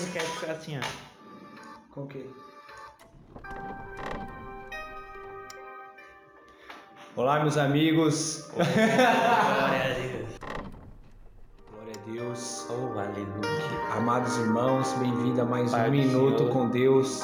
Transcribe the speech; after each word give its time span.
podcast 0.00 0.50
assim, 0.50 0.78
ó. 0.78 1.94
Com 1.94 2.02
o 2.02 2.06
quê? 2.06 2.26
Olá, 7.16 7.40
meus 7.40 7.58
amigos. 7.58 8.48
Glória 8.54 9.84
a 9.84 9.94
Deus. 9.94 10.28
Glória 11.70 11.92
a 11.94 12.10
Deus. 12.10 12.66
Oh, 12.70 12.98
aleluia. 12.98 13.96
Amados 13.96 14.36
irmãos, 14.38 14.92
bem-vindo 14.94 15.42
a 15.42 15.44
mais 15.44 15.70
Pai 15.70 15.88
um 15.88 15.92
Minuto 15.92 16.38
Senhor. 16.38 16.52
com 16.52 16.68
Deus, 16.70 17.22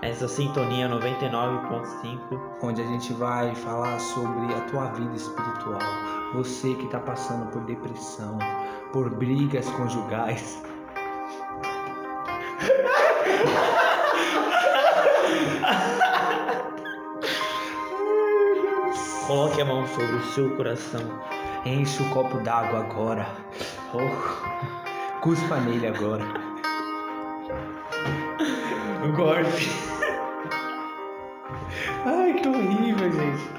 Essa 0.00 0.26
sintonia 0.26 0.88
99.5. 0.88 2.40
onde 2.62 2.80
a 2.82 2.86
gente 2.86 3.12
vai 3.12 3.54
falar 3.54 4.00
sobre 4.00 4.52
a 4.54 4.60
tua 4.62 4.86
vida 4.92 5.14
espiritual. 5.14 5.78
Você 6.34 6.74
que 6.74 6.86
está 6.86 6.98
passando 6.98 7.48
por 7.52 7.62
depressão, 7.64 8.38
por 8.92 9.08
brigas 9.10 9.68
conjugais. 9.70 10.60
A 19.62 19.64
mão 19.64 19.86
sobre 19.86 20.16
o 20.16 20.24
seu 20.32 20.50
coração. 20.56 21.00
Enche 21.64 22.02
o 22.02 22.10
copo 22.10 22.38
d'água 22.40 22.80
agora. 22.80 23.26
Oh, 23.94 25.20
cuspa 25.20 25.56
nele 25.60 25.86
agora. 25.86 26.24
O 29.04 29.12
golpe. 29.12 29.68
Ai, 32.04 32.34
que 32.34 32.48
horrível, 32.48 33.12
gente. 33.12 33.50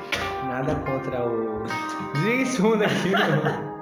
Nada 0.46 0.76
contra 0.76 1.26
o. 1.26 1.64
Mundo 2.59 2.84
aqui, 2.84 3.09
meu. 3.09 3.73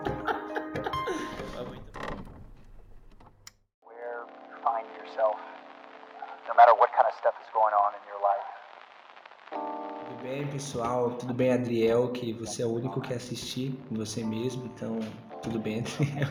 Pessoal? 10.71 11.11
Tudo 11.19 11.33
bem, 11.33 11.51
Adriel? 11.51 12.07
Que 12.09 12.31
você 12.31 12.63
é 12.63 12.65
o 12.65 12.69
único 12.69 13.01
que 13.01 13.13
assistir 13.13 13.77
você 13.91 14.23
mesmo, 14.23 14.71
então 14.73 14.99
tudo 15.43 15.59
bem, 15.59 15.79
Adriel. 15.83 16.29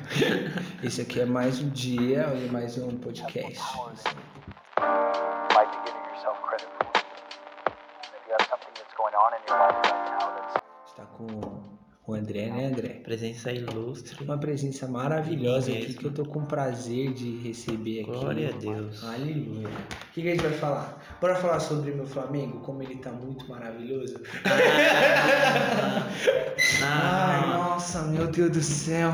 Esse 0.83 1.03
aqui 1.03 1.21
é 1.21 1.27
mais 1.27 1.61
um 1.61 1.69
dia 1.69 2.27
e 2.35 2.51
mais 2.51 2.79
um 2.79 2.89
podcast. 2.97 3.61
André, 12.31 12.47
né, 12.47 12.67
André? 12.67 12.89
Presença 13.03 13.51
ilustre. 13.53 14.23
Uma 14.25 14.39
presença 14.39 14.87
maravilhosa 14.87 15.73
aqui 15.73 15.95
que 15.95 16.05
eu 16.05 16.13
tô 16.13 16.25
com 16.25 16.45
prazer 16.45 17.13
de 17.13 17.39
receber 17.39 18.03
aqui. 18.03 18.11
Glória 18.11 18.51
a 18.55 18.59
Deus. 18.59 19.03
Aleluia. 19.05 19.67
O 19.69 20.13
que, 20.15 20.23
que 20.23 20.29
a 20.29 20.31
gente 20.33 20.43
vai 20.43 20.53
falar? 20.53 21.03
Bora 21.21 21.35
falar 21.35 21.59
sobre 21.61 21.91
meu 21.93 22.07
Flamengo, 22.07 22.61
como 22.61 22.83
ele 22.83 22.97
tá 22.97 23.11
muito 23.11 23.49
maravilhoso. 23.49 24.21
Ai, 26.83 27.41
Ah, 27.43 27.55
nossa, 27.59 28.03
meu 28.03 28.27
Deus 28.29 28.51
do 28.51 28.63
céu. 28.63 29.13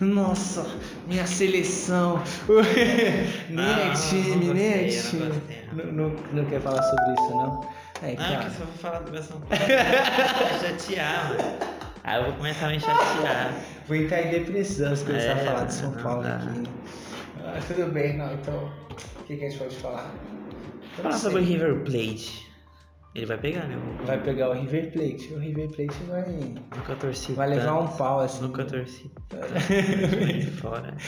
Nossa, 0.00 0.66
minha 1.06 1.26
seleção. 1.26 2.22
nem 3.50 3.64
é 3.64 3.90
Ah, 3.90 3.92
time, 3.94 4.46
não 4.46 4.54
nem 4.54 4.66
é 4.66 4.82
não 4.82 4.88
time. 5.00 5.26
gostei, 5.26 5.64
não. 5.72 5.92
Não, 5.92 6.16
não, 6.32 6.44
quer 6.46 6.60
falar 6.60 6.82
sobre 6.82 7.12
isso, 7.14 7.30
não? 7.30 7.68
É, 8.02 8.12
ah, 8.12 8.16
cara. 8.16 8.44
que 8.44 8.50
só 8.56 8.64
vou 8.64 8.74
falar 8.74 8.98
do 9.00 9.12
meu 9.12 9.22
São 9.22 9.40
Paulo. 9.40 9.54
Vai 9.66 10.60
chatear, 10.60 11.28
mano. 11.28 11.81
Aí 12.04 12.18
eu 12.20 12.24
vou 12.26 12.32
começar 12.34 12.66
a 12.66 12.70
me 12.70 12.80
chatear. 12.80 13.54
Vou 13.86 13.96
entrar 13.96 14.22
em 14.22 14.30
depressão 14.30 14.94
se 14.94 15.04
começar 15.04 15.32
a 15.34 15.38
É, 15.38 15.44
falar 15.44 15.64
de 15.64 15.74
São 15.74 15.90
não 15.90 16.02
Paulo 16.02 16.22
dá. 16.22 16.36
aqui. 16.36 16.62
Ah, 17.44 17.58
tudo 17.66 17.92
bem, 17.92 18.16
não. 18.16 18.32
Então, 18.34 18.72
o 19.20 19.24
que, 19.24 19.36
que 19.36 19.44
a 19.44 19.48
gente 19.48 19.58
pode 19.58 19.76
falar? 19.76 20.10
Eu 20.98 21.04
não 21.04 21.10
Fala 21.10 21.12
sei. 21.12 21.20
sobre 21.30 21.42
o 21.42 21.44
River 21.44 21.80
Plate. 21.84 22.48
Ele 23.14 23.26
vai 23.26 23.36
pegar, 23.38 23.66
né? 23.66 23.76
Vai 24.06 24.20
pegar 24.22 24.50
o 24.50 24.52
River 24.54 24.90
Plate. 24.92 25.32
O 25.34 25.38
River 25.38 25.68
Plate 25.68 26.02
vai, 26.08 26.24
Nunca 26.76 26.94
torci. 26.96 27.32
vai 27.32 27.48
levar 27.50 27.74
um 27.74 27.86
tanto. 27.86 27.98
pau 27.98 28.20
assim. 28.20 28.42
Nunca 28.42 28.64
torci. 28.64 29.10
Sai 29.30 30.40
fora. 30.60 30.94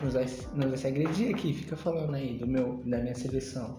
Nos 0.00 0.14
vai, 0.14 0.24
nos 0.54 0.64
vai 0.66 0.76
se 0.78 0.86
agredir 0.86 1.34
aqui. 1.34 1.52
Fica 1.52 1.76
falando 1.76 2.14
aí 2.14 2.38
do 2.38 2.46
meu, 2.46 2.82
da 2.86 2.98
minha 2.98 3.14
seleção. 3.14 3.78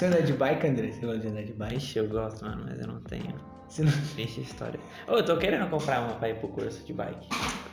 Você 0.00 0.06
anda 0.06 0.22
de 0.22 0.32
bike, 0.32 0.66
André? 0.66 0.92
Você 0.92 1.04
gosta 1.04 1.20
de 1.20 1.28
andar 1.28 1.42
de 1.42 1.52
bike? 1.52 1.76
Ixi, 1.76 1.98
eu 1.98 2.08
gosto, 2.08 2.42
mano, 2.42 2.64
mas 2.66 2.80
eu 2.80 2.86
não 2.86 3.02
tenho. 3.02 3.34
Você 3.68 3.82
não... 3.82 3.92
Triste 4.16 4.40
história. 4.40 4.80
Ô, 5.06 5.16
eu 5.16 5.22
tô 5.22 5.36
querendo 5.36 5.68
comprar 5.68 6.00
uma 6.00 6.14
pra 6.14 6.30
ir 6.30 6.36
pro 6.36 6.48
curso 6.48 6.82
de 6.86 6.94
bike. 6.94 7.28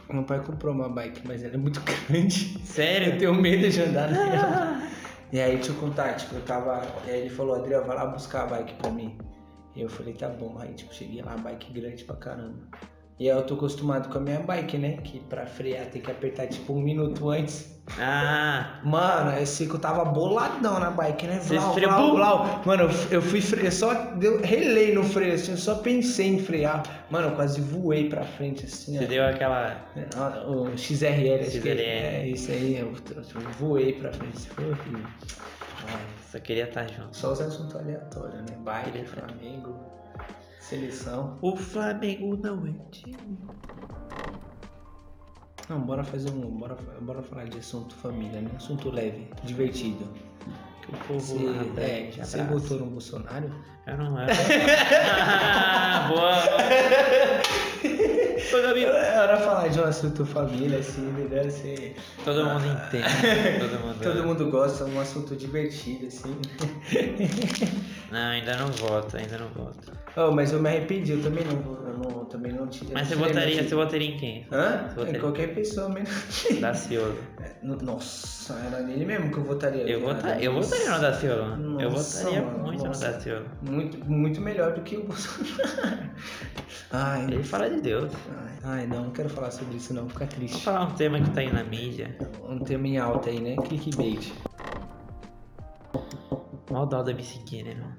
Meu 0.09 0.25
pai 0.25 0.43
comprou 0.43 0.73
uma 0.73 0.89
bike, 0.89 1.25
mas 1.25 1.41
ela 1.41 1.53
é 1.53 1.57
muito 1.57 1.81
grande. 2.09 2.59
Sério? 2.65 3.13
Eu 3.13 3.17
tenho 3.17 3.33
medo 3.33 3.69
de 3.69 3.81
andar 3.81 4.11
nela. 4.11 4.81
E 5.31 5.39
aí, 5.39 5.55
deixa 5.55 5.71
eu 5.71 5.75
contar, 5.75 6.15
tipo, 6.15 6.35
eu 6.35 6.41
tava. 6.41 6.81
E 7.05 7.11
aí 7.11 7.21
ele 7.21 7.29
falou, 7.29 7.55
Adriel, 7.55 7.85
vai 7.85 7.95
lá 7.95 8.05
buscar 8.07 8.43
a 8.43 8.45
bike 8.47 8.73
pra 8.73 8.91
mim. 8.91 9.17
E 9.73 9.81
eu 9.81 9.87
falei, 9.87 10.13
tá 10.13 10.27
bom. 10.27 10.57
Aí, 10.59 10.73
tipo, 10.73 10.93
cheguei 10.93 11.21
lá, 11.21 11.37
bike 11.37 11.71
grande 11.71 12.03
pra 12.03 12.17
caramba. 12.17 12.59
E 13.17 13.31
aí 13.31 13.37
eu 13.37 13.45
tô 13.45 13.53
acostumado 13.53 14.09
com 14.09 14.17
a 14.17 14.21
minha 14.21 14.41
bike, 14.41 14.77
né? 14.77 14.97
Que 14.97 15.21
pra 15.21 15.45
frear 15.45 15.85
tem 15.85 16.01
que 16.01 16.11
apertar 16.11 16.47
tipo 16.47 16.73
um 16.73 16.81
minuto 16.81 17.29
antes. 17.29 17.76
Ah, 17.99 18.79
Mano, 18.83 19.31
eu 19.31 19.45
sei 19.45 19.65
que 19.67 19.73
eu 19.73 19.79
tava 19.79 20.03
boladão 20.05 20.79
na 20.79 20.91
bike, 20.91 21.25
né? 21.25 21.39
Vlau, 21.39 21.73
vlau, 21.73 22.15
vlau. 22.15 22.61
Mano, 22.65 22.83
eu, 22.83 22.89
eu 23.17 23.21
fui 23.21 23.41
frear, 23.41 23.65
eu 23.65 23.71
só 23.71 23.93
deu, 24.15 24.41
relei 24.41 24.93
no 24.93 25.03
freio, 25.03 25.33
assim, 25.33 25.51
eu 25.51 25.57
só 25.57 25.75
pensei 25.75 26.27
em 26.27 26.39
frear. 26.39 26.83
Mano, 27.09 27.29
eu 27.29 27.35
quase 27.35 27.61
voei 27.61 28.09
pra 28.09 28.23
frente, 28.23 28.65
assim, 28.65 28.97
você 28.97 29.05
ó. 29.05 29.07
deu 29.07 29.25
aquela. 29.25 29.77
Ah, 30.17 30.43
O 30.47 30.77
XRL, 30.77 31.39
acho 31.41 31.51
que 31.51 31.57
XRL. 31.59 31.81
é 31.81 32.27
isso 32.27 32.51
aí, 32.51 32.77
eu, 32.77 32.93
eu 33.15 33.51
voei 33.57 33.93
pra 33.93 34.11
frente, 34.11 34.49
foi 34.49 34.65
horrível. 34.69 35.05
Só 36.31 36.39
queria 36.39 36.65
estar 36.65 36.87
junto. 36.89 37.15
só 37.15 37.31
os 37.31 37.39
assuntos 37.39 37.73
aleatórios, 37.75 38.41
né? 38.41 38.57
Bike, 38.59 38.91
Queria- 38.91 39.07
Flamengo, 39.07 39.79
seleção. 40.59 41.37
O 41.41 41.55
Flamengo 41.55 42.37
não 42.43 42.67
é 42.67 42.73
time. 42.91 43.39
Não, 45.69 45.81
bora 45.81 46.03
fazer 46.03 46.29
um. 46.29 46.41
Bora, 46.41 46.77
bora 47.01 47.21
falar 47.21 47.45
de 47.45 47.57
assunto 47.57 47.95
família, 47.95 48.41
né? 48.41 48.49
Assunto 48.55 48.89
leve, 48.89 49.27
divertido. 49.43 50.07
Que 50.81 50.95
o 50.95 50.97
povo 51.07 51.19
Você, 51.19 51.45
é, 51.45 51.59
aprende, 51.59 52.19
você 52.19 52.43
votou 52.43 52.79
no 52.79 52.85
Bolsonaro? 52.87 53.51
Eu 53.85 53.97
não 53.97 54.19
era. 54.19 54.33
ah, 55.11 56.07
boa. 56.07 57.37
Gabi, 58.67 58.85
É 58.85 59.37
falar 59.37 59.67
de 59.69 59.79
um 59.79 59.83
assunto 59.83 60.25
família, 60.25 60.79
assim, 60.79 61.01
né? 61.01 61.41
Assim, 61.41 61.93
Todo 62.23 62.45
mundo 62.45 62.65
entende. 62.65 63.59
Todo 63.59 63.79
mundo. 63.81 63.99
todo 64.03 64.23
mundo 64.23 64.51
gosta, 64.51 64.85
um 64.85 64.99
assunto 64.99 65.35
divertido, 65.35 66.07
assim. 66.07 66.35
Não, 68.11 68.29
ainda 68.31 68.57
não 68.57 68.67
voto, 68.67 69.17
ainda 69.17 69.37
não 69.37 69.47
voto. 69.49 69.91
Oh, 70.17 70.31
mas 70.31 70.51
eu 70.51 70.59
me 70.59 70.67
arrependi, 70.67 71.11
eu 71.11 71.21
também 71.21 71.45
não, 71.45 71.57
vou- 71.57 71.77
eu 71.87 71.95
não, 71.95 72.25
também 72.25 72.51
não 72.51 72.65
tive. 72.67 72.91
Mas 72.91 73.07
você 73.07 73.15
votaria, 73.15 73.63
você 73.63 73.75
votaria 73.75 74.09
em 74.09 74.17
quem? 74.17 74.47
Hã? 74.51 74.87
Votaria- 74.95 75.17
Em 75.17 75.21
qualquer 75.21 75.53
pessoa 75.53 75.89
mesmo. 75.89 76.07
Daciolo. 76.59 77.15
É, 77.39 77.51
no- 77.61 77.75
Nossa, 77.77 78.55
era 78.55 78.81
nele 78.81 79.05
mesmo 79.05 79.29
que 79.31 79.37
eu 79.37 79.43
votaria. 79.43 79.83
Eu, 79.83 80.01
votaria, 80.01 80.43
eu 80.43 80.53
votaria 80.53 80.89
no 80.89 80.99
Daciolo. 81.01 81.45
mano. 81.49 81.81
Eu 81.81 81.91
Nossa, 81.91 82.19
votaria 82.23 82.41
mano, 82.41 82.63
muito 82.63 82.83
nossa. 82.83 83.07
no 83.07 83.13
Daciolo. 83.13 83.45
Muito, 83.61 84.09
muito 84.09 84.41
melhor 84.41 84.73
do 84.73 84.81
que 84.81 84.97
o 84.97 85.03
Bolsonaro. 85.03 86.09
Ai, 86.91 87.25
Ele 87.25 87.43
fala 87.43 87.69
de 87.69 87.81
Deus. 87.81 88.11
ai, 88.39 88.59
ai, 88.63 88.87
não, 88.87 89.03
não 89.03 89.11
quero 89.11 89.29
falar 89.29 89.51
sobre 89.51 89.75
isso 89.75 89.93
não, 89.93 90.07
fica 90.07 90.25
triste. 90.25 90.63
falar 90.63 90.83
um 90.85 90.91
tema 90.95 91.19
que 91.21 91.29
tá 91.31 91.41
aí 91.41 91.51
na 91.51 91.63
mídia. 91.63 92.17
Um 92.47 92.59
tema 92.59 92.87
em 92.87 92.97
alta 92.97 93.29
aí, 93.29 93.39
né? 93.41 93.55
Clickbait. 93.57 94.31
Dó 96.69 96.85
da 96.85 97.13
seguir, 97.21 97.63
né, 97.63 97.75
mano? 97.75 97.95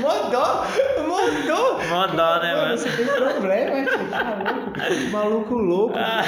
Mandou! 0.00 0.64
Mandou! 1.08 1.78
Mó 1.88 2.06
dó, 2.08 2.40
né, 2.42 2.54
mano? 2.54 2.78
Você 2.78 2.88
tem 2.90 3.06
problema, 3.06 3.84
tio, 3.84 4.10
tá 4.10 4.24
maluco? 4.24 5.10
Maluco 5.12 5.54
louco. 5.54 5.94
Ah, 5.98 6.24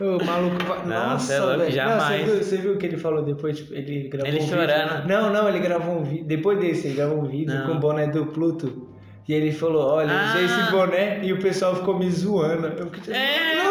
O 0.00 0.24
maluco 0.24 0.64
vai. 0.66 0.78
Não, 0.86 1.10
Nossa, 1.10 1.32
é 1.34 1.40
louco, 1.40 1.70
jamais. 1.70 1.98
Não, 1.98 2.08
você, 2.08 2.24
viu, 2.24 2.42
você 2.44 2.56
viu 2.58 2.72
o 2.74 2.76
que 2.78 2.86
ele 2.86 2.96
falou 2.98 3.22
depois? 3.22 3.56
Tipo, 3.56 3.74
ele 3.74 4.08
gravou 4.08 4.28
Ele 4.28 4.40
um 4.42 4.46
chorando. 4.46 4.90
vídeo. 4.96 5.08
Não, 5.08 5.32
não, 5.32 5.48
ele 5.48 5.58
gravou 5.58 5.98
um 5.98 6.02
vídeo. 6.04 6.24
Depois 6.26 6.58
desse, 6.58 6.88
ele 6.88 6.96
gravou 6.96 7.18
um 7.20 7.24
vídeo 7.26 7.54
Não. 7.54 7.66
com 7.66 7.72
o 7.72 7.78
boné 7.80 8.06
do 8.08 8.26
Pluto. 8.26 8.88
E 9.28 9.32
ele 9.34 9.50
falou: 9.52 9.86
Olha, 9.94 10.12
eu 10.12 10.28
usei 10.28 10.42
Ah. 10.42 10.44
esse 10.44 10.70
boné 10.70 11.20
e 11.24 11.32
o 11.32 11.38
pessoal 11.40 11.74
ficou 11.74 11.98
me 11.98 12.10
zoando. 12.10 12.66
Eu 12.68 12.90
É, 13.12 13.65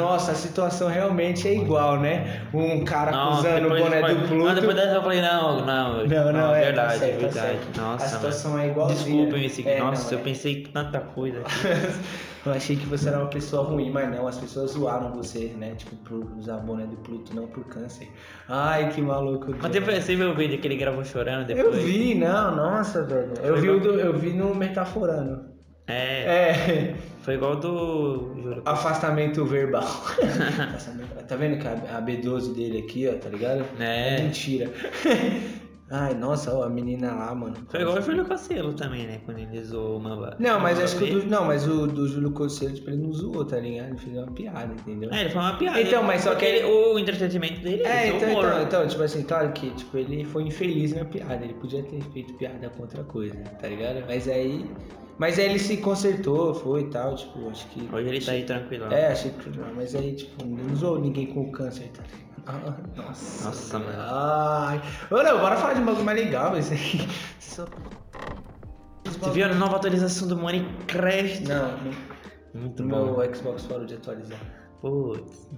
Nossa! 0.00 0.32
a 0.32 0.34
situação 0.34 0.88
realmente 0.88 1.46
é 1.48 1.54
igual, 1.54 1.98
né? 2.00 2.42
Um 2.52 2.84
cara 2.84 3.10
Nossa, 3.12 3.40
usando 3.48 3.66
o 3.66 3.68
boné 3.70 3.96
depois- 3.96 4.16
do 4.16 4.28
Pluto. 4.28 4.44
Não, 4.44 4.54
depois 4.54 4.76
dessa 4.76 4.94
eu 4.94 5.02
falei, 5.02 5.20
não, 5.22 5.66
não. 5.66 6.06
Não, 6.06 6.32
não, 6.32 6.54
é, 6.54 6.64
verdade, 6.66 6.92
tá 6.92 6.98
certo, 6.98 7.12
tá 7.14 7.26
verdade. 7.26 7.46
certo. 7.58 7.80
Nossa, 7.80 8.04
a 8.04 8.08
situação 8.08 8.58
é 8.58 8.68
igual. 8.68 8.86
Desculpem 8.88 9.40
me 9.42 9.48
seguir. 9.50 9.68
É, 9.68 9.78
Nossa, 9.80 10.04
não, 10.04 10.12
eu 10.12 10.18
é. 10.18 10.22
pensei 10.22 10.62
tanta 10.72 11.00
coisa 11.00 11.40
aqui. 11.40 11.52
Eu 12.46 12.52
achei 12.54 12.76
que 12.76 12.86
você 12.86 13.08
era 13.08 13.18
uma 13.18 13.26
pessoa 13.26 13.64
ruim, 13.64 13.90
mas 13.90 14.08
não, 14.10 14.26
as 14.26 14.38
pessoas 14.38 14.70
zoaram 14.70 15.12
você, 15.12 15.52
né? 15.58 15.74
Tipo, 15.76 15.96
por 15.96 16.24
usar 16.38 16.56
boné 16.58 16.86
do 16.86 16.96
Pluto, 16.96 17.34
não 17.36 17.46
por 17.48 17.64
câncer. 17.64 18.08
Ai, 18.48 18.88
que 18.90 19.02
maluco. 19.02 19.54
Mas 19.60 19.70
depois 19.70 20.02
você 20.02 20.14
viu 20.16 20.30
o 20.30 20.34
vídeo 20.34 20.58
que 20.58 20.66
ele 20.66 20.76
gravou 20.76 21.04
chorando 21.04 21.50
Eu 21.50 21.56
depois? 21.56 21.82
vi, 21.82 22.14
não, 22.14 22.56
nossa, 22.56 23.02
velho. 23.04 23.32
Eu 23.42 23.56
vi, 23.56 23.80
do- 23.80 24.00
eu 24.00 24.16
vi 24.16 24.30
no 24.32 24.54
Metaforando. 24.54 25.57
É, 25.88 26.22
É, 26.22 26.94
foi 27.22 27.34
igual 27.34 27.56
do. 27.56 28.34
Juro. 28.42 28.62
afastamento 28.64 29.44
verbal. 29.46 29.82
Afastamento- 30.68 31.24
tá 31.26 31.34
vendo 31.36 31.58
que 31.58 31.66
a 31.66 31.98
a 31.98 32.02
B12 32.02 32.54
dele 32.54 32.78
aqui, 32.78 33.08
ó, 33.08 33.14
tá 33.18 33.28
ligado? 33.30 33.64
É. 33.80 34.20
Mentira. 34.22 34.70
Ai, 35.90 36.12
nossa, 36.14 36.54
ó, 36.54 36.64
a 36.64 36.68
menina 36.68 37.14
lá, 37.14 37.34
mano. 37.34 37.54
Foi 37.70 37.80
igual 37.80 37.96
o 37.96 38.02
Júlio 38.02 38.26
Cocelo 38.26 38.74
também, 38.74 39.06
né? 39.06 39.20
Quando 39.24 39.38
ele 39.38 39.62
zoou 39.64 39.96
o 39.96 40.00
Mamba. 40.00 40.36
Não, 40.38 40.60
mas 40.60 40.78
acho 40.78 40.98
que 40.98 41.04
o 41.04 41.20
do, 41.22 41.26
não, 41.26 41.46
mas 41.46 41.66
o 41.66 41.86
do 41.86 42.06
Júlio 42.06 42.30
Conselho, 42.32 42.74
tipo, 42.74 42.90
ele 42.90 42.98
não 42.98 43.12
zoou, 43.12 43.42
tá 43.44 43.58
ligado? 43.58 43.88
Ele 43.88 43.96
fez 43.98 44.16
uma 44.16 44.26
piada, 44.32 44.72
entendeu? 44.74 45.10
É, 45.10 45.22
ele 45.22 45.30
foi 45.30 45.40
uma 45.40 45.56
piada. 45.56 45.80
Então, 45.80 46.02
mas 46.02 46.22
só 46.22 46.34
que- 46.34 46.44
ele- 46.44 46.64
o 46.66 46.98
entretenimento 46.98 47.60
dele 47.62 47.84
É, 47.84 48.08
é, 48.08 48.16
então, 48.16 48.28
humor. 48.30 48.44
então, 48.44 48.62
então, 48.62 48.88
tipo 48.88 49.02
assim, 49.02 49.22
claro 49.22 49.50
que 49.52 49.70
tipo, 49.70 49.96
ele 49.96 50.24
foi 50.26 50.42
infeliz 50.42 50.94
na 50.94 51.06
piada, 51.06 51.42
ele 51.42 51.54
podia 51.54 51.82
ter 51.82 52.02
feito 52.12 52.34
piada 52.34 52.68
com 52.68 52.82
outra 52.82 53.02
coisa, 53.04 53.36
tá 53.60 53.66
ligado? 53.66 54.04
Mas 54.06 54.28
aí. 54.28 54.70
Mas 55.16 55.36
aí 55.38 55.46
ele 55.46 55.58
se 55.58 55.78
consertou, 55.78 56.54
foi 56.54 56.82
e 56.82 56.90
tal, 56.90 57.16
tipo, 57.16 57.48
acho 57.48 57.66
que. 57.70 57.88
Hoje 57.92 58.08
ele 58.08 58.20
tá 58.20 58.32
aí 58.32 58.44
tranquilo. 58.44 58.84
É, 58.92 59.08
achei 59.08 59.30
que. 59.32 59.50
Mas 59.74 59.94
aí, 59.94 60.14
tipo, 60.14 60.44
não 60.46 60.72
usou 60.72 61.00
ninguém 61.00 61.26
com 61.26 61.50
câncer, 61.50 61.88
tá 61.88 62.02
ligado? 62.02 62.27
Nossa. 62.96 63.44
Nossa, 63.44 63.78
mano. 63.78 63.98
Ai. 63.98 64.82
Ô, 65.10 65.22
não, 65.22 65.38
bora 65.40 65.56
falar 65.56 65.74
de 65.74 65.80
um 65.80 65.86
bagulho 65.86 66.04
mais 66.04 66.18
legal, 66.18 66.50
mas. 66.52 66.70
Você 69.04 69.30
viu 69.30 69.46
a 69.46 69.54
nova 69.54 69.76
atualização 69.76 70.28
do 70.28 70.36
Minecraft? 70.36 71.44
Não, 71.48 71.78
Muito 72.54 72.82
bom. 72.84 73.16
meu 73.16 73.34
Xbox 73.34 73.62
parou 73.64 73.84
de 73.86 73.94
atualizar. 73.94 74.38
Putz. 74.80 75.48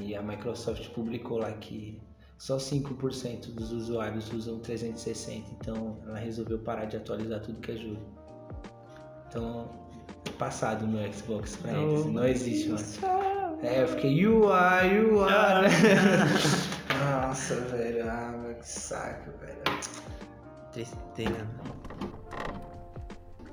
E 0.00 0.14
a 0.14 0.22
Microsoft 0.22 0.88
publicou 0.90 1.38
lá 1.38 1.52
que 1.52 2.00
só 2.38 2.56
5% 2.58 3.54
dos 3.54 3.72
usuários 3.72 4.30
usam 4.32 4.58
360, 4.58 5.50
então 5.60 5.98
ela 6.06 6.18
resolveu 6.18 6.58
parar 6.58 6.84
de 6.84 6.96
atualizar 6.96 7.40
tudo 7.40 7.60
que 7.60 7.72
é 7.72 7.76
jogo. 7.76 8.00
Então, 9.28 9.70
é 10.26 10.30
passado 10.32 10.86
no 10.86 10.98
Xbox 11.12 11.56
pra 11.56 11.72
eles, 11.72 12.06
não 12.06 12.26
existe 12.26 12.68
mais. 12.68 12.98
É, 13.66 13.82
eu 13.82 13.88
fiquei, 13.88 14.12
you 14.12 14.48
are, 14.52 14.86
you 14.94 15.20
are. 15.24 15.66
Nossa, 17.26 17.56
velho, 17.62 18.08
ah, 18.08 18.32
meu, 18.40 18.54
que 18.54 18.68
saco, 18.68 19.30
velho. 19.40 19.80
Tristeza. 20.72 21.46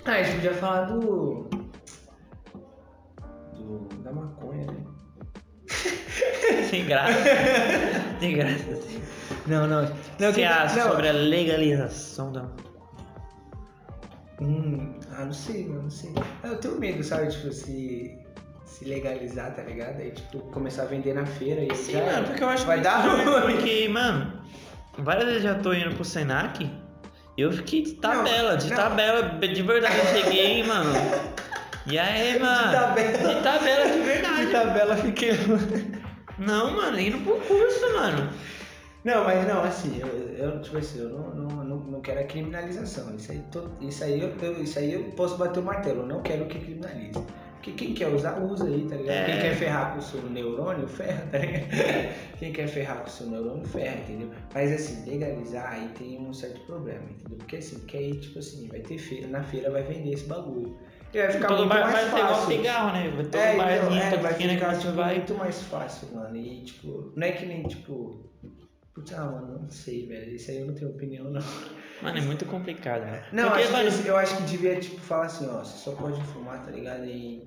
Ah, 0.06 0.12
a 0.12 0.24
gente 0.24 0.36
podia 0.36 0.54
falar 0.54 0.84
do. 0.86 1.50
do 3.56 3.88
da 4.04 4.12
maconha, 4.12 4.68
né? 4.68 4.84
Sem 6.70 6.86
graça. 6.86 7.14
Sem 8.20 8.36
graça. 8.36 8.80
Não, 9.48 9.66
não. 9.68 9.82
Não 10.20 10.32
que- 10.34 10.44
acha 10.44 10.76
não. 10.84 10.92
sobre 10.92 11.10
a 11.10 11.14
legalização 11.14 12.32
da. 12.32 12.46
Hum, 14.42 15.00
ah, 15.18 15.26
não 15.26 15.34
sei, 15.34 15.68
mano, 15.68 15.84
não 15.84 15.90
sei. 15.90 16.14
Ah, 16.44 16.48
Eu 16.50 16.58
tenho 16.60 16.78
medo, 16.80 17.04
sabe? 17.04 17.30
Tipo, 17.32 17.52
se, 17.54 18.18
se 18.74 18.86
legalizar, 18.86 19.54
tá 19.56 19.62
ligado? 19.62 20.00
Aí, 20.02 20.12
tipo, 20.12 20.40
começar 20.52 20.84
a 20.84 20.86
vender 20.86 21.14
na 21.14 21.26
feira 21.26 21.62
e 21.62 21.76
Sim, 21.76 21.94
já- 21.94 22.06
mano, 22.06 22.28
porque 22.28 22.44
eu 22.44 22.50
acho 22.50 22.66
vai 22.66 22.78
muito 22.78 22.84
dar 22.90 22.98
ruim. 23.02 23.56
Porque, 23.56 23.88
mano, 23.88 24.34
várias 24.98 25.26
vezes 25.26 25.44
já 25.44 25.56
tô 25.56 25.74
indo 25.74 25.94
pro 25.96 26.04
Senac 26.04 26.64
e 27.38 27.42
eu 27.42 27.52
fiquei 27.52 27.82
de 27.84 27.94
tabela, 27.94 28.58
de 28.58 28.70
não. 28.70 28.76
tabela, 28.78 29.22
de 29.40 29.62
verdade. 29.62 29.96
Eu 29.98 30.06
cheguei, 30.06 30.64
mano. 30.68 30.92
E 31.86 32.00
aí, 32.00 32.40
mano? 32.40 32.72
tabela. 32.72 33.18
De 33.36 33.42
tabela 33.44 33.92
de 33.92 34.00
verdade. 34.00 34.46
De 34.46 34.52
tabela 34.52 34.98
fiquei. 34.98 35.32
Não, 36.38 36.72
mano, 36.76 37.00
indo 37.00 37.18
pro 37.20 37.36
curso, 37.42 37.94
mano. 37.94 38.30
Não, 39.04 39.24
mas 39.26 39.46
não, 39.48 39.62
assim, 39.64 40.00
eu, 40.00 40.08
eu 40.38 40.62
tipo 40.62 40.78
assim, 40.78 41.00
eu 41.00 41.10
não, 41.10 41.36
não, 41.36 41.48
não, 41.66 41.78
não 41.78 42.02
quero 42.02 42.22
a 42.22 42.24
criminalização. 42.24 43.14
Isso 43.16 43.34
aí, 43.34 43.40
to- 43.52 43.70
isso, 43.82 44.02
aí 44.04 44.22
eu, 44.22 44.34
eu- 44.42 44.64
isso 44.64 44.80
aí 44.80 44.94
eu 44.94 45.04
posso 45.12 45.36
bater 45.38 45.60
o 45.60 45.64
martelo, 45.64 46.04
eu 46.04 46.08
não 46.08 46.22
quero 46.22 46.46
que 46.46 46.58
criminalize. 46.58 47.22
Porque 47.64 47.86
quem 47.86 47.94
quer 47.94 48.10
usar, 48.10 48.42
usa 48.44 48.66
aí, 48.66 48.86
tá 48.90 48.98
ligado? 48.98 49.16
É. 49.16 49.26
Quem 49.26 49.40
quer 49.40 49.56
ferrar 49.56 49.94
com 49.94 50.00
o 50.00 50.02
seu 50.02 50.22
neurônio, 50.24 50.86
ferra, 50.86 51.26
tá 51.32 51.38
ligado? 51.38 51.64
Quem 52.38 52.52
quer 52.52 52.68
ferrar 52.68 52.98
com 52.98 53.08
o 53.08 53.10
seu 53.10 53.28
neurônio, 53.28 53.66
ferra, 53.66 53.96
entendeu? 54.02 54.30
Mas 54.54 54.70
assim, 54.74 55.10
legalizar 55.10 55.72
aí 55.72 55.88
tem 55.98 56.20
um 56.20 56.34
certo 56.34 56.60
problema, 56.66 57.04
entendeu? 57.10 57.38
Porque 57.38 57.56
assim, 57.56 57.80
porque 57.80 57.96
aí, 57.96 58.20
tipo 58.20 58.38
assim, 58.40 58.68
vai 58.68 58.82
ter 58.82 58.98
feira, 58.98 59.28
na 59.28 59.42
feira 59.42 59.72
vai 59.72 59.82
vender 59.82 60.12
esse 60.12 60.26
bagulho. 60.26 60.78
E 61.14 61.18
vai 61.18 61.32
ficar 61.32 61.48
Todo 61.48 61.60
muito 61.60 61.70
mais 61.70 61.90
vai 61.90 62.02
ser 62.04 62.08
igual 62.10 62.36
fácil. 62.36 62.58
cigarro, 62.58 62.92
né? 62.92 63.12
Todo 63.16 63.36
É, 63.38 63.54
então, 63.54 63.66
barzinho, 63.66 64.02
é, 64.02 64.10
toda 64.10 64.22
vai 64.24 64.34
que 64.34 64.50
ficar 64.50 64.74
gente 64.74 64.82
tipo, 64.82 64.94
vai. 64.94 65.16
muito 65.16 65.34
mais 65.36 65.62
fácil, 65.62 66.08
mano. 66.14 66.36
E 66.36 66.62
tipo, 66.64 67.14
não 67.16 67.28
é 67.28 67.32
que 67.32 67.46
nem 67.46 67.64
tipo. 67.64 68.30
Putz, 68.94 69.14
ah, 69.14 69.26
mano, 69.26 69.60
não 69.62 69.70
sei, 69.70 70.06
velho. 70.06 70.36
Isso 70.36 70.52
aí 70.52 70.58
eu 70.58 70.66
não 70.68 70.74
tenho 70.74 70.92
opinião, 70.92 71.24
não. 71.32 71.42
Mano, 72.04 72.18
é 72.18 72.22
muito 72.22 72.46
complicado, 72.46 73.02
né? 73.02 73.24
Não, 73.32 73.46
Porque, 73.46 73.64
acho 73.64 73.72
mano, 73.72 73.92
que, 73.92 74.08
eu 74.08 74.18
acho 74.18 74.38
que 74.38 74.44
devia, 74.44 74.80
tipo, 74.80 75.00
falar 75.00 75.26
assim, 75.26 75.48
ó, 75.50 75.60
você 75.64 75.78
só 75.78 75.92
pode 75.96 76.22
fumar, 76.26 76.64
tá 76.64 76.72
ligado? 76.72 77.06
Em, 77.06 77.44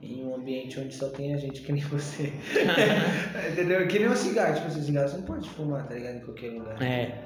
em 0.00 0.24
um 0.24 0.34
ambiente 0.34 0.80
onde 0.80 0.94
só 0.94 1.08
tem 1.10 1.34
a 1.34 1.36
gente 1.36 1.60
que 1.60 1.72
nem 1.72 1.82
você. 1.82 2.32
Entendeu? 3.52 3.86
Que 3.86 3.98
nem 3.98 4.08
o 4.08 4.16
cigarro, 4.16 4.54
tipo 4.54 4.66
assim, 4.66 4.82
cigarro 4.82 5.08
você 5.08 5.16
não 5.18 5.24
pode 5.24 5.48
fumar, 5.50 5.86
tá 5.86 5.94
ligado? 5.94 6.16
Em 6.16 6.20
qualquer 6.20 6.52
lugar. 6.52 6.82
É, 6.82 7.22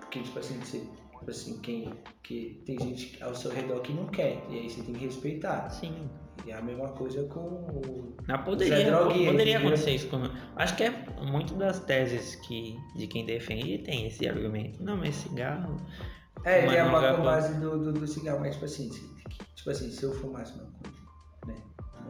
Porque, 0.00 0.20
tipo 0.20 0.38
assim, 0.38 0.58
você, 0.58 0.78
tipo 0.78 1.30
assim, 1.30 1.60
quem. 1.60 1.92
Que 2.22 2.62
tem 2.64 2.78
gente 2.78 3.22
ao 3.22 3.34
seu 3.34 3.50
redor 3.50 3.80
que 3.80 3.92
não 3.92 4.06
quer. 4.06 4.42
E 4.48 4.60
aí 4.60 4.70
você 4.70 4.82
tem 4.82 4.94
que 4.94 5.04
respeitar. 5.04 5.68
sim. 5.70 6.08
E 6.46 6.50
é 6.50 6.54
a 6.54 6.62
mesma 6.62 6.88
coisa 6.88 7.22
com 7.24 7.40
o. 7.40 8.16
Zé 8.26 8.38
poderia, 8.38 8.84
Droguinha, 8.86 9.30
poderia 9.30 9.58
acontecer 9.58 9.90
isso 9.92 10.08
com. 10.08 10.22
Acho 10.56 10.76
que 10.76 10.84
é 10.84 10.90
muito 11.20 11.54
das 11.54 11.78
teses 11.80 12.36
que 12.36 12.76
de 12.96 13.06
quem 13.06 13.24
defende 13.26 13.78
tem 13.78 14.06
esse 14.06 14.26
argumento. 14.28 14.82
Não, 14.82 14.96
mas 14.96 15.14
cigarro. 15.14 15.76
É, 16.44 16.62
Mas 16.62 16.70
tem 16.72 16.80
a 16.80 16.84
não 16.84 16.92
ba- 16.92 16.96
lugar 16.98 17.12
com 17.12 17.18
bom. 17.22 17.24
base 17.24 17.54
do, 17.54 17.78
do, 17.78 17.92
do 17.92 18.06
cigarro, 18.06 18.40
mas 18.40 18.54
tipo 18.54 18.64
assim, 18.64 18.88
tipo 19.54 19.70
assim, 19.70 19.90
se 19.90 20.02
eu 20.02 20.12
fumasse 20.14 20.52
maconha, 20.52 20.94
né? 21.46 21.54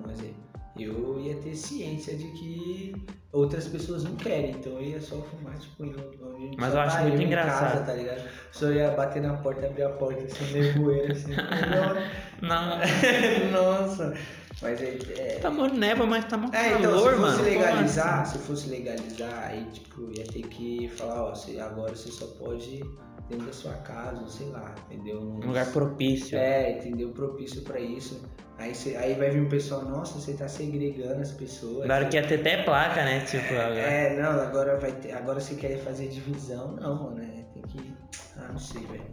Um 0.05 0.11
exemplo, 0.11 0.37
eu 0.79 1.21
ia 1.21 1.37
ter 1.37 1.55
ciência 1.55 2.17
de 2.17 2.25
que 2.29 3.07
outras 3.31 3.67
pessoas 3.69 4.05
não 4.05 4.17
querem, 4.17 4.53
então 4.53 4.73
eu 4.73 4.83
ia 4.83 5.01
só 5.01 5.17
fumar, 5.17 5.59
tipo, 5.59 5.85
um 5.85 6.31
ambiente 6.31 6.57
Mas 6.59 6.75
eu 6.75 6.81
acho 6.81 6.97
tá 6.97 7.03
muito 7.03 7.21
em 7.23 7.27
engraçado. 7.27 7.73
Casa, 7.73 7.85
tá 7.85 7.93
ligado? 7.95 8.23
Só 8.53 8.71
ia 8.71 8.91
bater 8.91 9.23
na 9.23 9.35
porta, 9.35 9.67
abrir 9.67 9.83
a 9.83 9.91
porta, 9.91 10.25
assim, 10.25 10.53
nevoeiro, 10.53 11.13
assim. 11.13 11.33
Não, 12.43 12.79
Nossa! 13.53 14.15
Mas 14.61 14.81
é, 14.81 14.99
é, 15.19 15.39
tá 15.41 15.51
mó 15.51 15.67
neva, 15.67 16.07
mas 16.07 16.25
tá 16.25 16.37
mó 16.37 16.49
é, 16.53 16.69
então, 16.79 16.93
calor, 16.93 17.11
se 17.15 17.17
fosse 17.19 17.21
mano. 17.21 17.43
legalizar, 17.43 18.21
assim? 18.21 18.39
se 18.39 18.45
fosse 18.45 18.69
legalizar, 18.71 19.45
aí, 19.49 19.65
tipo, 19.73 20.11
ia 20.13 20.25
ter 20.25 20.43
que 20.43 20.89
falar, 20.89 21.25
ó, 21.25 21.35
agora 21.61 21.95
você 21.97 22.11
só 22.13 22.27
pode 22.39 22.81
dentro 23.29 23.47
da 23.47 23.53
sua 23.53 23.73
casa, 23.75 24.27
sei 24.29 24.49
lá, 24.49 24.75
entendeu? 24.91 25.21
Um 25.21 25.39
lugar 25.47 25.67
propício. 25.73 26.37
É, 26.39 26.73
entendeu? 26.79 27.11
Propício 27.11 27.63
pra 27.63 27.79
isso. 27.81 28.23
Aí, 28.59 28.75
cê- 28.75 28.95
aí 28.97 29.15
vai 29.15 29.31
vir 29.31 29.41
um 29.43 29.49
pessoal, 29.49 29.83
nossa, 29.83 30.19
você 30.21 30.35
tá 30.35 30.47
segregando 30.47 31.21
as 31.21 31.33
pessoas. 31.33 31.85
Agora 31.85 32.07
que 32.07 32.17
ia 32.17 32.27
ter 32.27 32.41
até 32.41 32.63
placa, 32.63 33.03
né? 33.05 33.21
Tipo, 33.25 33.55
agora. 33.55 33.79
É, 33.81 34.21
não, 34.23 34.41
agora 34.41 34.79
vai 34.79 34.93
ter. 34.93 35.13
Agora 35.13 35.41
você 35.41 35.55
quer 35.55 35.79
fazer 35.79 36.09
divisão, 36.09 36.73
não, 36.73 37.03
mano. 37.03 37.21
é, 37.23 37.45
Tem 37.55 37.63
que. 37.63 37.95
Ah, 38.37 38.49
não 38.53 38.59
sei, 38.59 38.83
velho. 38.87 39.05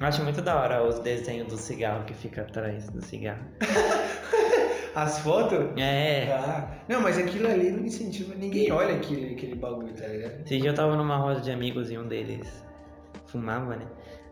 Eu 0.00 0.06
acho 0.06 0.22
muito 0.22 0.40
da 0.40 0.54
hora 0.56 0.82
os 0.86 1.00
desenhos 1.00 1.48
do 1.48 1.56
cigarro 1.58 2.04
que 2.04 2.14
fica 2.14 2.42
atrás 2.42 2.88
do 2.88 3.02
cigarro. 3.04 3.44
As 5.02 5.18
fotos? 5.20 5.58
É. 5.76 6.26
Ah, 6.32 6.68
não, 6.88 7.00
mas 7.00 7.16
aquilo 7.18 7.46
ali 7.46 7.70
não 7.70 7.84
incentiva. 7.84 8.34
Ninguém 8.34 8.72
olha 8.72 8.96
aquele, 8.96 9.34
aquele 9.34 9.54
bagulho, 9.54 9.92
tá 9.94 10.06
ligado? 10.06 10.40
Esse 10.44 10.58
dia 10.58 10.70
eu 10.70 10.74
tava 10.74 10.96
numa 10.96 11.16
roda 11.16 11.40
de 11.40 11.50
amigos 11.52 11.90
e 11.90 11.96
um 11.98 12.08
deles 12.08 12.64
fumava, 13.26 13.76
né? 13.76 13.86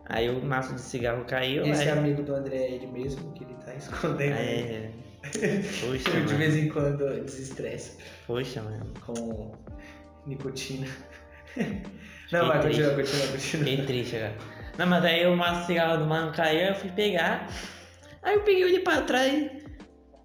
Aí 0.05 0.29
o 0.29 0.43
maço 0.43 0.73
de 0.73 0.81
cigarro 0.81 1.23
caiu. 1.25 1.65
Esse 1.65 1.83
aí... 1.83 1.89
amigo 1.89 2.21
do 2.23 2.33
André 2.35 2.57
é 2.57 2.71
ele 2.71 2.87
mesmo, 2.87 3.31
que 3.33 3.43
ele 3.43 3.53
tá 3.65 3.73
escondendo. 3.75 4.35
É. 4.35 4.89
Poxa, 5.23 6.11
de 6.11 6.19
mano. 6.19 6.37
vez 6.37 6.55
em 6.55 6.69
quando 6.69 7.23
desestressa 7.23 7.97
Poxa, 8.25 8.61
mano. 8.61 8.85
com 9.05 9.51
nicotina. 10.25 10.87
Fiquei 11.53 12.39
Não, 12.39 12.47
vai, 12.47 12.59
triste. 12.61 12.81
continua, 12.83 13.03
continua, 13.03 13.27
continua. 13.27 13.65
Fiquei 13.65 13.85
triste 13.85 14.15
agora. 14.17 14.35
Não, 14.77 14.87
mas 14.87 15.05
aí 15.05 15.25
o 15.25 15.35
maço 15.35 15.61
de 15.61 15.65
cigarro 15.67 15.97
do 15.97 16.05
mano 16.05 16.31
caiu, 16.33 16.67
eu 16.69 16.75
fui 16.75 16.91
pegar. 16.91 17.49
Aí 18.21 18.35
eu 18.35 18.41
peguei 18.43 18.63
ele 18.63 18.79
pra 18.81 19.01
trás. 19.01 19.49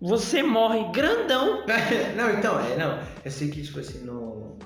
Você 0.03 0.43
morre 0.43 0.85
grandão. 0.93 1.65
Não, 2.17 2.31
então, 2.31 2.59
é, 2.61 2.77
não. 2.77 2.99
Eu 3.25 3.31
sei 3.31 3.49
que, 3.49 3.63
tipo 3.63 3.79
assim, 3.79 4.01
no, 4.05 4.59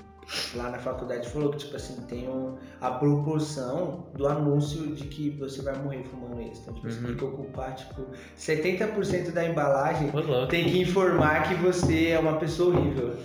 lá 0.55 0.69
na 0.71 0.79
faculdade 0.79 1.29
falou 1.29 1.51
que, 1.51 1.59
tipo 1.59 1.75
assim, 1.75 1.95
tem 2.07 2.27
um, 2.27 2.57
a 2.81 2.91
proporção 2.91 4.07
do 4.15 4.27
anúncio 4.27 4.95
de 4.95 5.05
que 5.07 5.29
você 5.29 5.61
vai 5.61 5.77
morrer 5.77 6.03
fumando 6.03 6.41
isso. 6.41 6.61
Então, 6.63 6.73
tipo, 6.73 6.89
você 6.89 6.99
Uhum. 6.99 7.05
tem 7.07 7.15
que 7.17 7.23
ocupar, 7.23 7.75
tipo, 7.75 8.01
70% 8.37 9.31
da 9.31 9.45
embalagem 9.45 10.11
tem 10.49 10.65
que 10.65 10.81
informar 10.81 11.47
que 11.47 11.53
você 11.55 12.07
é 12.09 12.19
uma 12.19 12.37
pessoa 12.37 12.75
horrível. 12.75 13.15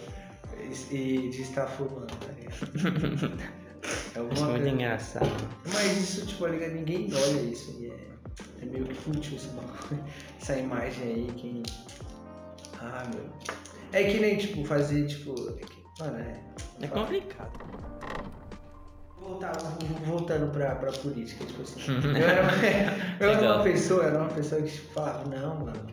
E, 0.91 0.95
e 1.27 1.31
de 1.31 1.43
estar 1.43 1.67
fumando, 1.67 2.07
tá 2.07 2.33
ligado? 2.39 3.39
É 4.15 4.21
muito 4.21 4.41
coisa. 4.45 4.69
engraçado. 4.69 5.27
Mas 5.65 5.99
isso, 5.99 6.25
tipo, 6.27 6.45
olha, 6.45 6.69
ninguém 6.69 7.11
olha 7.13 7.41
isso. 7.41 7.77
E 7.81 7.87
é, 7.89 8.12
é 8.61 8.65
meio 8.65 8.85
que 8.87 8.95
fútil 8.95 9.37
esse 9.37 9.49
bagulho. 9.49 10.05
Essa 10.41 10.57
imagem 10.59 11.03
aí, 11.05 11.29
quem. 11.37 11.63
Ah, 12.81 13.05
meu. 13.15 13.25
É 13.93 14.05
que 14.05 14.19
nem, 14.19 14.37
tipo, 14.39 14.65
fazer, 14.65 15.07
tipo. 15.07 15.35
é 15.51 15.65
que- 15.65 15.83
Mano, 16.01 16.19
é. 16.19 16.41
É 16.81 16.87
complicado. 16.89 17.51
Voltar, 19.21 19.53
voltando 20.05 20.51
pra, 20.53 20.75
pra 20.75 20.91
política, 20.91 21.45
tipo 21.45 21.63
assim. 21.63 21.81
Eu 22.13 22.17
era, 22.17 22.43
uma, 22.43 22.53
eu 23.21 23.31
era 23.31 23.55
uma 23.55 23.63
pessoa, 23.63 24.05
era 24.05 24.19
uma 24.19 24.29
pessoa 24.29 24.61
que 24.63 24.71
tipo, 24.71 24.93
falava, 24.93 25.29
não, 25.29 25.61
mano, 25.61 25.87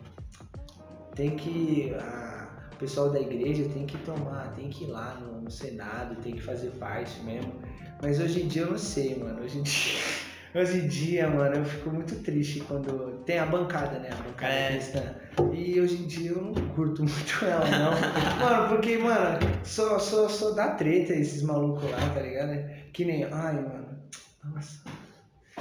tem 1.14 1.36
que. 1.36 1.92
o 2.72 2.76
pessoal 2.76 3.10
da 3.10 3.20
igreja 3.20 3.68
tem 3.68 3.86
que 3.86 3.96
tomar, 3.98 4.52
tem 4.56 4.68
que 4.68 4.84
ir 4.84 4.88
lá 4.88 5.14
no, 5.20 5.42
no 5.42 5.50
Senado, 5.50 6.16
tem 6.16 6.32
que 6.34 6.42
fazer 6.42 6.70
parte 6.72 7.20
mesmo. 7.20 7.52
Mas 8.02 8.18
hoje 8.18 8.42
em 8.42 8.48
dia 8.48 8.62
eu 8.62 8.70
não 8.72 8.78
sei, 8.78 9.16
mano. 9.16 9.42
Hoje 9.44 9.58
em 9.58 9.62
dia, 9.62 9.98
hoje 10.54 10.78
em 10.78 10.88
dia 10.88 11.28
mano, 11.28 11.56
eu 11.56 11.64
fico 11.64 11.90
muito 11.90 12.16
triste 12.16 12.60
quando. 12.60 13.22
Tem 13.24 13.38
a 13.38 13.46
bancada, 13.46 13.98
né? 13.98 14.10
A 14.12 14.22
bancada 14.22 14.52
É. 14.52 14.68
cristã. 14.72 15.02
E 15.52 15.80
hoje 15.80 15.94
em 16.02 16.06
dia 16.06 16.30
eu 16.32 16.42
não 16.42 16.52
curto 16.74 17.02
muito 17.04 17.44
ela, 17.44 17.64
não. 17.66 17.92
mano, 18.38 18.68
porque, 18.68 18.98
mano, 18.98 19.38
só, 19.64 19.98
só, 19.98 20.28
só 20.28 20.50
dá 20.52 20.70
treta 20.70 21.12
esses 21.14 21.42
malucos 21.42 21.88
lá, 21.90 21.98
tá 22.14 22.20
ligado? 22.20 22.52
Que 22.92 23.04
nem. 23.04 23.24
Ai, 23.24 23.54
mano. 23.54 23.88
Nossa. 24.44 24.80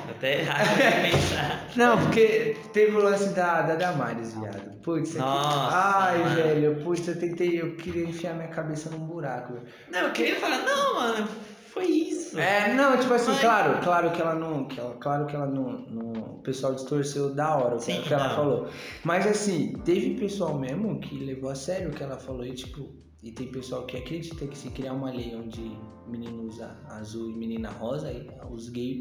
Até 0.09 0.39
errado 0.41 0.65
de 0.69 1.11
pensar. 1.11 1.67
Não, 1.75 1.97
porque 2.01 2.55
teve 2.73 2.95
o 2.95 3.01
lance 3.03 3.29
da, 3.29 3.61
da 3.63 3.75
Damares, 3.75 4.33
viado. 4.33 4.79
Putz, 4.81 5.09
aqui- 5.11 5.19
Nossa, 5.19 5.77
Ai, 5.77 6.17
mano. 6.19 6.35
velho, 6.35 6.75
putz, 6.83 7.05
eu 7.07 7.19
tentei, 7.19 7.61
eu 7.61 7.75
queria 7.75 8.05
enfiar 8.05 8.33
minha 8.33 8.47
cabeça 8.47 8.89
num 8.89 8.99
buraco. 8.99 9.55
Não, 9.91 9.99
eu 9.99 10.11
queria 10.13 10.37
falar, 10.39 10.59
não, 10.59 10.95
mano, 10.95 11.27
foi 11.73 11.85
isso. 11.85 12.37
É, 12.39 12.73
não, 12.73 12.97
tipo 12.97 13.13
assim, 13.13 13.31
Mas- 13.31 13.39
claro, 13.41 13.83
claro 13.83 14.11
que 14.11 14.21
ela 14.21 14.35
não. 14.35 14.65
Que 14.65 14.79
ela, 14.79 14.93
claro 14.95 15.25
que 15.25 15.35
ela 15.35 15.47
não, 15.47 15.79
não. 15.89 16.11
O 16.35 16.41
pessoal 16.41 16.73
distorceu 16.73 17.33
da 17.33 17.55
hora 17.55 17.75
o 17.75 17.77
que, 17.79 17.85
Sim, 17.85 18.01
que 18.01 18.13
ela 18.13 18.29
não. 18.29 18.35
falou. 18.35 18.67
Mas 19.03 19.25
assim, 19.27 19.73
teve 19.85 20.15
pessoal 20.15 20.57
mesmo 20.57 20.99
que 20.99 21.17
levou 21.23 21.49
a 21.49 21.55
sério 21.55 21.89
o 21.89 21.91
que 21.93 22.03
ela 22.03 22.17
falou 22.17 22.45
e 22.45 22.53
tipo. 22.53 22.89
E 23.21 23.33
tem 23.33 23.51
pessoal 23.51 23.83
que 23.85 23.97
acredita 23.97 24.47
que 24.47 24.57
se 24.57 24.69
criar 24.69 24.93
uma 24.93 25.11
lei 25.11 25.35
onde 25.35 25.77
menino 26.07 26.43
usa 26.43 26.77
azul 26.89 27.29
e 27.29 27.35
menina 27.35 27.69
rosa, 27.69 28.07
aí 28.07 28.29
os 28.49 28.69
gays 28.69 28.99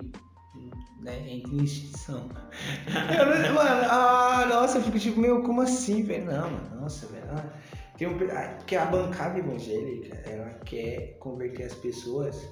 né, 1.00 1.32
entram 1.34 1.52
em 1.52 1.62
extinção. 1.62 2.28
Eu 3.16 3.26
não- 3.26 3.54
mano, 3.54 3.86
ah, 3.88 4.44
nossa, 4.48 4.78
eu 4.78 4.82
fico 4.82 4.98
tipo, 4.98 5.20
meu, 5.20 5.42
como 5.44 5.60
assim, 5.60 6.02
velho? 6.02 6.24
Não, 6.26 6.50
mano, 6.50 6.80
nossa, 6.80 7.06
velho. 7.06 7.26
ah, 7.30 7.44
tem 7.96 8.08
um, 8.08 8.18
pe- 8.18 8.28
ah, 8.32 8.54
porque 8.58 8.74
a 8.74 8.86
bancada 8.86 9.38
evangélica, 9.38 10.16
ela 10.28 10.50
quer 10.64 11.16
converter 11.20 11.64
as 11.66 11.74
pessoas, 11.74 12.44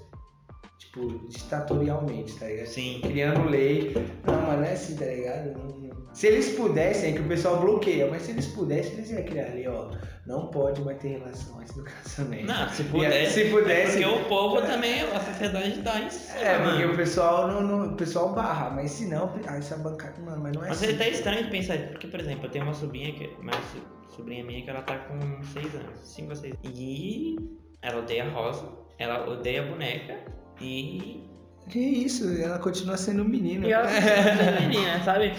tipo, 0.79 1.27
ditatorialmente, 1.29 2.35
tá 2.39 2.47
ligado? 2.47 2.67
Sim. 2.67 3.01
Criando 3.03 3.49
lei. 3.49 3.93
Não, 4.27 4.43
mas 4.43 4.59
não 4.59 4.65
é 4.65 4.73
assim, 4.73 4.97
tá 4.97 5.05
ligado? 5.07 5.53
Não- 5.59 5.77
Se 6.15 6.27
eles 6.29 6.49
pudessem, 6.57 7.11
é 7.11 7.13
que 7.15 7.21
o 7.21 7.29
pessoal 7.29 7.61
bloqueia, 7.61 8.09
mas 8.11 8.23
se 8.23 8.31
eles 8.31 8.47
pudessem, 8.47 8.95
eles 8.95 9.11
iam 9.11 9.23
criar 9.23 9.47
ali, 9.49 9.69
ó. 9.69 9.91
Não 10.27 10.47
pode 10.47 10.81
mais 10.83 10.99
ter 10.99 11.09
relação 11.19 11.61
antes 11.61 11.75
do 11.75 11.85
casamento. 11.85 12.47
Não, 12.47 12.69
se 12.71 12.83
aí, 12.83 12.89
pudesse. 12.89 13.33
se 13.35 13.51
pudesse. 13.51 14.03
Porque 14.03 14.05
o 14.17 14.25
povo 14.25 14.63
também, 14.63 15.03
a 15.03 15.21
sociedade 15.21 15.69
em 15.69 16.11
cima, 16.11 16.39
É, 16.41 16.59
porque 16.59 16.79
mano. 16.81 16.93
o 16.95 16.97
pessoal 16.97 17.49
não, 17.49 17.61
não- 17.61 17.93
o 17.93 17.97
pessoal 17.97 18.33
barra, 18.33 18.71
mas 18.71 18.91
se 18.93 19.07
não, 19.07 19.31
ah, 19.47 19.57
essa 19.59 19.77
bancada, 19.77 20.19
mano, 20.23 20.43
mas 20.43 20.53
não 20.55 20.65
é 20.65 20.69
Mas 20.69 20.83
assim. 20.83 20.93
é 20.93 20.95
até 20.95 21.11
estranho 21.11 21.45
de 21.45 21.51
pensar, 21.51 21.79
porque, 21.91 22.07
por 22.09 22.19
exemplo, 22.19 22.47
eu 22.47 22.51
tenho 22.51 22.65
uma 22.65 22.73
sobrinha, 22.75 23.13
que, 23.13 23.27
uma 23.39 23.53
so- 23.53 24.17
sobrinha 24.17 24.43
minha 24.43 24.63
que 24.63 24.71
ela 24.71 24.81
tá 24.83 24.97
com 24.97 25.19
6 25.45 25.75
anos, 25.75 26.01
5 26.03 26.31
ou 26.31 26.37
6 26.37 26.55
E 26.65 27.37
ela 27.83 27.99
odeia 28.01 28.27
rosa, 28.31 28.67
ela 28.99 29.29
odeia 29.29 29.63
boneca 29.65 30.17
e. 30.61 31.25
Que 31.69 31.81
isso, 31.81 32.29
ela 32.41 32.59
continua 32.61 32.97
sendo 32.97 33.25
menina. 33.25 33.67
E 33.67 33.73
ela 33.73 33.91
é 33.91 34.61
menina, 34.69 35.03
sabe? 35.05 35.33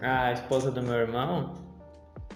A 0.00 0.32
esposa 0.32 0.70
do 0.70 0.80
meu 0.82 0.94
irmão, 0.94 1.54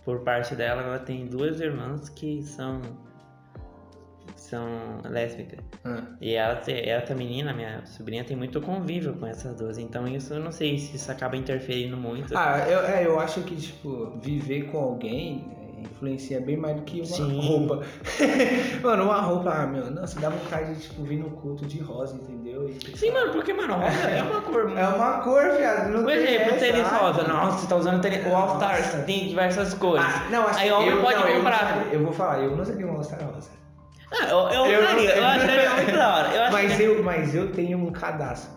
por 0.05 0.21
parte 0.21 0.55
dela, 0.57 0.83
ela 0.83 0.99
tem 0.99 1.27
duas 1.27 1.61
irmãs 1.61 2.09
que 2.09 2.43
são. 2.43 2.81
são 4.35 5.01
lésbicas. 5.05 5.61
Ah, 5.85 6.03
E 6.21 6.35
ela, 6.35 6.61
essa 6.67 7.15
menina, 7.15 7.53
minha 7.53 7.85
sobrinha, 7.87 8.25
tem 8.25 8.37
muito 8.37 8.61
convívio 8.61 9.15
com 9.15 9.27
essas 9.27 9.55
duas. 9.57 9.79
Então 9.79 10.09
isso 10.09 10.35
eu 10.35 10.41
não 10.41 10.51
sei 10.51 10.79
se 10.79 10.97
isso 10.97 11.11
acaba 11.13 11.37
interferindo 11.37 11.97
muito. 11.97 12.37
Ah, 12.37 12.67
eu, 12.69 12.81
é, 12.81 13.07
eu 13.07 13.21
acho 13.21 13.43
que, 13.43 13.55
tipo, 13.55 14.19
viver 14.21 14.71
com 14.71 14.79
alguém 14.79 15.47
é, 15.53 15.58
influencia 15.83 16.41
bem 16.41 16.57
mais 16.57 16.77
do 16.77 16.83
que 16.83 16.99
uma 17.01 17.07
Sim. 17.07 17.41
roupa. 17.41 17.83
mano, 18.83 19.05
uma 19.05 19.21
roupa, 19.21 19.51
ah, 19.51 19.67
meu, 19.67 19.91
nossa, 19.91 20.19
dá 20.21 20.29
vontade 20.31 20.75
de, 20.75 20.83
tipo, 20.83 21.03
vir 21.03 21.19
no 21.19 21.31
culto 21.31 21.65
de 21.67 21.81
rosa, 21.81 22.15
entendeu? 22.17 22.69
E, 22.69 22.97
Sim, 22.97 23.11
mano, 23.13 23.33
porque, 23.33 23.53
mano, 23.53 23.75
rosa 23.75 24.09
é 24.09 24.23
uma 24.23 24.41
cor. 24.41 24.73
É 24.77 24.89
uma 24.89 25.13
cor, 25.21 25.51
viado. 25.57 25.89
Não 25.91 26.03
Por 26.03 26.13
exemplo, 26.13 26.51
essa, 26.55 26.59
tênis 26.59 26.87
ah, 26.87 26.97
rosa. 26.99 27.23
Nossa, 27.25 27.59
você 27.59 27.67
tá 27.67 27.77
usando 27.77 28.01
tênis. 28.01 28.27
O 28.27 28.35
All 28.35 28.55
Stars 28.55 28.87
Nossa. 28.87 28.99
tem 29.03 29.29
diversas 29.29 29.75
cores. 29.75 30.05
Ah, 30.07 30.27
não, 30.31 30.47
assim, 30.47 30.61
Aí 30.61 30.73
homem 30.73 30.89
eu, 30.91 31.01
pode 31.03 31.19
não, 31.21 31.29
eu 31.29 31.37
comprar. 31.37 31.65
usaria- 31.77 31.93
Eu, 31.95 32.03
vou 32.05 32.13
falar, 32.13 32.39
eu 32.43 32.51
não 32.57 32.63
usaria 32.63 32.87
um 32.87 32.93
All-Star 32.97 33.21
rosa. 33.25 33.51
Ah, 34.11 34.25
eu, 34.31 34.39
eu, 34.39 34.67
Eu 34.73 34.83
não- 34.83 34.89
usaria, 34.89 35.11
eu 35.17 35.25
acharia 35.27 35.71
muito 35.71 35.93
da 35.93 36.17
hora. 36.17 36.29
Eu 36.35 36.49
Mas 36.53 36.77
que... 36.77 36.83
eu, 36.83 37.03
mas 37.03 37.35
eu 37.35 37.53
tenho 37.53 37.79
um 37.79 37.91
cadastro. 37.93 38.57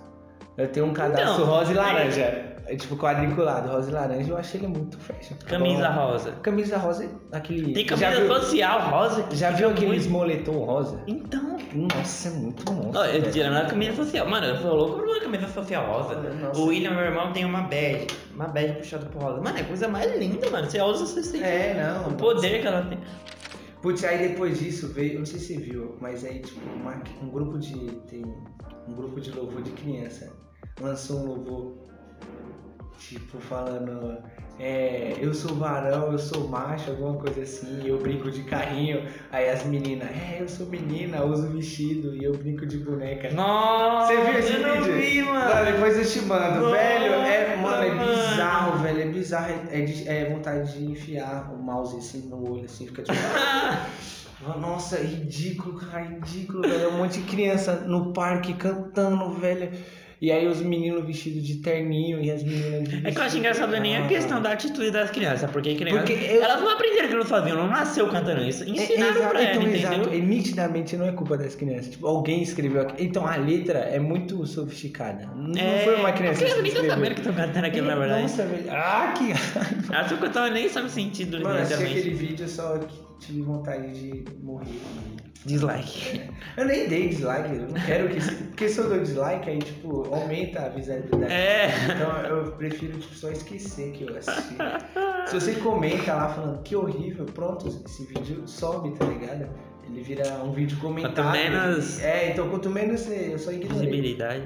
Eu 0.57 0.67
tenho 0.67 0.85
um 0.85 0.93
cadastro 0.93 1.43
Então, 1.43 1.45
rosa 1.45 1.71
e 1.73 1.79
aí- 1.79 1.85
laranja. 1.85 2.51
É 2.67 2.75
tipo 2.75 2.95
quadriculado, 2.95 3.67
rosa 3.69 3.89
e 3.89 3.93
laranja. 3.93 4.29
Eu 4.31 4.37
achei 4.37 4.59
ele 4.61 4.67
muito 4.67 4.97
fashion. 4.97 5.35
Camisa 5.45 5.89
Bom, 5.89 5.95
rosa. 6.11 6.31
Camisa 6.43 6.77
rosa, 6.77 7.09
aquele. 7.31 7.73
Tem 7.73 7.85
já 7.87 7.97
camisa 8.11 8.21
viu, 8.21 8.35
social 8.35 8.89
rosa. 8.89 9.25
Já 9.31 9.49
viu 9.51 9.69
aqueles 9.71 10.07
muito- 10.07 10.11
moletom 10.11 10.63
rosa? 10.63 11.01
Então. 11.07 11.57
Nossa, 11.73 12.27
é 12.27 12.31
muito 12.31 12.71
monstro. 12.71 12.99
Ó, 12.99 13.05
eu 13.05 13.19
velho. 13.21 13.31
tirando 13.31 13.57
a 13.57 13.65
camisa 13.65 13.95
social. 13.95 14.29
Mano, 14.29 14.45
eu 14.45 14.57
sou 14.57 14.75
louco 14.75 14.99
por 14.99 15.07
uma 15.07 15.19
camisa 15.19 15.47
social 15.47 15.85
rosa. 15.91 16.15
Nossa. 16.21 16.59
O 16.61 16.65
William, 16.67 16.91
meu 16.91 17.03
irmão, 17.05 17.33
tem 17.33 17.43
uma 17.45 17.61
bege. 17.63 18.07
Uma 18.35 18.47
bege 18.47 18.73
puxada 18.75 19.05
pro 19.07 19.19
rosa. 19.19 19.41
Mano, 19.41 19.57
é 19.57 19.61
a 19.61 19.65
coisa 19.65 19.87
mais 19.87 20.15
linda, 20.17 20.49
mano. 20.49 20.69
Você 20.69 20.81
usa, 20.81 21.05
você 21.07 21.23
sente 21.23 21.43
É, 21.43 21.73
não. 22.03 22.09
o 22.09 22.13
poder 22.15 22.61
que 22.61 22.67
ela 22.67 22.83
tem. 22.83 22.99
Putz, 23.81 24.03
aí 24.03 24.27
depois 24.29 24.59
disso 24.59 24.89
veio, 24.93 25.17
não 25.19 25.25
sei 25.25 25.39
se 25.39 25.55
você 25.55 25.59
viu, 25.59 25.95
mas 25.99 26.23
aí 26.23 26.39
tipo, 26.39 26.61
uma- 26.75 27.01
um 27.23 27.29
grupo 27.29 27.57
de. 27.57 27.73
Tem 28.07 28.23
um 28.91 28.95
grupo 28.95 29.19
de 29.21 29.31
louvor 29.31 29.61
de 29.61 29.71
criança 29.71 30.31
lançou 30.79 31.19
um 31.21 31.25
louvor, 31.27 31.73
tipo, 32.99 33.39
falando. 33.39 34.17
É, 34.59 35.15
eu 35.19 35.33
sou 35.33 35.55
varão, 35.55 36.11
eu 36.11 36.19
sou 36.19 36.47
macho, 36.47 36.91
alguma 36.91 37.15
coisa 37.17 37.41
assim, 37.41 37.81
eu 37.87 37.97
brinco 37.99 38.29
de 38.29 38.43
carrinho. 38.43 39.07
Aí 39.31 39.49
as 39.49 39.63
meninas, 39.65 40.07
é, 40.09 40.37
eu 40.41 40.47
sou 40.47 40.67
menina, 40.67 41.23
uso 41.23 41.47
vestido 41.47 42.15
e 42.15 42.23
eu 42.23 42.33
brinco 42.33 42.65
de 42.67 42.77
boneca. 42.77 43.31
Nossa, 43.31 44.13
Você 44.13 44.21
viu 44.21 44.39
esse 44.39 44.53
eu 44.53 44.59
não 44.59 44.83
vídeo? 44.83 44.93
vi, 45.01 45.21
Não, 45.23 45.33
mano. 45.33 45.65
depois 45.71 45.97
eu 45.97 46.05
te 46.05 46.27
mando. 46.27 46.59
Nossa, 46.59 46.75
velho, 46.75 47.13
é, 47.13 47.55
mano, 47.55 47.83
é 47.83 47.91
mano. 47.95 48.11
bizarro, 48.11 48.77
velho. 48.83 49.01
É 49.01 49.05
bizarro. 49.05 49.53
É, 49.71 49.79
é 49.79 50.17
é 50.21 50.29
vontade 50.29 50.77
de 50.77 50.85
enfiar 50.85 51.51
o 51.51 51.57
mouse 51.57 51.97
assim 51.97 52.27
no 52.29 52.51
olho, 52.51 52.65
assim, 52.65 52.85
fica 52.85 53.01
tipo. 53.01 53.17
Nossa, 54.59 54.97
é 54.97 55.03
ridículo, 55.03 55.75
cara, 55.79 56.03
ridículo, 56.03 56.61
velho. 56.63 56.83
É 56.83 56.87
um 56.87 56.97
monte 56.97 57.19
de 57.19 57.25
criança 57.29 57.75
no 57.87 58.11
parque 58.13 58.53
cantando, 58.53 59.29
velho. 59.35 59.69
E 60.19 60.31
aí 60.31 60.45
os 60.47 60.61
meninos 60.61 61.03
vestidos 61.03 61.41
de 61.41 61.55
terninho 61.55 62.23
e 62.23 62.29
as 62.29 62.43
meninas 62.43 62.87
de 62.87 63.07
É 63.07 63.11
que 63.11 63.17
eu 63.17 63.23
acho 63.23 63.39
engraçado 63.39 63.71
nem 63.79 63.97
a 63.97 64.05
questão 64.07 64.39
da 64.39 64.51
atitude 64.51 64.91
das 64.91 65.09
crianças, 65.09 65.49
porque 65.49 65.73
crianças, 65.73 66.07
Porque 66.07 66.13
eu- 66.31 66.43
elas 66.43 66.61
não 66.61 66.69
aprenderam 66.69 67.05
aquilo 67.07 67.25
sozinho, 67.27 67.55
não 67.55 67.67
nasceu 67.67 68.07
cantando 68.07 68.43
isso. 68.43 68.63
Ensinaram 68.69 69.23
É, 69.23 69.29
pra 69.29 69.41
ela, 69.41 69.49
então, 69.51 69.63
entendeu? 69.63 69.79
exato. 69.93 70.13
E 70.13 70.21
nitidamente 70.21 70.95
não 70.95 71.07
é 71.07 71.11
culpa 71.11 71.35
das 71.39 71.55
crianças. 71.55 71.89
Tipo, 71.93 72.05
alguém 72.05 72.43
escreveu 72.43 72.83
aqui. 72.83 73.03
Então 73.03 73.25
a 73.25 73.35
letra 73.35 73.79
é 73.79 73.97
muito 73.99 74.45
sofisticada. 74.45 75.27
Não 75.35 75.59
É, 75.59 75.79
foi 75.85 75.95
uma 75.95 76.11
criança 76.11 76.33
A 76.33 76.43
criança 76.43 76.57
nem 76.61 76.67
escreveu. 76.67 76.91
sabendo 76.91 77.13
que 77.15 77.21
estão 77.21 77.33
cantando 77.33 77.65
aquilo, 77.65 77.87
na 77.87 77.95
verdade. 77.95 78.21
Nossa, 78.21 78.45
velho. 78.45 78.65
Ah, 78.69 79.13
que 79.17 79.31
Elas 79.91 80.05
estão 80.05 80.17
cantando 80.19 80.53
nem 80.53 80.69
sabe 80.69 80.85
o 80.85 80.89
sentido, 80.91 81.41
Mano, 81.41 81.59
literalmente. 81.61 81.97
aquele 81.99 82.13
vídeo 82.15 82.43
eu 82.43 82.47
só 82.47 82.79
tive 83.21 83.41
vontade 83.41 83.93
de 83.93 84.25
morrer. 84.43 84.79
Dislike. 85.45 86.21
Eu 86.55 86.65
nem 86.65 86.87
dei 86.87 87.07
dislike, 87.09 87.55
eu 87.55 87.67
não 87.69 87.73
quero 87.85 88.09
que. 88.09 88.19
Porque 88.45 88.69
se 88.69 88.77
eu 88.79 88.89
dou 88.89 88.99
dislike, 88.99 89.49
aí, 89.49 89.57
tipo, 89.59 90.13
aumenta 90.13 90.61
a 90.65 90.69
visibilidade. 90.69 91.31
É. 91.33 91.69
Então 91.95 92.17
eu 92.25 92.51
prefiro 92.51 92.97
tipo, 92.99 93.13
só 93.15 93.31
esquecer 93.31 93.91
que 93.91 94.03
eu 94.03 94.15
assisti. 94.17 94.55
Se 95.27 95.33
você 95.39 95.53
comenta 95.55 96.13
lá 96.13 96.29
falando 96.29 96.61
que 96.61 96.75
horrível, 96.75 97.25
pronto, 97.25 97.67
esse 97.67 98.05
vídeo 98.05 98.43
sobe, 98.47 98.91
tá 98.97 99.05
ligado? 99.05 99.49
Ele 99.89 100.01
vira 100.01 100.27
um 100.43 100.51
vídeo 100.51 100.77
comentado. 100.79 101.15
Quanto 101.15 101.31
menos- 101.31 101.99
É, 102.03 102.31
então 102.31 102.47
quanto 102.49 102.69
menos 102.69 103.01
você- 103.01 103.29
eu 103.33 103.39
só 103.39 103.51
ignorei. 103.51 103.79
Visibilidade. 103.89 104.43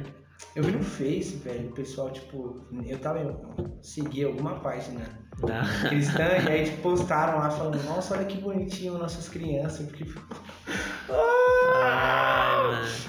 Eu 0.56 0.64
vi 0.64 0.72
no 0.72 0.84
Face, 0.84 1.36
velho, 1.44 1.70
o 1.70 1.74
pessoal, 1.74 2.10
tipo, 2.12 2.66
eu 2.86 2.98
tava. 3.00 3.20
Eu 3.20 3.78
segui 3.82 4.24
alguma 4.24 4.56
página 4.60 5.02
Não. 5.42 5.90
cristã 5.90 6.24
e 6.24 6.48
aí 6.50 6.66
tipo, 6.72 6.82
postaram 6.82 7.40
lá 7.40 7.50
falando, 7.50 7.82
nossa, 7.84 8.16
olha 8.16 8.26
que 8.26 8.38
bonitinho 8.40 8.98
nossas 8.98 9.28
crianças, 9.30 9.86
porque 9.88 10.06
mano. 10.06 10.22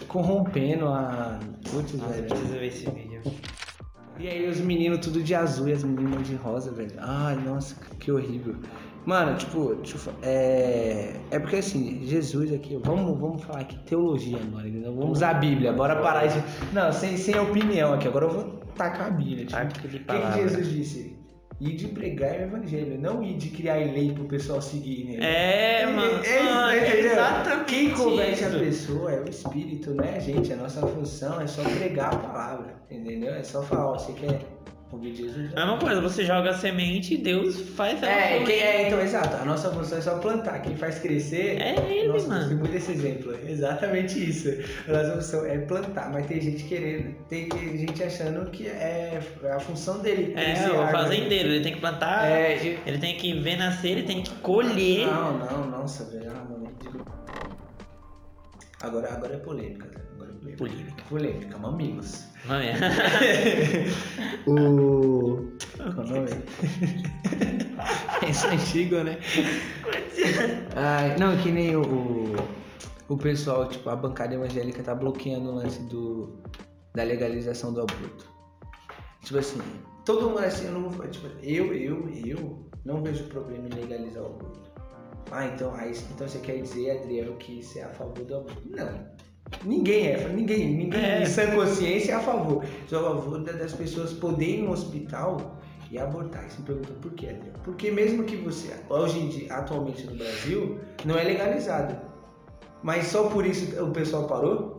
corrompendo 0.09 0.89
a. 0.89 1.39
Putz, 1.71 1.93
Nossa, 1.95 2.15
eu 2.15 2.23
velho. 2.23 2.27
preciso 2.29 2.53
ver 2.53 2.67
esse 2.67 2.91
vídeo. 2.91 3.23
E 4.19 4.29
aí 4.29 4.49
os 4.49 4.59
meninos 4.61 5.01
tudo 5.05 5.23
de 5.23 5.35
azul 5.35 5.69
e 5.69 5.73
as 5.73 5.85
meninas 5.85 6.27
de 6.27 6.35
rosa, 6.37 6.71
velho. 6.73 6.93
Ai, 6.99 7.37
nossa, 7.37 7.77
que 8.01 8.11
horrível. 8.11 8.57
Mano, 9.07 9.37
tipo, 9.37 9.77
deixa 9.77 9.95
eu 9.95 10.01
fa- 10.01 10.13
é... 10.23 11.13
é 11.31 11.39
porque 11.39 11.57
assim, 11.57 12.05
Jesus 12.05 12.53
aqui, 12.53 12.79
vamos, 12.85 13.19
vamos 13.19 13.43
falar 13.43 13.61
aqui 13.61 13.79
teologia 13.85 14.37
agora, 14.37 14.69
entendeu? 14.69 14.93
Vamos 14.95 15.19
usar 15.19 15.31
a 15.31 15.35
Bíblia, 15.35 15.73
bora 15.73 15.97
parar 15.97 16.27
de. 16.27 16.43
Não, 16.73 16.93
sem, 16.93 17.17
sem 17.17 17.39
opinião 17.39 17.95
aqui, 17.95 18.09
agora 18.09 18.25
eu 18.25 18.31
vou 18.31 18.45
tacar 18.75 19.07
a 19.07 19.11
Bíblia. 19.11 19.47
Tipo, 19.47 19.87
o 19.87 19.91
que, 19.91 19.99
que. 20.01 20.33
Jesus 20.43 20.69
disse? 20.69 21.17
ir 21.61 21.75
de 21.77 21.89
pregar 21.89 22.33
o 22.33 22.43
evangelho, 22.43 23.01
não 23.01 23.23
ir 23.23 23.35
de 23.35 23.49
criar 23.51 23.77
lei 23.77 24.13
pro 24.13 24.25
pessoal 24.25 24.61
seguir, 24.61 25.05
né? 25.05 25.83
É, 25.83 25.87
mano. 25.87 26.23
É, 26.23 26.43
mano, 26.43 26.69
é, 26.71 26.89
entendeu? 26.89 27.13
exatamente 27.13 27.65
Quem 27.65 27.91
convence 27.95 28.45
a 28.45 28.49
isso. 28.49 28.59
pessoa 28.59 29.13
é 29.13 29.21
o 29.21 29.29
Espírito, 29.29 29.95
né, 29.95 30.21
gente? 30.21 30.53
A 30.53 30.57
nossa 30.57 30.87
função 30.87 31.41
é 31.41 31.47
só 31.47 31.63
pregar 31.63 32.13
a 32.15 32.19
palavra, 32.19 32.75
entendeu? 32.91 33.33
É 33.33 33.43
só 33.43 33.63
falar, 33.63 33.93
ó, 33.93 33.99
você 33.99 34.13
quer 34.13 34.41
É 35.55 35.65
uma 35.65 35.79
coisa, 35.79 36.01
você 36.01 36.25
joga 36.25 36.51
a 36.51 36.55
semente 36.55 37.15
e 37.15 37.17
Deus 37.17 37.61
faz 37.71 38.01
ela 38.03 38.13
É, 38.13 38.45
quem, 38.45 38.55
é, 38.61 38.87
então, 38.87 39.01
exato. 39.01 39.37
A 39.37 39.45
nossa 39.45 39.71
função 39.73 39.99
é 39.99 40.01
só 40.01 40.19
plantar. 40.19 40.61
Quem 40.63 40.77
faz 40.77 40.99
crescer. 41.01 41.61
É 41.61 41.75
ele, 41.91 42.09
nossa, 42.09 42.29
mano. 42.29 42.41
gostei 42.41 42.57
muito 42.57 42.73
desse 42.73 42.93
exemplo. 42.93 43.35
É 43.35 43.51
exatamente 43.51 44.31
isso. 44.31 44.49
A 44.89 44.93
nossa 44.93 45.13
função 45.17 45.45
é 45.45 45.59
plantar. 45.59 46.11
Mas 46.13 46.27
tem 46.27 46.41
gente 46.41 46.63
querendo, 46.65 47.15
tem 47.29 47.49
que- 47.49 47.77
gente 47.79 48.03
achando 48.03 48.49
que 48.51 48.69
é 48.69 49.21
a 49.51 49.59
função 49.59 49.99
dele. 49.99 50.33
É, 50.37 50.55
o 50.71 50.81
árvore. 50.81 50.93
fazendeiro, 50.93 51.49
ele 51.49 51.63
tem 51.65 51.75
que 51.75 51.81
plantar, 51.81 52.29
É, 52.31 52.57
e- 52.65 52.79
ele 52.87 52.99
tem 52.99 53.17
que 53.17 53.33
ver 53.41 53.57
nascer, 53.57 53.89
ele 53.91 54.03
tem 54.05 54.23
que 54.23 54.31
colher. 54.37 55.07
Não, 55.07 55.39
não, 55.39 55.67
nossa, 55.71 56.05
velho. 56.05 56.31
Ah, 56.33 56.47
Agora, 58.83 59.13
agora 59.13 59.35
é 59.35 59.39
polêmica. 59.39 59.87
tá? 59.89 60.01
Agora 60.15 60.31
é 60.31 60.35
polêmica. 60.35 60.57
Polêmica. 60.59 61.03
Polêmica, 61.09 61.59
mamilos. 61.59 62.25
É? 62.55 63.89
o. 64.49 65.51
Qual 65.77 66.07
o 66.07 66.11
nome? 66.11 66.31
Isso 68.31 68.47
é 68.47 68.55
antigo, 68.55 69.03
né? 69.03 69.19
Ai, 70.75 71.17
não, 71.19 71.37
que 71.39 71.51
nem 71.51 71.77
o, 71.77 71.83
o, 71.83 72.37
o 73.09 73.17
pessoal, 73.17 73.69
tipo, 73.69 73.89
a 73.91 73.97
bancada 73.97 74.35
evangélica 74.35 74.83
tá 74.83 74.95
bloqueando 74.95 75.51
o 75.51 75.55
lance 75.57 75.83
do, 75.85 76.39
da 76.95 77.03
legalização 77.03 77.73
do 77.73 77.83
aborto. 77.83 78.27
Tipo 79.23 79.39
assim, 79.39 79.61
todo 80.05 80.29
mundo 80.29 80.41
assim, 80.41 80.67
eu 80.67 80.73
não 80.73 80.83
vou 80.83 80.93
falar, 80.93 81.09
tipo, 81.09 81.27
eu, 81.43 81.75
eu, 81.75 82.09
eu 82.25 82.69
não 82.85 83.03
vejo 83.03 83.25
problema 83.25 83.69
em 83.69 83.81
legalizar 83.81 84.23
o 84.23 84.27
aborto. 84.27 84.71
Ah, 85.31 85.47
então, 85.47 85.75
aí, 85.75 85.93
então 86.13 86.29
você 86.29 86.39
quer 86.39 86.61
dizer, 86.61 86.99
Adriel, 86.99 87.35
que 87.37 87.63
você 87.63 87.81
é 87.81 87.85
a 87.85 87.91
favor 87.91 88.25
do 88.25 88.37
aborto? 88.37 88.63
Não. 88.65 89.17
Ninguém 89.65 90.09
é, 90.09 90.29
ninguém, 90.29 90.75
ninguém 90.75 91.01
É. 91.05 91.25
sã 91.25 91.51
consciência 91.53 92.13
é 92.13 92.15
a 92.17 92.21
favor. 92.21 92.65
Sou 92.89 92.99
a 93.01 93.03
favor 93.11 93.39
da- 93.43 93.53
das 93.53 93.73
pessoas 93.73 94.13
poderem 94.13 94.61
ir 94.61 94.63
no 94.63 94.73
hospital 94.73 95.59
e 95.91 95.99
abortar. 95.99 96.45
E 96.45 96.61
me 96.61 96.67
pergunta 96.67 96.93
por 97.01 97.13
quê, 97.13 97.27
Adriel? 97.29 97.55
Porque 97.65 97.91
mesmo 97.91 98.25
que 98.25 98.37
você, 98.37 98.73
hoje 98.89 99.19
em 99.21 99.29
dia, 99.29 99.53
atualmente 99.55 100.05
no 100.05 100.17
Brasil, 100.17 100.79
não 101.05 101.17
é 101.17 101.23
legalizado. 101.23 101.95
Mas 102.83 103.07
só 103.07 103.25
por 103.29 103.47
isso 103.47 103.83
o 103.83 103.91
pessoal 103.91 104.25
parou? 104.27 104.75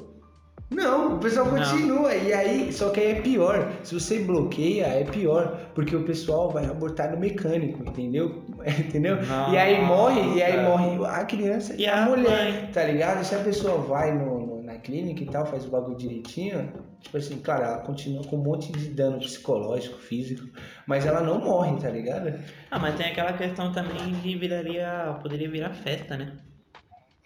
Não, 0.69 1.15
o 1.15 1.19
pessoal 1.19 1.45
Não. 1.45 1.53
continua. 1.57 2.13
E 2.13 2.33
aí, 2.33 2.73
só 2.73 2.89
que 2.89 2.99
aí 2.99 3.11
é 3.11 3.21
pior. 3.21 3.71
Se 3.83 3.93
você 3.97 4.19
bloqueia, 4.19 4.85
é 4.87 5.05
pior. 5.05 5.57
Porque 5.73 5.95
o 5.95 6.03
pessoal 6.03 6.49
vai 6.51 6.65
abortar 6.65 7.09
no 7.11 7.17
mecânico, 7.17 7.81
entendeu? 7.87 8.43
entendeu? 8.77 9.17
E 9.49 9.57
aí 9.57 9.81
morre, 9.85 10.35
e 10.35 10.43
aí 10.43 10.61
morre 10.65 11.05
a 11.05 11.23
criança 11.23 11.73
e, 11.73 11.83
E 11.83 11.87
a, 11.87 12.03
a 12.03 12.09
mulher, 12.09 12.51
mãe. 12.63 12.69
tá 12.73 12.83
ligado? 12.83 13.23
Se 13.23 13.33
a 13.33 13.39
pessoa 13.39 13.77
vai 13.77 14.13
no- 14.13 14.36
na 14.77 14.79
clínica 14.79 15.23
e 15.23 15.25
tal, 15.25 15.45
faz 15.45 15.65
o 15.65 15.69
bagulho 15.69 15.97
direitinho, 15.97 16.71
tipo 17.01 17.17
assim, 17.17 17.39
claro, 17.39 17.63
ela 17.63 17.77
continua 17.79 18.23
com 18.23 18.37
um 18.37 18.43
monte 18.43 18.71
de 18.71 18.89
dano 18.89 19.17
psicológico, 19.19 19.97
físico, 19.99 20.47
mas 20.85 21.05
ela 21.05 21.21
não 21.21 21.39
morre, 21.39 21.79
tá 21.79 21.89
ligado? 21.89 22.33
Ah, 22.69 22.79
mas 22.79 22.95
tem 22.95 23.07
aquela 23.07 23.33
questão 23.33 23.71
também 23.71 24.13
de 24.21 24.37
viraria. 24.37 25.17
Poderia 25.21 25.49
virar 25.49 25.71
festa, 25.73 26.15
né? 26.15 26.37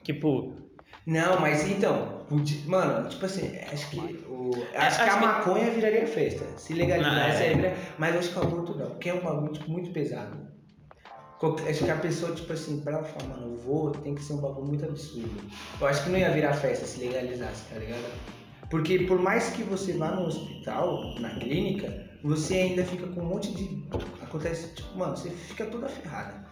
Tipo, 0.03 0.53
Não, 1.05 1.39
mas 1.39 1.70
então, 1.70 2.25
mano, 2.65 3.10
tipo 3.10 3.25
assim, 3.25 3.55
acho 3.72 3.89
que 3.89 3.98
o, 4.27 4.51
acho 4.53 4.70
que 4.72 4.77
acho 4.77 5.01
a 5.01 5.10
que- 5.20 5.25
maconha 5.25 5.72
viraria 5.72 6.08
festa. 6.08 6.46
Se 6.58 6.74
legalizasse, 6.74 7.43
Ah, 7.43 7.48
é. 7.48 7.75
mas 7.98 8.15
acho 8.15 8.31
que 8.31 8.39
o 8.39 8.41
aborto 8.41 8.77
não, 8.77 8.88
porque 8.91 9.10
é 9.10 9.13
um 9.13 9.22
bagulho 9.22 9.51
tipo, 9.53 9.70
muito 9.70 9.91
pesado. 9.91 10.38
Acho 11.67 11.83
que 11.86 11.89
a 11.91 11.95
pessoa, 11.95 12.33
tipo 12.36 12.53
assim, 12.53 12.81
pra 12.81 12.93
ela 12.93 13.03
falar, 13.03 13.29
mano, 13.36 13.53
eu 13.53 13.57
vou, 13.57 13.91
tem 13.91 14.13
que 14.13 14.24
ser 14.24 14.33
um 14.33 14.38
bagulho 14.38 14.67
muito 14.67 14.86
absurdo. 14.86 15.29
Eu 15.79 15.88
acho 15.88 16.03
que 16.03 16.10
não 16.12 16.19
ia 16.19 16.31
virar 16.31 16.53
festa 16.53 16.86
se 16.86 17.00
legalizasse, 17.00 17.63
tá 17.74 17.79
ligado? 17.79 18.03
Porque 18.69 19.00
por 19.00 19.19
mais 19.19 19.50
que 19.50 19.63
você 19.63 19.93
vá 19.93 20.12
no 20.12 20.27
hospital, 20.27 21.15
na 21.19 21.32
clínica, 21.32 22.08
você 22.23 22.54
ainda 22.56 22.86
fica 22.86 23.08
com 23.08 23.21
um 23.21 23.25
monte 23.25 23.51
de. 23.54 23.84
Acontece, 24.21 24.75
tipo, 24.75 24.97
mano, 24.97 25.17
você 25.17 25.30
fica 25.32 25.65
toda 25.65 25.89
ferrada. 25.89 26.45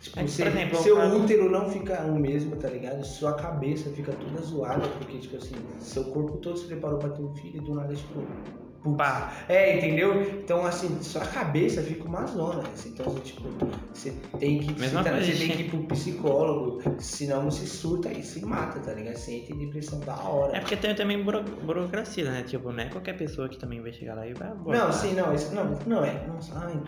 Tipo, 0.00 0.18
É 0.20 0.22
que, 0.24 0.28
por 0.28 0.34
você- 0.36 0.42
exemplo, 0.48 0.82
seu 0.82 0.96
o 0.96 0.98
caso- 1.00 1.16
útero 1.22 1.50
não 1.50 1.70
fica 1.70 2.02
o 2.02 2.18
mesmo, 2.18 2.56
tá 2.56 2.68
ligado? 2.68 3.04
Sua 3.04 3.34
cabeça 3.34 3.88
fica 3.90 4.12
toda 4.12 4.42
zoada, 4.42 4.86
porque, 4.98 5.18
tipo 5.18 5.36
assim, 5.36 5.54
seu 5.80 6.04
corpo 6.04 6.38
todo 6.38 6.58
se 6.58 6.66
preparou 6.66 6.98
pra 6.98 7.10
ter 7.10 7.22
um 7.22 7.34
filho 7.36 7.56
e 7.58 7.60
do 7.60 7.74
nada, 7.74 7.94
tipo. 7.94 8.20
Pá. 8.92 9.32
É, 9.48 9.78
entendeu? 9.78 10.20
Então, 10.22 10.66
assim, 10.66 11.02
sua 11.02 11.22
cabeça 11.22 11.82
fica 11.82 12.04
uma 12.04 12.26
zona. 12.26 12.62
assim. 12.74 12.90
Então, 12.90 13.06
você, 13.06 13.20
tipo, 13.20 13.48
você 13.92 14.12
tem 14.38 14.58
que. 14.60 14.78
Mesma 14.78 15.02
você, 15.02 15.10
tá- 15.10 15.16
você 15.20 15.32
tem 15.32 15.48
que 15.56 15.62
ir 15.62 15.70
pro 15.70 15.84
psicólogo, 15.84 16.82
senão 16.98 17.44
você 17.50 17.64
surta 17.66 18.12
e 18.12 18.22
se 18.22 18.44
mata, 18.44 18.80
tá 18.80 18.92
ligado? 18.92 19.16
Você 19.16 19.36
entra 19.36 19.54
em 19.54 19.58
depressão 19.58 19.98
da 20.00 20.14
hora. 20.16 20.56
É 20.56 20.60
porque 20.60 20.76
tem 20.76 20.94
também 20.94 21.22
buro- 21.22 21.42
burocracia, 21.42 22.30
né? 22.30 22.42
Tipo, 22.42 22.72
não 22.72 22.80
é 22.80 22.88
qualquer 22.88 23.16
pessoa 23.16 23.48
que 23.48 23.58
também 23.58 23.80
vai 23.80 23.92
chegar 23.92 24.14
lá 24.14 24.26
e 24.26 24.34
vai 24.34 24.48
abortar. 24.48 24.84
Não, 24.86 24.92
sim, 24.92 25.14
não, 25.14 25.34
isso, 25.34 25.54
não, 25.54 25.78
não 25.86 26.04
é. 26.04 26.26
Nossa, 26.26 26.52
ai. 26.58 26.80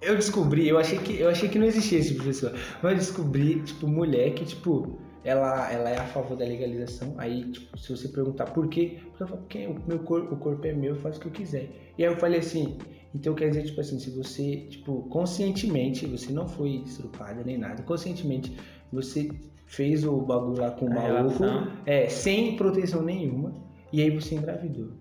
Eu 0.00 0.14
descobri, 0.14 0.68
eu 0.68 0.78
achei 0.78 0.96
que 0.98 1.18
eu 1.20 1.28
achei 1.28 1.48
que 1.48 1.58
não 1.58 1.66
existia 1.66 1.98
esse 1.98 2.14
pessoa. 2.14 2.52
Mas 2.82 2.92
eu 2.92 2.98
descobri, 2.98 3.60
tipo, 3.62 3.86
mulher 3.88 4.32
que, 4.32 4.44
tipo, 4.44 4.98
ela, 5.24 5.70
ela 5.72 5.90
é 5.90 5.98
a 5.98 6.06
favor 6.06 6.36
da 6.36 6.44
legalização. 6.44 7.14
Aí, 7.18 7.44
tipo, 7.50 7.78
se 7.78 7.90
você 7.90 8.08
perguntar 8.08 8.46
por 8.46 8.68
quê, 8.68 8.98
porque 9.10 9.22
ela 9.22 9.28
fala, 9.30 9.40
porque 9.42 9.66
o 9.66 9.76
meu 9.86 9.98
corpo, 10.00 10.34
o 10.34 10.38
corpo 10.38 10.66
é 10.66 10.72
meu, 10.72 10.94
eu 10.94 11.00
faço 11.00 11.18
o 11.18 11.20
que 11.22 11.26
eu 11.28 11.32
quiser. 11.32 11.68
E 11.96 12.04
aí 12.04 12.12
eu 12.12 12.16
falei 12.16 12.38
assim, 12.40 12.78
então 13.14 13.34
quer 13.34 13.48
dizer, 13.48 13.64
tipo 13.64 13.80
assim, 13.80 13.98
se 13.98 14.10
você, 14.10 14.56
tipo, 14.68 15.02
conscientemente, 15.10 16.06
você 16.06 16.32
não 16.32 16.46
foi 16.48 16.82
estrupada 16.86 17.42
nem 17.44 17.58
nada, 17.58 17.82
conscientemente 17.82 18.56
você 18.92 19.28
fez 19.66 20.04
o 20.04 20.16
bagulho 20.22 20.60
lá 20.62 20.70
com 20.70 20.86
o 20.86 20.94
maluco, 20.94 21.44
é, 21.84 22.08
sem 22.08 22.56
proteção 22.56 23.02
nenhuma, 23.02 23.54
e 23.92 24.00
aí 24.00 24.10
você 24.10 24.34
engravidou. 24.34 24.92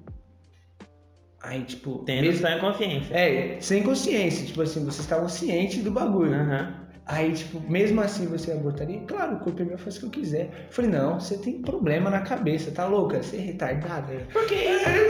Aí, 1.42 1.64
tipo, 1.64 2.00
Tendo 2.00 2.24
mesmo- 2.24 2.42
só 2.42 2.50
em 2.54 2.60
consciência. 2.60 3.14
é, 3.16 3.62
sem 3.62 3.84
consciência, 3.84 4.46
tipo 4.48 4.62
assim, 4.62 4.80
vocês 4.82 5.00
estavam 5.00 5.30
cientes 5.30 5.84
do 5.84 5.92
bagulho. 5.92 6.34
Aham. 6.34 6.87
Aí, 7.08 7.32
tipo, 7.32 7.60
mesmo 7.70 8.02
assim 8.02 8.26
você 8.28 8.52
abortaria? 8.52 9.00
Claro, 9.08 9.36
o 9.36 9.40
corpo 9.40 9.62
é 9.62 9.66
meu, 9.66 9.78
faz 9.78 9.96
o 9.96 10.00
que 10.02 10.06
eu 10.08 10.10
quiser. 10.10 10.46
Eu 10.68 10.72
falei, 10.72 10.92
não, 10.92 11.20
você 11.20 11.38
tem 11.38 11.62
problema 11.62 12.10
na 12.10 12.20
cabeça, 12.22 12.70
tá 12.72 12.86
louca? 12.86 13.24
Você 13.24 13.38
é 13.38 13.40
retardada. 13.40 14.14
Porque. 14.34 14.56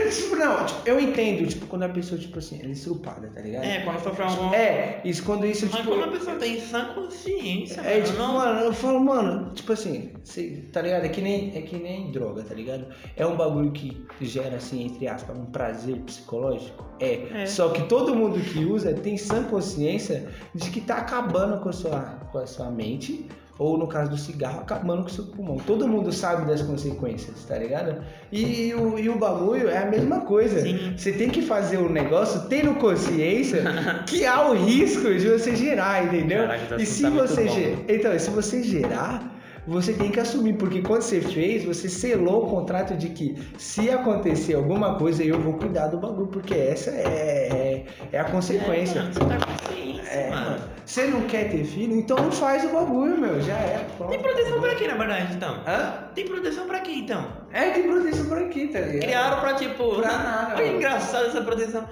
Tipo, 0.08 0.36
não, 0.36 0.64
tipo, 0.64 0.80
eu 0.88 1.00
entendo, 1.00 1.46
tipo, 1.46 1.66
quando 1.66 1.82
a 1.82 1.88
pessoa, 1.88 2.20
tipo 2.20 2.38
assim, 2.38 2.58
ela 2.60 2.68
é 2.68 2.72
estrupada, 2.72 3.28
tá 3.34 3.40
ligado? 3.40 3.64
É, 3.64 3.80
quando 3.80 4.02
sofre 4.02 4.22
algum. 4.22 4.54
É, 4.54 5.00
isso 5.04 5.22
quando 5.24 5.44
isso, 5.46 5.66
Mas 5.66 5.76
tipo. 5.80 5.90
quando 5.90 6.04
a 6.04 6.08
pessoa 6.08 6.36
tem 6.36 6.60
sã 6.60 6.84
consciência, 6.94 7.80
É, 7.80 7.94
mano, 7.94 8.04
tipo, 8.06 8.18
não. 8.18 8.34
mano, 8.34 8.60
eu 8.60 8.72
falo, 8.72 9.00
mano, 9.00 9.50
tipo 9.54 9.72
assim, 9.72 10.10
cê, 10.22 10.62
tá 10.72 10.80
ligado? 10.80 11.04
É 11.04 11.08
que, 11.08 11.20
nem, 11.20 11.56
é 11.56 11.62
que 11.62 11.76
nem 11.76 12.10
droga, 12.12 12.42
tá 12.42 12.54
ligado? 12.54 12.86
É 13.16 13.26
um 13.26 13.36
bagulho 13.36 13.72
que 13.72 14.06
gera, 14.20 14.56
assim, 14.56 14.84
entre 14.84 15.08
aspas, 15.08 15.36
um 15.36 15.46
prazer 15.46 15.96
psicológico. 15.96 16.86
É. 17.00 17.42
É. 17.42 17.46
Só 17.46 17.68
que 17.70 17.82
todo 17.82 18.14
mundo 18.14 18.40
que 18.40 18.64
usa 18.64 18.92
tem 18.92 19.16
sã 19.16 19.44
consciência 19.44 20.28
de 20.54 20.70
que 20.70 20.80
tá 20.80 20.96
acabando 20.96 21.60
com 21.60 21.68
a 21.68 21.72
sua, 21.72 21.87
com 22.32 22.38
a 22.38 22.46
sua 22.46 22.70
mente, 22.70 23.26
ou 23.58 23.76
no 23.76 23.88
caso 23.88 24.10
do 24.10 24.16
cigarro, 24.16 24.60
acabando 24.60 25.02
com 25.02 25.08
o 25.08 25.10
seu 25.12 25.24
pulmão. 25.24 25.56
Todo 25.58 25.88
mundo 25.88 26.12
sabe 26.12 26.46
das 26.46 26.62
consequências, 26.62 27.44
tá 27.44 27.58
ligado? 27.58 27.96
E, 28.30 28.72
o, 28.74 28.96
e 28.98 29.08
o 29.08 29.18
bagulho 29.18 29.68
é 29.68 29.78
a 29.78 29.86
mesma 29.86 30.20
coisa. 30.20 30.60
Sim. 30.60 30.94
Você 30.96 31.12
tem 31.12 31.28
que 31.28 31.42
fazer 31.42 31.78
o 31.78 31.88
negócio 31.88 32.42
tendo 32.48 32.74
consciência 32.76 33.62
que 34.06 34.24
há 34.24 34.48
o 34.48 34.54
risco 34.54 35.12
de 35.12 35.28
você 35.28 35.56
gerar, 35.56 36.04
entendeu? 36.04 36.46
Caraca, 36.46 36.76
esse 36.80 37.02
e 37.02 37.06
assunto 37.06 37.26
se 37.26 37.28
tá 37.28 37.34
você 37.34 37.44
bom. 37.44 37.54
ge- 37.54 37.76
então, 37.88 38.14
e 38.14 38.20
se 38.20 38.30
você 38.30 38.62
gerar, 38.62 39.37
você 39.68 39.92
tem 39.92 40.10
que 40.10 40.18
assumir, 40.18 40.54
porque 40.54 40.80
quando 40.80 41.02
você 41.02 41.20
fez, 41.20 41.64
você 41.64 41.88
selou 41.88 42.46
o 42.46 42.48
contrato 42.48 42.96
de 42.96 43.10
que 43.10 43.36
se 43.58 43.90
acontecer 43.90 44.54
alguma 44.54 44.96
coisa, 44.96 45.22
eu 45.22 45.38
vou 45.38 45.54
cuidar 45.54 45.88
do 45.88 45.98
bagulho, 45.98 46.28
porque 46.28 46.54
essa 46.54 46.90
é, 46.90 47.04
é, 47.52 47.86
é 48.12 48.18
a 48.18 48.24
consequência. 48.24 49.00
É, 49.00 49.02
mano, 49.02 49.12
você 49.12 49.20
tá 49.20 49.46
consciência, 49.46 50.02
É, 50.10 50.30
mano. 50.30 50.64
Você 50.86 51.06
não 51.08 51.22
quer 51.22 51.50
ter 51.50 51.64
filho, 51.64 51.94
então 51.96 52.16
não 52.16 52.32
faz 52.32 52.64
o 52.64 52.68
bagulho, 52.68 53.18
meu. 53.18 53.42
Já 53.42 53.56
é. 53.56 53.86
pronto. 53.98 54.10
Tem 54.10 54.22
proteção 54.22 54.60
pra 54.60 54.74
quê, 54.74 54.88
na 54.88 54.94
verdade, 54.94 55.34
então? 55.34 55.54
Hã? 55.66 56.10
Tem 56.14 56.24
proteção 56.26 56.66
pra 56.66 56.80
quê, 56.80 56.92
então? 56.92 57.26
É, 57.52 57.70
tem 57.70 57.82
proteção 57.82 58.26
por 58.26 58.38
aqui, 58.38 58.68
tá 58.68 58.80
ligado? 58.80 59.02
Criaram 59.02 59.40
pra, 59.40 59.54
tipo... 59.54 59.96
Pra 59.96 60.18
nada, 60.18 60.54
Olha 60.54 60.72
engraçado 60.72 61.26
essa 61.26 61.42
proteção. 61.42 61.86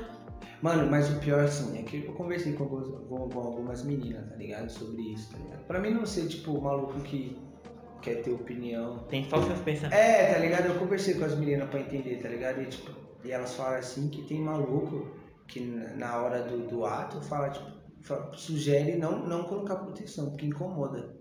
Mano, 0.62 0.90
mas 0.90 1.10
o 1.10 1.20
pior, 1.20 1.44
assim, 1.44 1.78
é 1.78 1.82
que 1.82 2.06
eu 2.06 2.14
conversei 2.14 2.54
com 2.54 2.64
algumas, 2.64 2.88
com 2.88 3.38
algumas 3.38 3.84
meninas, 3.84 4.26
tá 4.30 4.36
ligado? 4.36 4.70
Sobre 4.70 5.02
isso, 5.12 5.30
tá 5.30 5.38
ligado? 5.38 5.66
Pra 5.66 5.78
mim 5.78 5.90
não 5.90 6.06
ser, 6.06 6.26
tipo, 6.26 6.52
o 6.52 6.62
maluco 6.62 6.98
que 7.00 7.36
quer 8.06 8.22
ter 8.22 8.30
opinião. 8.30 8.98
Tem 9.08 9.24
falsas 9.24 9.58
pensamentos. 9.58 9.98
É, 9.98 10.32
tá 10.32 10.38
ligado? 10.38 10.66
Eu 10.66 10.76
conversei 10.76 11.14
com 11.14 11.24
as 11.24 11.36
meninas 11.36 11.68
pra 11.68 11.80
entender, 11.80 12.16
tá 12.22 12.28
ligado? 12.28 12.62
E, 12.62 12.66
tipo, 12.66 12.90
e 13.24 13.32
elas 13.32 13.54
falam 13.54 13.78
assim 13.78 14.08
que 14.08 14.22
tem 14.22 14.40
maluco 14.40 15.08
que 15.48 15.60
na- 15.60 16.16
hora 16.22 16.42
do, 16.42 16.66
do 16.68 16.86
ato 16.86 17.20
fala, 17.20 17.50
tipo, 17.50 17.66
fala- 18.02 18.30
sugere 18.34 18.96
não, 18.96 19.26
não 19.26 19.42
colocar 19.42 19.76
proteção, 19.76 20.30
porque 20.30 20.46
incomoda. 20.46 21.16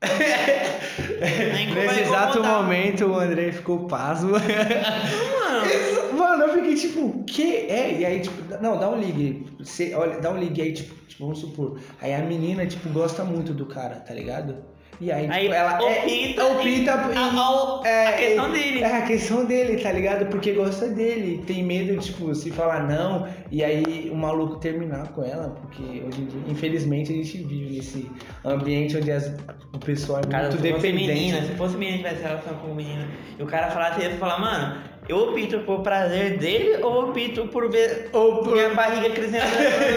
Nesse 1.74 2.00
exato 2.00 2.42
momento 2.42 3.06
o 3.06 3.18
André 3.18 3.50
ficou 3.52 3.86
pasmo. 3.86 4.32
Mano, 4.32 6.14
Mano, 6.18 6.44
eu 6.44 6.54
fiquei 6.54 6.74
tipo, 6.76 7.00
o 7.06 7.24
quê? 7.24 7.66
É, 7.68 7.92
e 8.00 8.04
aí, 8.06 8.20
tipo, 8.20 8.36
não, 8.62 8.78
dá 8.78 8.88
um 8.90 8.98
ligue. 9.00 9.46
Você, 9.58 9.94
olha, 9.94 10.20
dá 10.20 10.30
um 10.30 10.38
ligue 10.38 10.60
aí, 10.62 10.72
tipo, 10.72 10.94
tipo, 11.06 11.24
vamos 11.24 11.38
supor. 11.40 11.80
Aí 12.00 12.12
a 12.14 12.20
menina, 12.20 12.66
tipo, 12.66 12.88
gosta 12.90 13.24
muito 13.24 13.52
do 13.54 13.66
cara, 13.66 13.96
tá 13.96 14.12
ligado? 14.14 14.56
E 15.00 15.10
aí, 15.10 15.26
Aí 15.28 15.42
tipo, 15.42 15.54
ela 15.54 15.74
opta 15.74 15.88
é, 15.88 16.44
opta 16.44 16.92
a, 16.94 17.88
é, 17.88 18.06
a 18.08 18.12
questão 18.12 18.46
é, 18.46 18.50
dele. 18.52 18.80
É 18.82 18.96
a 18.96 19.02
questão 19.02 19.44
dele, 19.44 19.82
tá 19.82 19.92
ligado? 19.92 20.26
Porque 20.26 20.52
gosta 20.52 20.88
dele. 20.88 21.42
Tem 21.46 21.62
medo, 21.64 21.96
tipo, 22.00 22.34
se 22.34 22.50
falar 22.50 22.86
não 22.88 23.26
e 23.50 23.62
aí 23.64 24.08
o 24.12 24.16
maluco 24.16 24.56
terminar 24.56 25.08
com 25.08 25.24
ela. 25.24 25.50
Porque 25.60 25.82
hoje 25.82 26.20
em 26.22 26.26
dia, 26.26 26.40
infelizmente, 26.48 27.12
a 27.12 27.16
gente 27.16 27.38
vive 27.38 27.74
nesse 27.76 28.10
ambiente 28.44 28.96
onde 28.96 29.10
as- 29.10 29.32
o 29.72 29.78
pessoal 29.78 30.20
é 30.20 30.26
Cara, 30.30 30.48
muito 30.48 30.62
se 30.62 30.68
fosse 30.70 30.82
dependente. 30.82 31.12
menina, 31.20 31.42
se 31.42 31.52
fosse 31.54 31.76
menina 31.76 31.98
tivesse 31.98 32.22
relação 32.22 32.54
com 32.54 32.68
o 32.68 32.74
menino, 32.74 33.04
e 33.38 33.42
o 33.42 33.46
cara 33.46 33.70
falasse, 33.70 34.00
ele 34.00 34.12
ia 34.14 34.18
falar, 34.18 34.38
mano, 34.38 34.76
eu 35.08 35.18
opto 35.28 35.58
por 35.60 35.80
prazer 35.82 36.38
dele 36.38 36.82
ou 36.82 37.08
opto 37.10 37.46
por 37.48 37.68
ver 37.70 38.08
Ou 38.12 38.38
por- 38.44 38.52
minha 38.54 38.70
barriga 38.70 39.10
crescendo 39.10 39.44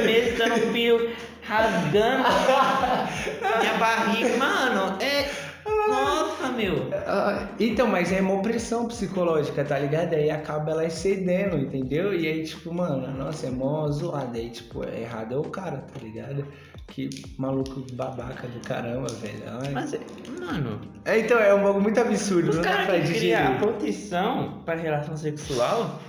meses, 0.06 0.38
dando 0.38 0.68
um 0.68 0.74
pio, 0.74 1.10
rasgando 1.48 2.24
minha 3.60 3.74
barriga. 3.78 4.38
Mano, 4.38 4.98
é. 5.02 5.48
Nossa, 5.90 6.50
meu. 6.50 6.90
Ah, 7.06 7.48
então, 7.60 7.88
mas 7.88 8.12
é 8.12 8.22
uma 8.22 8.36
opressão 8.36 8.88
psicológica, 8.88 9.64
tá 9.64 9.78
ligado? 9.80 10.14
Aí 10.14 10.30
acaba 10.30 10.72
ela 10.72 10.86
excedendo, 10.86 11.58
entendeu? 11.58 12.14
E 12.14 12.28
aí, 12.28 12.44
tipo, 12.44 12.74
mano, 12.74 13.08
nossa, 13.18 13.48
é 13.48 13.50
mó 13.50 13.88
zoada. 13.90 14.38
Aí, 14.38 14.50
tipo, 14.50 14.84
é 14.84 15.02
errado 15.02 15.34
é 15.34 15.38
o 15.38 15.44
cara, 15.44 15.78
tá 15.78 16.00
ligado? 16.02 16.46
Que 16.88 17.10
maluco 17.38 17.86
babaca 17.94 18.48
do 18.48 18.60
caramba, 18.62 19.08
velho. 19.10 19.44
Ai. 19.62 19.72
Mas, 19.74 19.96
mano, 20.40 20.80
É, 21.06 21.20
então, 21.20 21.38
é 21.38 21.54
um 21.54 21.64
bagulho 21.64 21.84
muito 21.84 22.00
absurdo, 22.00 22.50
os 22.50 22.60
caras 22.60 23.10
que 23.10 23.20
criam 23.20 23.58
proteção 23.58 24.62
para 24.66 24.80
relação 24.80 25.18
sexual 25.18 26.00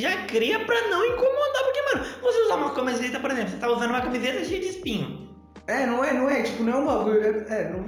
já 0.00 0.16
cria 0.26 0.60
pra 0.60 0.88
não 0.88 1.04
incomodar. 1.04 1.64
Porque, 1.64 1.82
mano, 1.82 2.04
você 2.22 2.38
usar 2.42 2.54
uma 2.56 2.70
camiseta, 2.70 3.20
por 3.20 3.30
exemplo, 3.30 3.50
você 3.50 3.56
tá 3.56 3.68
usando 3.68 3.90
uma 3.90 4.00
camiseta 4.00 4.44
cheia 4.44 4.60
de 4.60 4.68
espinho. 4.68 5.24
É, 5.66 5.86
não 5.86 6.04
é, 6.04 6.12
não 6.12 6.28
é, 6.28 6.42
tipo, 6.42 6.62
não 6.62 6.72
é 6.74 6.76
um 6.76 6.86
bagulho. 6.86 7.24
É, 7.24 7.60
é, 7.62 7.70
não. 7.70 7.86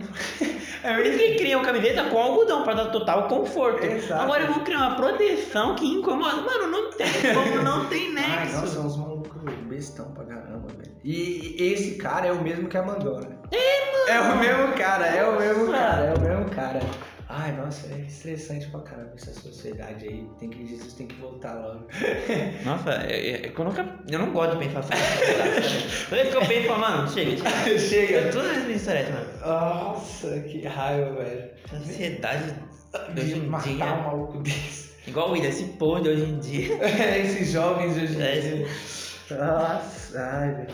É 0.82 0.94
por 0.94 1.04
isso 1.04 1.18
que 1.18 1.34
criam 1.36 1.62
camiseta 1.62 2.04
com 2.04 2.16
algodão 2.16 2.62
pra 2.62 2.74
dar 2.74 2.86
total 2.86 3.28
conforto. 3.28 3.84
Exato. 3.84 4.22
Agora 4.22 4.44
eu 4.44 4.52
vou 4.52 4.62
criar 4.62 4.78
uma 4.78 4.96
proteção 4.96 5.74
que 5.74 5.84
incomoda. 5.86 6.36
Mano, 6.42 6.68
não 6.68 6.90
tem 6.92 7.06
como, 7.34 7.62
não 7.62 7.86
tem 7.86 8.14
Ai, 8.16 8.44
nexo. 8.46 8.60
nossa, 8.60 8.80
uns 8.80 8.96
malucos 8.96 9.42
bestão 9.64 10.06
pra 10.12 10.24
caramba, 10.24 10.68
velho. 10.68 10.96
E 11.04 11.54
esse 11.58 11.96
cara 11.96 12.28
é 12.28 12.32
o 12.32 12.40
mesmo 12.40 12.68
que 12.68 12.78
a 12.78 12.82
Mandona. 12.82 13.38
É, 13.50 13.92
mano! 13.92 14.08
É 14.08 14.20
o 14.20 14.38
mesmo 14.38 14.74
cara, 14.74 15.06
é 15.06 15.28
o 15.28 15.38
mesmo 15.38 15.70
cara, 15.70 16.04
é 16.04 16.14
o 16.14 16.20
mesmo 16.20 16.50
cara. 16.50 16.80
Ai, 17.38 17.52
nossa, 17.52 17.86
é 17.92 17.98
estressante 18.08 18.66
pra 18.68 18.80
caramba 18.80 19.12
essa 19.14 19.30
sociedade 19.34 20.08
aí. 20.08 20.26
Tem 20.40 20.48
que, 20.48 20.66
Jesus 20.66 20.94
tem 20.94 21.06
que 21.06 21.16
voltar 21.16 21.52
logo. 21.54 21.86
Nossa, 22.64 22.92
é, 23.02 23.28
é, 23.46 23.52
eu, 23.54 23.64
nunca, 23.64 23.86
eu 24.10 24.18
não 24.18 24.32
gosto 24.32 24.56
de 24.58 24.64
pensar 24.64 24.78
assim. 24.78 24.92
Toda 26.08 26.22
vez 26.22 26.30
que 26.30 26.36
eu 26.36 26.46
penso, 26.46 26.52
eu 26.60 26.66
falo, 26.68 26.80
mano, 26.80 27.08
chega, 27.10 27.36
chega. 27.36 27.78
Chega. 27.78 28.32
Toda 28.32 28.48
vez 28.48 28.66
me 28.66 28.74
estressa, 28.74 29.12
mano. 29.12 29.26
Nossa, 29.44 30.40
que 30.40 30.66
raiva, 30.66 31.10
velho. 31.22 31.50
A 31.72 31.76
Ansiedade 31.76 32.54
de 33.12 33.20
hoje 33.20 33.34
em 33.34 33.46
matar 33.46 33.68
um 33.68 33.74
dia. 33.76 33.84
maluco 33.84 34.38
desse. 34.42 34.86
Igual 35.06 35.28
o 35.28 35.32
William, 35.32 35.48
esse 35.50 35.64
povo 35.64 36.00
de 36.00 36.08
hoje 36.08 36.24
em 36.24 36.38
dia. 36.38 36.78
Esses 37.20 37.52
jovens 37.52 37.94
de 37.94 38.00
hoje 38.04 38.16
em 38.16 38.22
É, 38.22 38.40
dia. 38.40 38.66
Nossa, 39.30 40.18
ai, 40.20 40.54
velho. 40.54 40.68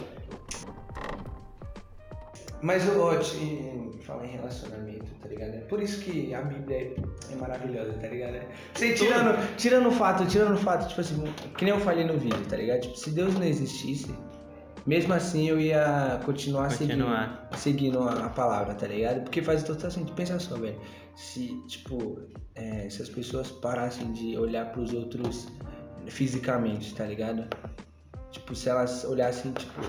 Mas 2.63 2.87
eu 2.87 2.95
gosto 2.95 3.37
de 3.39 3.99
falar 4.05 4.25
em 4.25 4.31
relacionamento, 4.33 5.07
tá 5.21 5.29
ligado? 5.29 5.55
É 5.55 5.61
por 5.63 5.83
isso 5.83 6.01
que 6.01 6.33
a 6.35 6.43
Bíblia 6.43 6.77
é, 6.77 6.95
é 7.33 7.37
maravilhosa, 7.37 7.93
tá 7.95 8.07
ligado? 8.07 8.41
Você 8.75 8.95
tirando, 8.95 9.57
tirando 9.57 9.89
o 9.89 9.93
fato, 9.93 10.27
tirando 10.27 10.55
o 10.55 10.59
fato, 10.59 10.89
tipo 10.89 11.01
assim, 11.01 11.23
que 11.57 11.65
nem 11.65 11.75
eu 11.75 11.81
falei 11.81 12.05
no 12.05 12.17
vídeo, 12.19 12.45
tá 12.49 12.57
ligado? 12.57 12.83
Tipo, 12.83 12.97
se 12.97 13.11
Deus 13.11 13.35
não 13.35 13.45
existisse, 13.45 14.15
mesmo 14.87 15.13
assim 15.15 15.49
eu 15.49 15.61
ia 15.61 16.21
continuar, 16.25 16.69
Continuar. 16.77 17.51
seguindo, 17.53 17.59
seguindo 17.59 18.03
a, 18.09 18.27
a 18.27 18.29
palavra, 18.29 18.75
tá 18.75 18.87
ligado? 18.87 19.23
Porque 19.23 19.43
faz 19.43 19.63
total 19.63 19.91
sentido. 19.91 20.15
Pensa 20.15 20.39
só, 20.39 20.57
velho. 20.57 20.79
Se, 21.17 21.49
tipo, 21.67 22.19
é, 22.55 22.89
se 22.89 23.03
as 23.03 23.09
pessoas 23.09 23.51
parassem 23.51 24.13
de 24.13 24.37
olhar 24.37 24.73
pros 24.73 24.93
outros 24.93 25.47
fisicamente, 26.09 26.95
tá 26.95 27.05
ligado? 27.05 27.45
Tipo, 28.31 28.55
se 28.55 28.69
elas 28.69 29.05
olhassem, 29.05 29.53
tipo, 29.53 29.83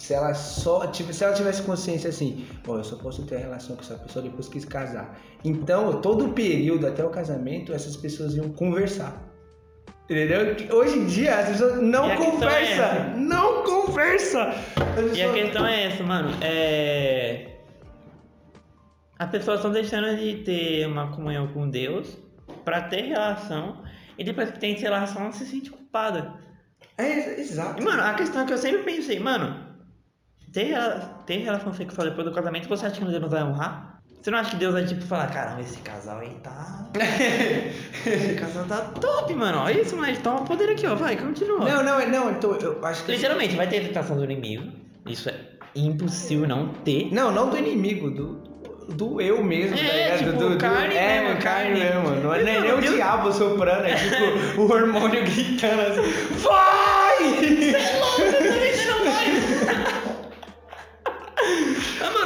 se 0.00 0.14
ela 0.14 0.32
só, 0.32 0.86
tipo, 0.86 1.12
se 1.12 1.22
ela 1.22 1.34
tivesse 1.34 1.60
consciência 1.62 2.08
assim, 2.08 2.46
ó, 2.66 2.78
eu 2.78 2.84
só 2.84 2.96
posso 2.96 3.22
ter 3.26 3.36
relação 3.36 3.76
com 3.76 3.82
essa 3.82 3.96
pessoa 3.96 4.22
depois 4.22 4.48
que 4.48 4.58
se 4.58 4.66
casar. 4.66 5.18
Então, 5.44 6.00
todo 6.00 6.24
o 6.26 6.32
período 6.32 6.86
até 6.86 7.04
o 7.04 7.10
casamento, 7.10 7.70
essas 7.74 7.96
pessoas 7.98 8.34
iam 8.34 8.48
conversar. 8.50 9.22
Entendeu? 10.08 10.56
Hoje 10.74 10.98
em 10.98 11.06
dia 11.06 11.38
as 11.38 11.48
pessoas 11.50 11.82
não 11.82 12.10
é 12.10 12.16
conversam, 12.16 12.84
essa. 12.86 13.04
não 13.16 13.62
conversa. 13.62 14.42
As 14.48 15.16
E 15.16 15.22
a 15.22 15.28
pessoas- 15.28 15.34
questão 15.34 15.66
é 15.66 15.84
essa, 15.84 16.02
mano. 16.02 16.30
É. 16.40 17.46
As 19.18 19.30
pessoas 19.30 19.58
estão 19.58 19.70
deixando 19.70 20.16
de 20.16 20.36
ter 20.44 20.86
uma 20.86 21.12
comunhão 21.12 21.46
com 21.48 21.68
Deus 21.68 22.16
pra 22.64 22.80
ter 22.82 23.02
relação. 23.02 23.82
E 24.18 24.24
depois 24.24 24.50
que 24.50 24.58
tem 24.58 24.74
relação, 24.74 25.22
ela 25.22 25.32
se 25.32 25.44
sente 25.46 25.70
culpada. 25.70 26.34
É, 26.96 27.38
exato. 27.38 27.80
E, 27.80 27.84
mano, 27.84 28.02
a 28.02 28.14
questão 28.14 28.42
é 28.42 28.46
que 28.46 28.52
eu 28.52 28.58
sempre 28.58 28.82
pensei, 28.82 29.20
mano, 29.20 29.69
ter, 30.52 30.76
ter 31.26 31.38
relação 31.38 31.72
sexual 31.72 32.08
depois 32.08 32.26
do 32.26 32.32
casamento, 32.34 32.68
você 32.68 32.86
acha 32.86 32.96
que 32.98 33.04
Deus 33.04 33.20
não 33.20 33.28
vai 33.28 33.42
honrar? 33.42 34.00
Você 34.20 34.30
não 34.30 34.38
acha 34.38 34.50
que 34.50 34.56
Deus 34.56 34.74
vai, 34.74 34.84
tipo, 34.84 35.02
falar, 35.02 35.28
caramba, 35.28 35.62
esse 35.62 35.78
casal 35.78 36.18
aí 36.18 36.28
tá. 36.42 36.86
esse 38.06 38.34
casal 38.34 38.64
tá 38.66 38.76
top, 39.00 39.32
mano. 39.34 39.58
Olha 39.60 39.80
isso, 39.80 39.96
mas 39.96 40.18
toma 40.18 40.44
poder 40.44 40.68
aqui, 40.70 40.86
ó. 40.86 40.94
Vai, 40.94 41.16
continua. 41.16 41.60
Não, 41.66 41.82
não, 41.82 42.06
não, 42.08 42.30
então 42.30 42.52
eu 42.56 42.84
acho 42.84 43.02
que 43.04 43.12
Literalmente, 43.12 43.56
vai 43.56 43.66
ter 43.66 43.78
a 43.78 43.80
tentação 43.88 44.16
do 44.18 44.24
inimigo. 44.24 44.70
Isso 45.06 45.30
é 45.30 45.34
impossível 45.74 46.46
não 46.46 46.68
ter. 46.68 47.08
Não, 47.14 47.32
não 47.32 47.48
do 47.48 47.56
inimigo, 47.56 48.10
do, 48.10 48.34
do 48.94 49.22
eu 49.22 49.42
mesmo, 49.42 49.74
tá 49.78 49.82
É, 49.84 50.16
ligado? 50.16 50.18
tipo, 50.18 50.32
do, 50.38 50.50
do- 50.50 50.58
carne 50.58 50.94
é, 50.94 51.20
mesmo, 51.22 51.40
carne 51.42 51.80
carne. 51.80 52.02
mesmo. 52.04 52.22
Não 52.22 52.34
é 52.34 52.42
nem, 52.42 52.60
nem 52.60 52.72
o 52.74 52.80
diabo 52.82 53.32
soprando, 53.32 53.86
é 53.86 53.94
tipo 53.94 54.60
o 54.60 54.70
hormônio 54.70 55.22
gritando 55.24 55.80
assim, 55.80 56.02
vai! 56.40 57.20
Você 58.74 58.84
não 58.86 59.04
vai. 59.04 59.89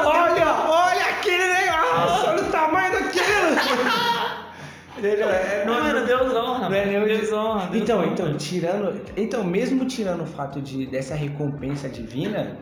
Olha, 0.06 0.46
olha 0.68 1.04
aquele 1.06 1.46
negócio, 1.46 2.30
olha 2.30 2.42
o 2.42 2.50
tamanho 2.50 2.92
daquilo! 2.92 3.24
Entendeu? 4.96 5.28
É, 5.28 5.64
Não, 5.66 5.74
mano, 5.74 6.06
Deus 6.06 6.34
honra. 6.34 6.68
Não 6.68 6.76
é 6.76 7.02
o 7.02 7.04
Deus 7.04 7.32
honra. 7.32 7.66
Deus 7.66 7.82
Então, 7.82 7.98
honra. 7.98 8.06
então, 8.12 8.36
tirando. 8.36 9.00
Então, 9.16 9.44
mesmo 9.44 9.84
tirando 9.86 10.22
o 10.22 10.26
fato 10.26 10.60
de, 10.62 10.86
dessa 10.86 11.14
recompensa 11.14 11.88
divina, 11.88 12.56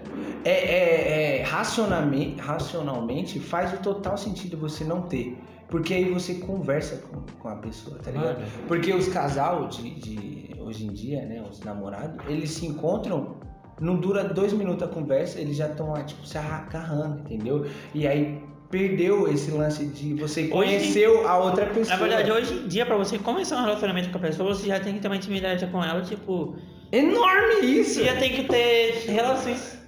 é, 0.44 0.50
é, 0.50 1.38
é, 1.40 1.42
racionalmente, 1.42 2.40
racionalmente 2.40 3.38
faz 3.38 3.72
o 3.74 3.76
total 3.78 4.16
sentido 4.16 4.56
você 4.56 4.82
não 4.82 5.02
ter. 5.02 5.38
Porque 5.68 5.94
aí 5.94 6.10
você 6.10 6.34
conversa 6.34 6.96
com, 7.06 7.22
com 7.38 7.48
a 7.48 7.56
pessoa, 7.56 7.98
tá 7.98 8.10
ligado? 8.10 8.40
Mano. 8.40 8.46
Porque 8.66 8.92
os 8.92 9.08
casal 9.08 9.68
de, 9.68 9.90
de 9.90 10.54
hoje 10.60 10.84
em 10.86 10.92
dia, 10.92 11.24
né? 11.24 11.44
Os 11.48 11.60
namorados, 11.60 12.16
eles 12.28 12.50
se 12.50 12.66
encontram, 12.66 13.36
não 13.82 13.96
dura 13.96 14.24
dois 14.24 14.52
minutos 14.52 14.82
a 14.82 14.86
conversa, 14.86 15.40
eles 15.40 15.56
já 15.56 15.66
estão 15.66 15.90
lá, 15.90 16.02
tipo, 16.02 16.24
se 16.26 16.38
agarrando, 16.38 17.20
entendeu? 17.20 17.66
E 17.92 18.06
aí 18.06 18.40
perdeu 18.70 19.30
esse 19.30 19.50
lance 19.50 19.84
de 19.84 20.14
você 20.14 20.48
conheceu 20.48 21.28
a 21.28 21.36
outra 21.36 21.66
pessoa. 21.66 21.98
Na 21.98 22.06
verdade, 22.06 22.32
hoje 22.32 22.54
em 22.54 22.68
dia, 22.68 22.86
pra 22.86 22.96
você 22.96 23.18
começar 23.18 23.58
um 23.58 23.64
relacionamento 23.64 24.08
com 24.10 24.16
a 24.16 24.20
pessoa, 24.20 24.54
você 24.54 24.66
já 24.68 24.80
tem 24.80 24.94
que 24.94 25.00
ter 25.00 25.08
uma 25.08 25.16
intimidade 25.16 25.66
com 25.66 25.84
ela, 25.84 26.00
tipo. 26.00 26.56
Enorme 26.90 27.60
isso! 27.60 27.94
Você 27.94 28.04
já 28.04 28.16
tem 28.16 28.32
que 28.32 28.44
ter 28.44 29.04
relações. 29.08 29.78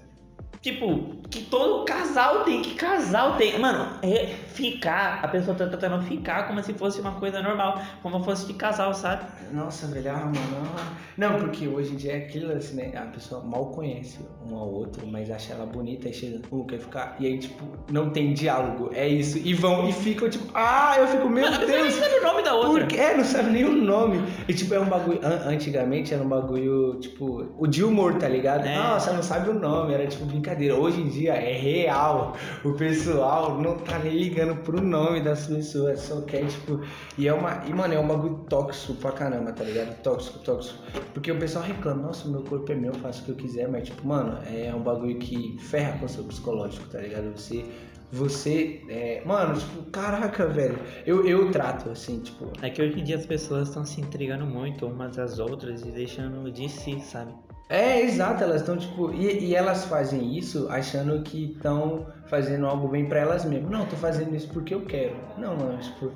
Tipo, 0.61 1.16
que 1.30 1.42
todo 1.42 1.85
casal 1.85 2.44
tem, 2.44 2.62
que 2.62 2.74
casal 2.74 3.37
tem. 3.37 3.59
Mano, 3.59 3.98
é 4.02 4.35
ficar, 4.55 5.21
a 5.23 5.29
pessoa 5.29 5.57
tá 5.57 5.67
tentando 5.67 6.03
ficar 6.05 6.47
como 6.47 6.62
se 6.62 6.73
fosse 6.75 7.01
uma 7.01 7.12
coisa 7.12 7.43
normal, 7.43 7.81
como 8.03 8.23
fosse 8.23 8.47
de 8.47 8.55
casal, 8.55 8.95
sabe? 8.95 9.25
Nossa, 9.53 9.87
velho, 9.88 10.11
ah, 10.11 10.17
mano. 10.25 10.38
ah. 10.79 10.93
Não, 11.17 11.38
porque 11.38 11.69
hoje 11.69 11.93
em 11.93 11.97
dia 11.97 12.12
é 12.12 12.17
aquilo 12.19 12.53
assim, 12.53 12.77
né? 12.77 12.93
A 12.97 13.03
pessoa 13.03 13.43
mal 13.45 13.67
conhece 13.67 14.19
um 14.51 14.57
ao 14.57 14.69
outro, 14.69 15.07
mas 15.07 15.31
acha 15.31 15.53
ela 15.53 15.64
bonita 15.67 16.09
e 16.09 16.12
chega, 16.12 16.40
uh, 16.51 16.64
quer 16.67 16.79
ficar. 16.79 17.17
E 17.21 17.27
aí, 17.27 17.38
tipo, 17.38 17.64
não 17.90 18.11
tem 18.11 18.33
diálogo. 18.33 18.90
É 18.93 19.07
isso. 19.07 19.38
E 19.38 19.55
vão 19.55 19.88
e 19.88 19.93
ficam, 19.93 20.29
tipo, 20.29 20.45
ah, 20.55 20.95
eu 20.99 21.07
fico, 21.07 21.29
meu 21.29 21.49
Deus. 21.59 21.95
sabe 21.95 22.14
o 22.17 22.23
nome 22.23 22.43
da 22.43 22.55
outra. 22.55 22.97
É, 22.97 23.17
não 23.17 23.25
sabe 23.25 23.51
nem 23.51 23.64
o 23.64 23.73
nome. 23.73 24.23
E 24.49 24.55
tipo, 24.55 24.75
é 24.75 24.81
um 24.81 24.87
bagulho. 24.87 25.21
an- 25.23 25.49
Antigamente 25.49 26.12
era 26.12 26.23
um 26.23 26.29
bagulho, 26.29 26.99
tipo, 27.01 27.47
o 27.59 27.67
de 27.67 27.85
humor, 27.85 28.14
tá 28.14 28.29
ligado? 28.29 28.67
É. 28.67 28.77
Nossa, 28.77 29.12
não 29.12 29.23
sabe 29.23 29.51
o 29.51 29.55
nome, 29.55 29.95
era 29.95 30.07
tipo 30.07 30.25
brincadeira. 30.25 30.75
Hoje 30.75 31.01
em 31.01 31.09
dia 31.09 31.35
é 31.35 31.53
real. 31.57 32.35
O 32.64 32.73
pessoal 32.73 33.61
não 33.61 33.77
tá 33.79 33.99
nem 34.01 34.17
ligando 34.44 34.62
pro 34.62 34.80
nome 34.80 35.20
das 35.20 35.46
pessoas, 35.46 36.00
só 36.00 36.20
quer, 36.22 36.46
tipo. 36.46 36.80
E 37.16 37.26
é 37.26 37.33
uma. 37.33 37.64
E, 37.66 37.72
mano, 37.72 37.94
é 37.94 37.98
um 37.98 38.07
bagulho 38.07 38.44
tóxico 38.48 38.94
pra 38.94 39.12
caramba, 39.12 39.52
tá 39.52 39.64
ligado? 39.64 39.96
Tóxico, 40.02 40.38
tóxico. 40.40 40.78
Porque 41.12 41.33
o 41.33 41.38
pessoal 41.38 41.64
reclama, 41.64 42.02
nossa, 42.02 42.28
meu 42.28 42.42
corpo 42.42 42.70
é 42.70 42.74
meu, 42.74 42.92
eu 42.92 42.98
faço 42.98 43.22
o 43.22 43.24
que 43.24 43.30
eu 43.33 43.37
quiser, 43.37 43.68
mas, 43.68 43.85
tipo, 43.85 44.07
mano, 44.07 44.38
é 44.46 44.74
um 44.74 44.83
bagulho 44.83 45.18
que 45.18 45.57
ferra 45.59 45.98
com 45.98 46.07
o 46.07 46.09
seu 46.09 46.24
psicológico, 46.24 46.88
tá 46.88 46.98
ligado? 46.98 47.33
Você 47.37 47.64
você. 48.12 48.83
é, 48.88 49.22
mano, 49.24 49.59
tipo, 49.59 49.83
caraca, 49.90 50.46
velho. 50.46 50.78
Eu, 51.07 51.26
eu 51.26 51.50
trato 51.50 51.90
assim, 51.90 52.20
tipo. 52.20 52.52
É 52.62 52.70
que 52.70 52.80
hoje 52.80 53.00
em 53.00 53.04
dia 53.04 53.16
as 53.16 53.26
pessoas 53.26 53.68
estão 53.68 53.85
se 53.85 54.00
intrigando 54.00 54.46
muito 54.46 54.87
umas 54.87 55.18
às 55.18 55.38
outras 55.38 55.83
e 55.83 55.90
deixando 55.90 56.50
de 56.52 56.68
si, 56.68 57.00
sabe? 57.00 57.33
É, 57.75 58.03
exato, 58.03 58.45
elas 58.45 58.61
estão 58.61 58.77
tipo. 58.77 59.13
E, 59.13 59.47
e 59.47 59.55
elas 59.55 59.85
fazem 59.85 60.37
isso 60.37 60.69
achando 60.71 61.23
que 61.23 61.53
estão 61.53 62.07
fazendo 62.27 62.67
algo 62.67 62.89
bem 62.89 63.07
pra 63.07 63.21
elas 63.21 63.45
mesmas. 63.45 63.71
Não, 63.71 63.85
tô 63.87 63.97
fazendo 63.97 64.35
isso 64.35 64.49
porque 64.49 64.75
eu 64.75 64.83
quero. 64.83 65.17
Não, 65.37 65.57
mano, 65.57 65.79
tipo. 65.79 66.13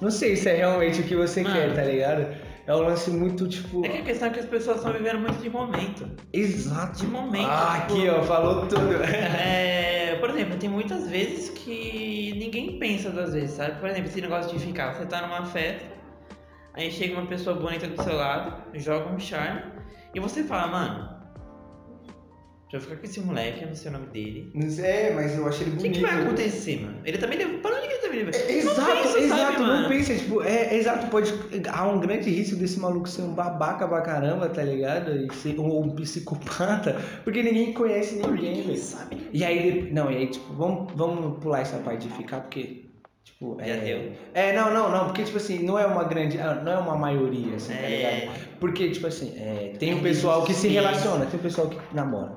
Não 0.00 0.10
sei 0.10 0.34
se 0.36 0.48
é 0.48 0.54
realmente 0.56 1.00
o 1.00 1.04
que 1.04 1.14
você 1.14 1.42
Mano. 1.42 1.54
quer, 1.54 1.74
tá 1.74 1.82
ligado? 1.82 2.26
É 2.66 2.74
um 2.74 2.80
lance 2.80 3.10
muito, 3.10 3.48
tipo. 3.48 3.84
É 3.84 3.88
que 3.88 3.98
a 3.98 4.02
questão 4.02 4.28
é 4.28 4.30
que 4.30 4.40
as 4.40 4.46
pessoas 4.46 4.78
estão 4.78 4.92
vivendo 4.92 5.18
muito 5.18 5.42
de 5.42 5.50
momento. 5.50 6.08
Exato. 6.32 7.00
De 7.00 7.06
momento. 7.06 7.48
Ah, 7.48 7.84
tipo, 7.86 8.00
aqui, 8.00 8.08
ó, 8.08 8.22
falou 8.22 8.66
tudo. 8.66 8.80
É, 9.04 10.16
por 10.20 10.30
exemplo, 10.30 10.56
tem 10.56 10.70
muitas 10.70 11.08
vezes 11.08 11.50
que 11.50 12.34
ninguém 12.38 12.78
pensa 12.78 13.10
duas 13.10 13.32
vezes, 13.32 13.56
sabe? 13.56 13.80
Por 13.80 13.88
exemplo, 13.88 14.08
esse 14.08 14.20
negócio 14.20 14.56
de 14.56 14.64
ficar, 14.64 14.94
você 14.94 15.04
tá 15.06 15.22
numa 15.22 15.44
festa, 15.46 15.86
aí 16.74 16.90
chega 16.90 17.14
uma 17.14 17.26
pessoa 17.26 17.56
bonita 17.56 17.86
do 17.86 18.02
seu 18.02 18.14
lado, 18.14 18.62
joga 18.74 19.10
um 19.12 19.18
charme, 19.18 19.62
e 20.14 20.20
você 20.20 20.42
fala, 20.44 20.66
mano, 20.66 21.08
deixa 22.70 22.76
eu 22.76 22.80
ficar 22.80 22.96
com 22.96 23.04
esse 23.04 23.20
moleque, 23.20 23.62
eu 23.62 23.68
não 23.68 23.74
sei 23.74 23.90
o 23.90 23.94
nome 23.94 24.06
dele. 24.06 24.52
Sei, 24.70 24.84
é, 24.84 25.12
mas 25.14 25.36
eu 25.36 25.46
achei 25.48 25.66
ele 25.66 25.76
O 25.76 25.78
que, 25.78 25.82
bonito. 25.88 25.98
que 25.98 26.06
vai 26.06 26.22
acontecer, 26.22 26.80
mano? 26.82 26.98
Ele 27.04 27.18
também 27.18 27.38
deve. 27.38 27.58
Para 27.58 27.76
onde 27.76 27.86
que 27.88 27.92
ele 27.94 28.02
também 28.02 28.24
deve? 28.24 28.36
É, 28.36 28.58
Exato, 28.58 28.80
não 28.80 29.02
pensa, 29.02 29.18
exato, 29.18 29.58
sabe, 29.58 29.82
não 29.82 29.88
pensa, 29.88 30.14
tipo, 30.14 30.42
é, 30.42 30.76
exato, 30.76 31.06
pode, 31.08 31.34
há 31.72 31.86
um 31.88 32.00
grande 32.00 32.30
risco 32.30 32.56
desse 32.56 32.78
maluco 32.80 33.08
ser 33.08 33.22
um 33.22 33.34
babaca 33.34 33.86
pra 33.88 34.00
caramba, 34.02 34.48
tá 34.48 34.62
ligado? 34.62 35.10
E 35.16 35.34
ser 35.34 35.58
um, 35.58 35.80
um 35.82 35.90
psicopata, 35.94 36.96
porque 37.24 37.42
ninguém 37.42 37.72
conhece 37.72 38.16
ninguém, 38.16 38.50
Ninguém 38.56 38.62
velho. 38.66 38.78
sabe. 38.78 39.28
E 39.32 39.44
aí, 39.44 39.90
não, 39.92 40.10
e 40.10 40.16
aí, 40.16 40.26
tipo, 40.28 40.52
vamos, 40.54 40.92
vamos 40.94 41.38
pular 41.42 41.60
essa 41.60 41.78
parte 41.78 42.06
de 42.08 42.14
ficar, 42.14 42.40
porque, 42.40 42.89
tipo, 43.40 43.56
Já 43.58 43.66
é... 43.66 43.80
deu. 43.80 44.12
É, 44.34 44.52
não, 44.52 44.72
não, 44.72 44.90
não, 44.90 45.04
porque, 45.06 45.24
tipo 45.24 45.36
assim, 45.38 45.62
não 45.62 45.78
é 45.78 45.86
uma 45.86 46.04
grande, 46.04 46.38
ah, 46.38 46.54
não 46.62 46.72
é 46.72 46.78
uma 46.78 46.96
maioria, 46.96 47.56
assim, 47.56 47.74
tá 47.74 47.88
ligado? 47.88 48.12
É. 48.12 48.28
Porque, 48.60 48.90
tipo 48.90 49.06
assim, 49.06 49.32
é, 49.36 49.72
tem 49.78 49.94
um 49.94 49.98
É 49.98 50.02
pessoal 50.02 50.44
que 50.44 50.52
se 50.52 50.68
relaciona, 50.68 51.26
tem 51.26 51.38
um 51.40 51.42
pessoal 51.42 51.68
que 51.68 51.78
namora, 51.94 52.36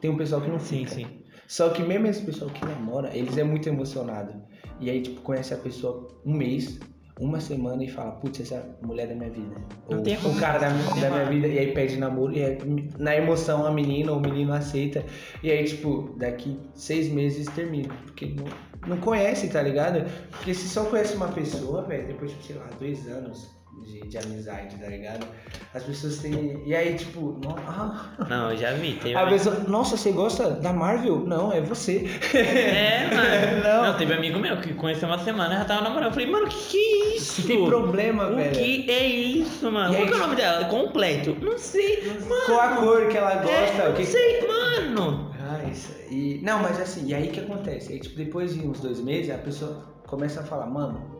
tem 0.00 0.10
um 0.10 0.16
pessoal 0.16 0.40
que 0.40 0.48
não 0.50 0.60
Sim, 0.60 0.86
fica. 0.86 0.94
sim. 0.94 1.06
Só 1.46 1.68
que 1.70 1.82
mesmo 1.82 2.06
esse 2.06 2.22
pessoal 2.22 2.50
que 2.50 2.64
namora, 2.64 3.10
eles 3.14 3.36
é 3.36 3.44
muito 3.44 3.68
emocionado. 3.68 4.32
E 4.80 4.88
aí, 4.88 5.02
tipo, 5.02 5.20
conhece 5.20 5.52
a 5.52 5.56
pessoa 5.58 6.08
um 6.24 6.32
mês, 6.32 6.80
uma 7.20 7.40
semana 7.40 7.84
e 7.84 7.88
fala, 7.88 8.12
putz, 8.12 8.40
essa 8.40 8.56
é 8.56 8.58
a 8.58 8.86
mulher 8.86 9.06
da 9.06 9.14
minha 9.14 9.30
vida. 9.30 9.54
Não 9.88 9.98
Ou 9.98 10.02
tem 10.02 10.16
o 10.16 10.40
cara 10.40 10.58
da, 10.58 10.68
da 10.68 11.10
minha 11.10 11.24
vida, 11.26 11.46
e 11.46 11.58
aí 11.58 11.72
pede 11.72 11.96
namoro, 11.96 12.32
e 12.32 12.42
aí, 12.42 12.58
na 12.98 13.16
emoção 13.16 13.64
a 13.64 13.70
menina 13.70 14.12
ou 14.12 14.18
o 14.18 14.20
menino 14.20 14.52
aceita. 14.52 15.04
E 15.42 15.50
aí, 15.50 15.64
tipo, 15.64 16.14
daqui 16.16 16.58
seis 16.74 17.08
meses 17.08 17.46
termina. 17.54 17.94
Porque 18.04 18.26
não, 18.26 18.46
não 18.88 18.96
conhece, 18.98 19.48
tá 19.48 19.62
ligado? 19.62 20.04
Porque 20.30 20.52
se 20.54 20.68
só 20.68 20.84
conhece 20.84 21.14
uma 21.14 21.28
pessoa, 21.28 21.82
velho, 21.82 22.06
depois, 22.08 22.32
tipo, 22.32 22.42
sei 22.42 22.56
lá, 22.56 22.68
dois 22.78 23.08
anos 23.08 23.48
de, 23.82 24.00
de 24.02 24.18
amizade, 24.18 24.76
tá 24.76 24.86
ligado? 24.86 25.26
As 25.74 25.82
pessoas 25.82 26.18
têm. 26.18 26.62
E 26.66 26.74
aí, 26.74 26.94
tipo, 26.94 27.20
no- 27.42 27.56
ah, 27.66 28.14
Não, 28.28 28.50
eu 28.52 28.56
já 28.56 28.72
vi. 28.72 28.94
Teve 29.02 29.14
a 29.16 29.26
pessoa, 29.26 29.56
nossa, 29.68 29.96
você 29.96 30.12
gosta 30.12 30.50
da 30.50 30.72
Marvel? 30.72 31.18
Não, 31.20 31.52
é 31.52 31.60
você. 31.60 32.08
É, 32.34 33.08
mano. 33.14 33.62
Não. 33.64 33.82
Não. 33.92 33.98
teve 33.98 34.12
amigo 34.14 34.38
meu 34.38 34.56
que 34.60 34.72
conheceu 34.74 35.08
uma 35.08 35.18
semana 35.18 35.54
e 35.54 35.58
já 35.58 35.64
tava 35.64 35.80
namorando. 35.82 36.06
Eu 36.08 36.12
falei, 36.12 36.26
mano, 36.30 36.46
que 36.48 36.56
que 36.68 36.76
é 36.78 37.16
isso? 37.16 37.46
Tem 37.46 37.64
problema, 37.66 38.28
O 38.28 38.36
velho. 38.36 38.52
que 38.52 38.90
é 38.90 39.06
isso, 39.06 39.70
mano? 39.70 39.94
E 39.94 39.96
Qual 39.96 40.06
aí, 40.06 40.12
é 40.12 40.16
o 40.16 40.18
nome 40.18 40.36
dela? 40.36 40.64
Completo. 40.66 41.36
Não 41.40 41.58
sei. 41.58 42.04
Mano. 42.28 42.42
Qual 42.46 42.60
a 42.60 42.68
cor 42.76 43.08
que 43.08 43.16
ela 43.16 43.32
É, 43.32 43.42
gosta? 43.42 43.84
o 43.84 43.88
não 43.88 43.94
que... 43.96 44.04
sei, 44.06 44.46
mano. 44.46 45.30
Ah, 45.40 45.68
isso 45.70 45.92
aí. 46.08 46.40
Não, 46.42 46.60
mas 46.60 46.80
assim, 46.80 47.06
e 47.08 47.14
aí 47.14 47.28
que 47.28 47.40
acontece? 47.40 47.92
Aí, 47.92 48.00
tipo, 48.00 48.16
depois 48.16 48.54
de 48.54 48.60
uns 48.66 48.80
dois 48.80 49.00
meses, 49.00 49.30
a 49.30 49.38
pessoa 49.38 49.84
começa 50.06 50.40
a 50.40 50.44
falar, 50.44 50.66
mano, 50.66 51.13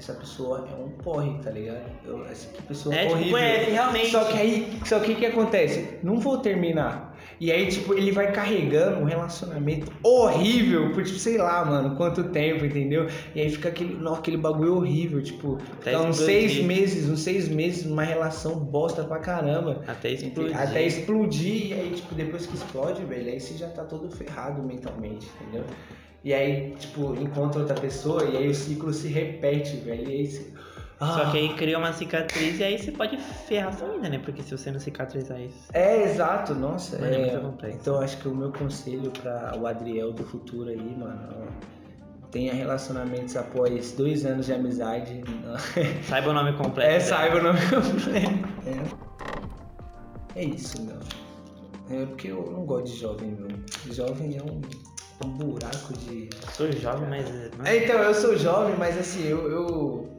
essa 0.00 0.14
pessoa 0.14 0.66
é 0.70 0.74
um 0.82 0.88
porre, 0.88 1.38
tá 1.42 1.50
ligado? 1.50 1.82
Eu, 2.06 2.24
essa 2.26 2.48
pessoa 2.66 2.94
É, 2.94 3.02
tipo, 3.02 3.12
horrível. 3.12 3.32
conhece, 3.32 3.70
realmente. 3.70 4.10
Só 4.10 4.24
que 4.24 4.38
aí, 4.38 4.80
só 4.84 4.98
que 4.98 5.12
o 5.12 5.16
que 5.16 5.26
acontece? 5.26 5.98
Não 6.02 6.18
vou 6.18 6.38
terminar. 6.38 7.18
E 7.38 7.52
aí, 7.52 7.66
tipo, 7.68 7.92
ele 7.92 8.10
vai 8.10 8.32
carregando 8.32 8.98
um 9.00 9.04
relacionamento 9.04 9.92
horrível 10.02 10.92
por, 10.92 11.04
tipo, 11.04 11.18
sei 11.18 11.36
lá, 11.36 11.64
mano, 11.66 11.96
quanto 11.96 12.24
tempo, 12.24 12.64
entendeu? 12.64 13.06
E 13.34 13.40
aí 13.42 13.50
fica 13.50 13.68
aquele, 13.68 13.94
não, 13.94 14.14
aquele 14.14 14.38
bagulho 14.38 14.76
horrível, 14.76 15.22
tipo, 15.22 15.58
Até 15.80 15.92
tá 15.92 16.00
uns 16.00 16.16
seis 16.16 16.56
meses, 16.64 17.08
uns 17.08 17.20
seis 17.20 17.48
meses 17.48 17.84
numa 17.84 18.02
relação 18.02 18.58
bosta 18.58 19.04
pra 19.04 19.18
caramba. 19.18 19.82
Até 19.86 20.12
explodir. 20.12 20.58
Até 20.58 20.82
explodir, 20.86 21.66
e 21.68 21.72
aí, 21.74 21.92
tipo, 21.94 22.14
depois 22.14 22.46
que 22.46 22.54
explode, 22.54 23.04
velho, 23.04 23.30
aí 23.30 23.38
você 23.38 23.54
já 23.54 23.68
tá 23.68 23.84
todo 23.84 24.10
ferrado 24.10 24.62
mentalmente, 24.62 25.28
entendeu? 25.42 25.64
E 26.22 26.34
aí, 26.34 26.74
tipo, 26.78 27.14
encontra 27.14 27.60
outra 27.60 27.74
pessoa 27.74 28.24
e 28.24 28.36
aí 28.36 28.48
o 28.48 28.54
ciclo 28.54 28.92
se 28.92 29.08
repete, 29.08 29.76
velho. 29.78 30.08
E 30.08 30.12
aí 30.12 30.26
você. 30.26 30.52
Só 30.98 31.22
Ah, 31.22 31.30
que 31.30 31.38
aí 31.38 31.54
cria 31.54 31.78
uma 31.78 31.94
cicatriz 31.94 32.60
e 32.60 32.62
aí 32.62 32.78
você 32.78 32.92
pode 32.92 33.16
ferrar 33.16 33.72
sua 33.72 33.88
vida, 33.88 34.06
né? 34.10 34.18
Porque 34.18 34.42
se 34.42 34.50
você 34.54 34.70
não 34.70 34.78
cicatrizar 34.78 35.40
isso. 35.40 35.56
É, 35.72 36.02
exato, 36.04 36.54
nossa. 36.54 36.96
É 36.98 37.14
é, 37.14 37.18
muito 37.30 37.40
complexo. 37.40 37.78
então 37.80 38.00
acho 38.00 38.18
que 38.18 38.28
o 38.28 38.34
meu 38.34 38.52
conselho 38.52 39.10
pra 39.22 39.56
o 39.58 39.66
Adriel 39.66 40.12
do 40.12 40.22
futuro 40.24 40.68
aí, 40.68 40.94
mano, 40.98 41.46
tenha 42.30 42.52
relacionamentos 42.52 43.34
após 43.34 43.92
dois 43.92 44.26
anos 44.26 44.44
de 44.44 44.52
amizade. 44.52 45.22
Saiba 46.06 46.28
o 46.28 46.34
nome 46.34 46.52
completo. 46.52 46.90
É, 46.90 46.98
dela. 46.98 47.00
saiba 47.00 47.36
o 47.38 47.42
nome 47.44 47.60
completo. 47.60 48.98
É. 50.36 50.40
é 50.40 50.44
isso, 50.44 50.82
meu. 50.82 50.98
É 51.90 52.04
porque 52.04 52.28
eu 52.28 52.46
não 52.52 52.66
gosto 52.66 52.92
de 52.92 53.00
jovem, 53.00 53.30
meu. 53.30 53.48
Jovem 53.90 54.36
é 54.36 54.42
um, 54.42 54.60
um 55.24 55.28
buraco 55.30 55.92
de. 55.98 56.28
Sou 56.52 56.70
jovem, 56.72 57.08
mas. 57.08 57.28
não- 57.56 57.64
É, 57.66 57.84
então, 57.84 57.96
eu 57.98 58.14
sou 58.14 58.36
jovem, 58.36 58.74
mas 58.78 58.98
assim, 58.98 59.26
eu. 59.28 59.50
eu... 59.50 60.10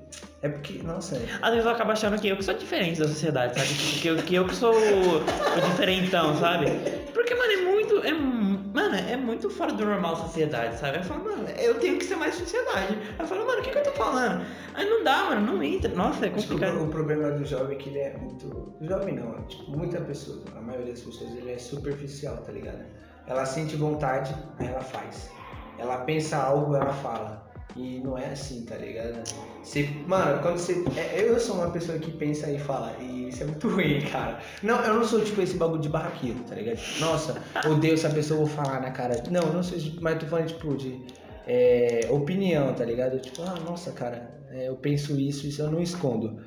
É 0.43 0.49
porque, 0.49 0.81
nossa, 0.81 1.15
é- 1.17 1.25
Às 1.41 1.49
vezes 1.51 1.65
eu 1.65 1.71
acabo 1.71 1.91
achando 1.91 2.19
que 2.19 2.27
eu 2.27 2.35
que 2.35 2.43
sou 2.43 2.55
diferente 2.55 2.99
da 2.99 3.07
sociedade, 3.07 3.59
sabe? 3.59 3.73
Que 4.01 4.07
eu 4.07 4.17
que, 4.17 4.35
eu 4.35 4.47
que 4.47 4.55
sou 4.55 4.73
o, 4.73 5.23
diferentão, 5.69 6.35
sabe? 6.39 6.65
Porque, 7.13 7.35
mano, 7.35 7.51
é 7.51 7.57
muito. 7.57 7.97
É, 7.99 8.11
mano, 8.11 8.95
é 8.95 9.15
muito 9.15 9.49
fora 9.51 9.71
do 9.71 9.85
normal 9.85 10.15
sociedade, 10.15 10.79
sabe? 10.79 10.97
Eu 10.97 11.03
falo, 11.03 11.25
mano, 11.25 11.47
eu 11.59 11.75
tenho 11.75 11.97
que 11.99 12.05
ser 12.05 12.15
mais 12.15 12.33
sociedade. 12.35 12.97
Eu 13.19 13.27
falo, 13.27 13.45
mano, 13.45 13.59
o 13.59 13.63
que, 13.63 13.69
que 13.69 13.77
eu 13.77 13.83
tô 13.83 13.91
falando? 13.91 14.43
Aí 14.73 14.89
não 14.89 15.03
dá, 15.03 15.25
mano, 15.25 15.53
não 15.53 15.61
entra. 15.63 15.93
Nossa, 15.93 16.25
é 16.25 16.29
Acho 16.29 16.47
que 16.47 16.53
o, 16.53 16.57
complicado. 16.57 16.83
o 16.83 16.87
problema 16.87 17.29
do 17.31 17.45
jovem 17.45 17.77
é 17.77 17.79
que 17.79 17.89
ele 17.89 17.99
é 17.99 18.17
muito. 18.17 18.73
Jovem 18.81 19.15
não, 19.15 19.35
é, 19.37 19.41
tipo, 19.47 19.69
muita 19.69 20.01
pessoa, 20.01 20.41
a 20.57 20.61
maioria 20.61 20.91
das 20.91 21.01
pessoas, 21.01 21.35
ele 21.35 21.51
é 21.51 21.57
superficial, 21.59 22.37
tá 22.37 22.51
ligado? 22.51 22.83
Ela 23.27 23.45
sente 23.45 23.75
vontade, 23.75 24.36
aí 24.60 24.67
ela 24.67 24.81
faz. 24.81 25.29
Ela 25.77 25.97
pensa 25.99 26.38
algo, 26.38 26.75
ela 26.75 26.93
fala. 26.93 27.49
E 27.75 28.01
não 28.03 28.17
é 28.17 28.25
assim, 28.25 28.65
tá 28.65 28.75
ligado? 28.75 29.23
Você, 29.63 29.89
mano, 30.05 30.41
quando 30.41 30.57
você. 30.57 30.84
é, 30.97 31.21
Eu 31.29 31.39
sou 31.39 31.55
uma 31.55 31.69
pessoa 31.69 31.97
que 31.97 32.12
pensa 32.12 32.51
e 32.51 32.60
fala, 32.60 32.93
e 32.99 33.29
isso 33.29 33.43
é 33.43 33.45
muito 33.45 33.67
ruim, 33.69 34.01
cara. 34.12 34.39
Não, 34.62 34.84
eu 34.84 34.95
não 34.95 35.03
sou 35.05 35.21
tipo 35.21 35.41
esse 35.41 35.55
bagulho 35.55 35.81
de 35.81 35.88
barraqueiro, 35.88 36.39
tá 36.39 36.55
ligado? 36.55 36.79
Nossa, 36.99 37.41
odeio 37.69 37.93
essa 37.93 38.10
pessoa, 38.10 38.39
vou 38.39 38.47
falar 38.47 38.81
na 38.81 38.91
cara. 38.91 39.23
Não, 39.29 39.53
não 39.53 39.63
sou, 39.63 39.77
mas 40.01 40.19
tô 40.19 40.25
falando, 40.25 40.47
tipo, 40.47 40.75
de 40.75 41.01
é, 41.47 42.07
opinião, 42.12 42.73
tá 42.73 42.84
ligado? 42.84 43.19
Tipo, 43.19 43.41
ah, 43.43 43.57
nossa, 43.65 43.91
cara, 43.91 44.29
é, 44.49 44.67
eu 44.67 44.75
penso 44.75 45.17
isso, 45.17 45.47
isso 45.47 45.62
eu 45.62 45.71
não 45.71 45.81
escondo. 45.81 46.41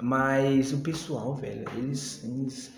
Mas 0.00 0.72
o 0.72 0.78
pessoal, 0.78 1.34
velho, 1.34 1.64
eles. 1.76 2.24
Eles. 2.24 2.72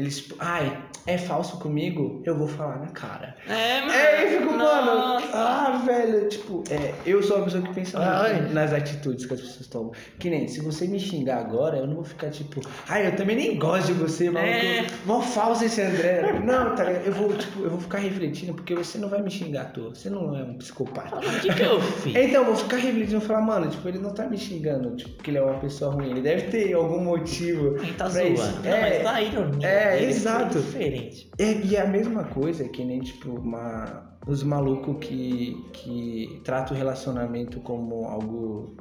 Eles 0.00 0.18
tipo, 0.18 0.36
ai, 0.38 0.76
é 1.06 1.16
falso 1.18 1.58
comigo? 1.58 2.22
Eu 2.24 2.36
vou 2.36 2.46
falar 2.48 2.78
na 2.78 2.88
cara. 2.88 3.34
É, 3.48 3.80
mano. 3.80 3.92
É, 3.92 4.24
eu 4.24 4.40
fico, 4.40 4.52
mano. 4.52 4.60
Nossa. 4.60 5.26
Ah, 5.32 5.82
velho, 5.84 6.28
tipo, 6.28 6.62
é, 6.70 6.92
eu 7.06 7.22
sou 7.22 7.36
uma 7.36 7.44
pessoa 7.44 7.62
que 7.62 7.74
pensa 7.74 7.98
muito 7.98 8.52
nas 8.52 8.72
atitudes 8.72 9.26
que 9.26 9.34
as 9.34 9.40
pessoas 9.40 9.66
tomam. 9.66 9.92
Que 10.18 10.28
nem, 10.30 10.46
se 10.48 10.60
você 10.60 10.86
me 10.86 10.98
xingar 11.00 11.38
agora, 11.38 11.78
eu 11.78 11.86
não 11.86 11.96
vou 11.96 12.04
ficar 12.04 12.30
tipo, 12.30 12.60
ai, 12.88 13.06
eu 13.06 13.16
também 13.16 13.36
nem 13.36 13.58
gosto 13.58 13.86
de 13.88 13.92
você, 13.94 14.30
maluco. 14.30 14.52
É. 14.52 14.86
Mó 15.06 15.20
falso 15.20 15.64
esse 15.64 15.80
André. 15.80 16.40
Não, 16.44 16.74
tá 16.74 16.84
ligado? 16.84 17.06
Eu 17.06 17.12
vou, 17.12 17.32
tipo, 17.32 17.62
eu 17.62 17.70
vou 17.70 17.80
ficar 17.80 17.98
refletindo, 17.98 18.54
porque 18.54 18.74
você 18.74 18.98
não 18.98 19.08
vai 19.08 19.22
me 19.22 19.30
xingar 19.30 19.62
à 19.62 19.64
toa. 19.66 19.94
Você 19.94 20.10
não 20.10 20.36
é 20.36 20.42
um 20.42 20.54
psicopata. 20.58 21.16
O 21.16 21.40
que, 21.40 21.52
que 21.54 21.62
eu 21.62 21.80
fiz? 21.80 22.14
Então, 22.30 22.42
eu 22.42 22.44
vou 22.44 22.56
ficar 22.56 22.76
refletindo 22.76 23.16
e 23.18 23.20
falar, 23.20 23.40
mano, 23.40 23.68
tipo, 23.70 23.88
ele 23.88 23.98
não 23.98 24.12
tá 24.12 24.26
me 24.28 24.36
xingando, 24.38 24.94
tipo, 24.96 25.10
porque 25.10 25.30
ele 25.30 25.38
é 25.38 25.42
uma 25.42 25.58
pessoa 25.58 25.92
ruim. 25.92 26.10
Ele 26.10 26.20
deve 26.20 26.42
ter 26.48 26.72
algum 26.74 27.02
motivo. 27.02 27.76
Ele 27.78 27.92
tá 27.94 28.04
pra 28.04 28.08
zoando. 28.08 28.32
isso. 28.34 28.60
Não, 28.62 28.70
É. 28.70 28.80
mas 28.80 29.02
tá 29.02 29.22
ironia. 29.22 29.66
É, 29.68 29.89
dele 29.98 30.10
exato. 30.12 30.52
foi 30.52 30.62
Diferente. 30.62 31.30
É, 31.38 31.52
e 31.52 31.76
é 31.76 31.80
a 31.80 31.86
mesma 31.86 32.24
coisa 32.24 32.68
que 32.68 32.84
nem, 32.84 33.00
tipo, 33.00 33.30
uma, 33.30 34.16
os 34.26 34.42
malucos 34.42 34.96
que, 35.00 35.64
que 35.72 36.40
tratam 36.44 36.76
o 36.76 36.78
relacionamento 36.78 37.60
como 37.60 38.04
algo 38.06 38.76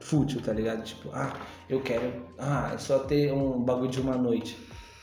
fútil, 0.00 0.40
tá 0.42 0.52
ligado? 0.52 0.84
Tipo, 0.84 1.10
ah, 1.12 1.32
eu 1.68 1.80
quero. 1.80 2.12
Ah, 2.38 2.72
é 2.74 2.78
só 2.78 3.00
ter 3.00 3.32
um 3.32 3.62
bagulho 3.62 3.90
de 3.90 4.00
uma 4.00 4.16
noite. 4.16 4.56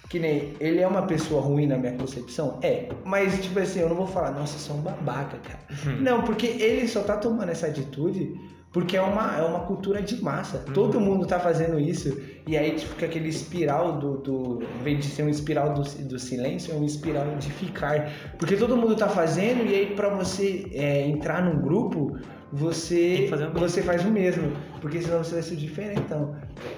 Que 0.09 0.19
nem 0.19 0.53
ele 0.59 0.81
é 0.81 0.87
uma 0.87 1.03
pessoa 1.03 1.41
ruim 1.41 1.65
na 1.65 1.77
minha 1.77 1.93
concepção? 1.93 2.59
É. 2.61 2.89
Mas, 3.05 3.41
tipo 3.41 3.57
assim, 3.59 3.79
eu 3.79 3.87
não 3.87 3.95
vou 3.95 4.07
falar, 4.07 4.31
nossa, 4.31 4.71
é 4.71 4.75
um 4.75 4.81
babaca, 4.81 5.37
cara. 5.37 5.59
Uhum. 5.85 6.01
Não, 6.01 6.21
porque 6.23 6.47
ele 6.47 6.85
só 6.87 7.01
tá 7.01 7.15
tomando 7.15 7.49
essa 7.49 7.67
atitude 7.67 8.33
porque 8.71 8.95
é 8.95 9.01
uma, 9.01 9.37
é 9.37 9.41
uma 9.41 9.61
cultura 9.61 10.01
de 10.01 10.21
massa. 10.23 10.63
Uhum. 10.67 10.73
Todo 10.73 10.99
mundo 10.99 11.25
tá 11.25 11.39
fazendo 11.39 11.79
isso. 11.79 12.17
E 12.47 12.57
aí, 12.57 12.71
tipo, 12.71 12.93
fica 12.93 13.05
aquele 13.05 13.27
espiral 13.29 13.99
do. 13.99 14.17
do 14.17 14.63
em 14.79 14.83
vez 14.83 14.99
de 14.99 15.05
ser 15.05 15.23
um 15.23 15.29
espiral 15.29 15.73
do, 15.73 15.81
do 15.83 16.17
silêncio, 16.19 16.73
é 16.73 16.77
um 16.77 16.85
espiral 16.85 17.35
de 17.37 17.51
ficar. 17.51 18.09
Porque 18.39 18.55
todo 18.55 18.77
mundo 18.77 18.95
tá 18.95 19.09
fazendo, 19.09 19.65
e 19.65 19.75
aí, 19.75 19.95
pra 19.95 20.09
você 20.09 20.67
é, 20.73 21.05
entrar 21.05 21.43
num 21.43 21.61
grupo, 21.61 22.17
você, 22.53 23.27
mesmo. 23.29 23.51
você 23.59 23.81
faz 23.81 24.05
o 24.05 24.09
mesmo. 24.09 24.51
Porque 24.79 25.01
senão 25.01 25.23
você 25.23 25.33
vai 25.35 25.43
ser 25.43 25.55
diferentão. 25.57 26.35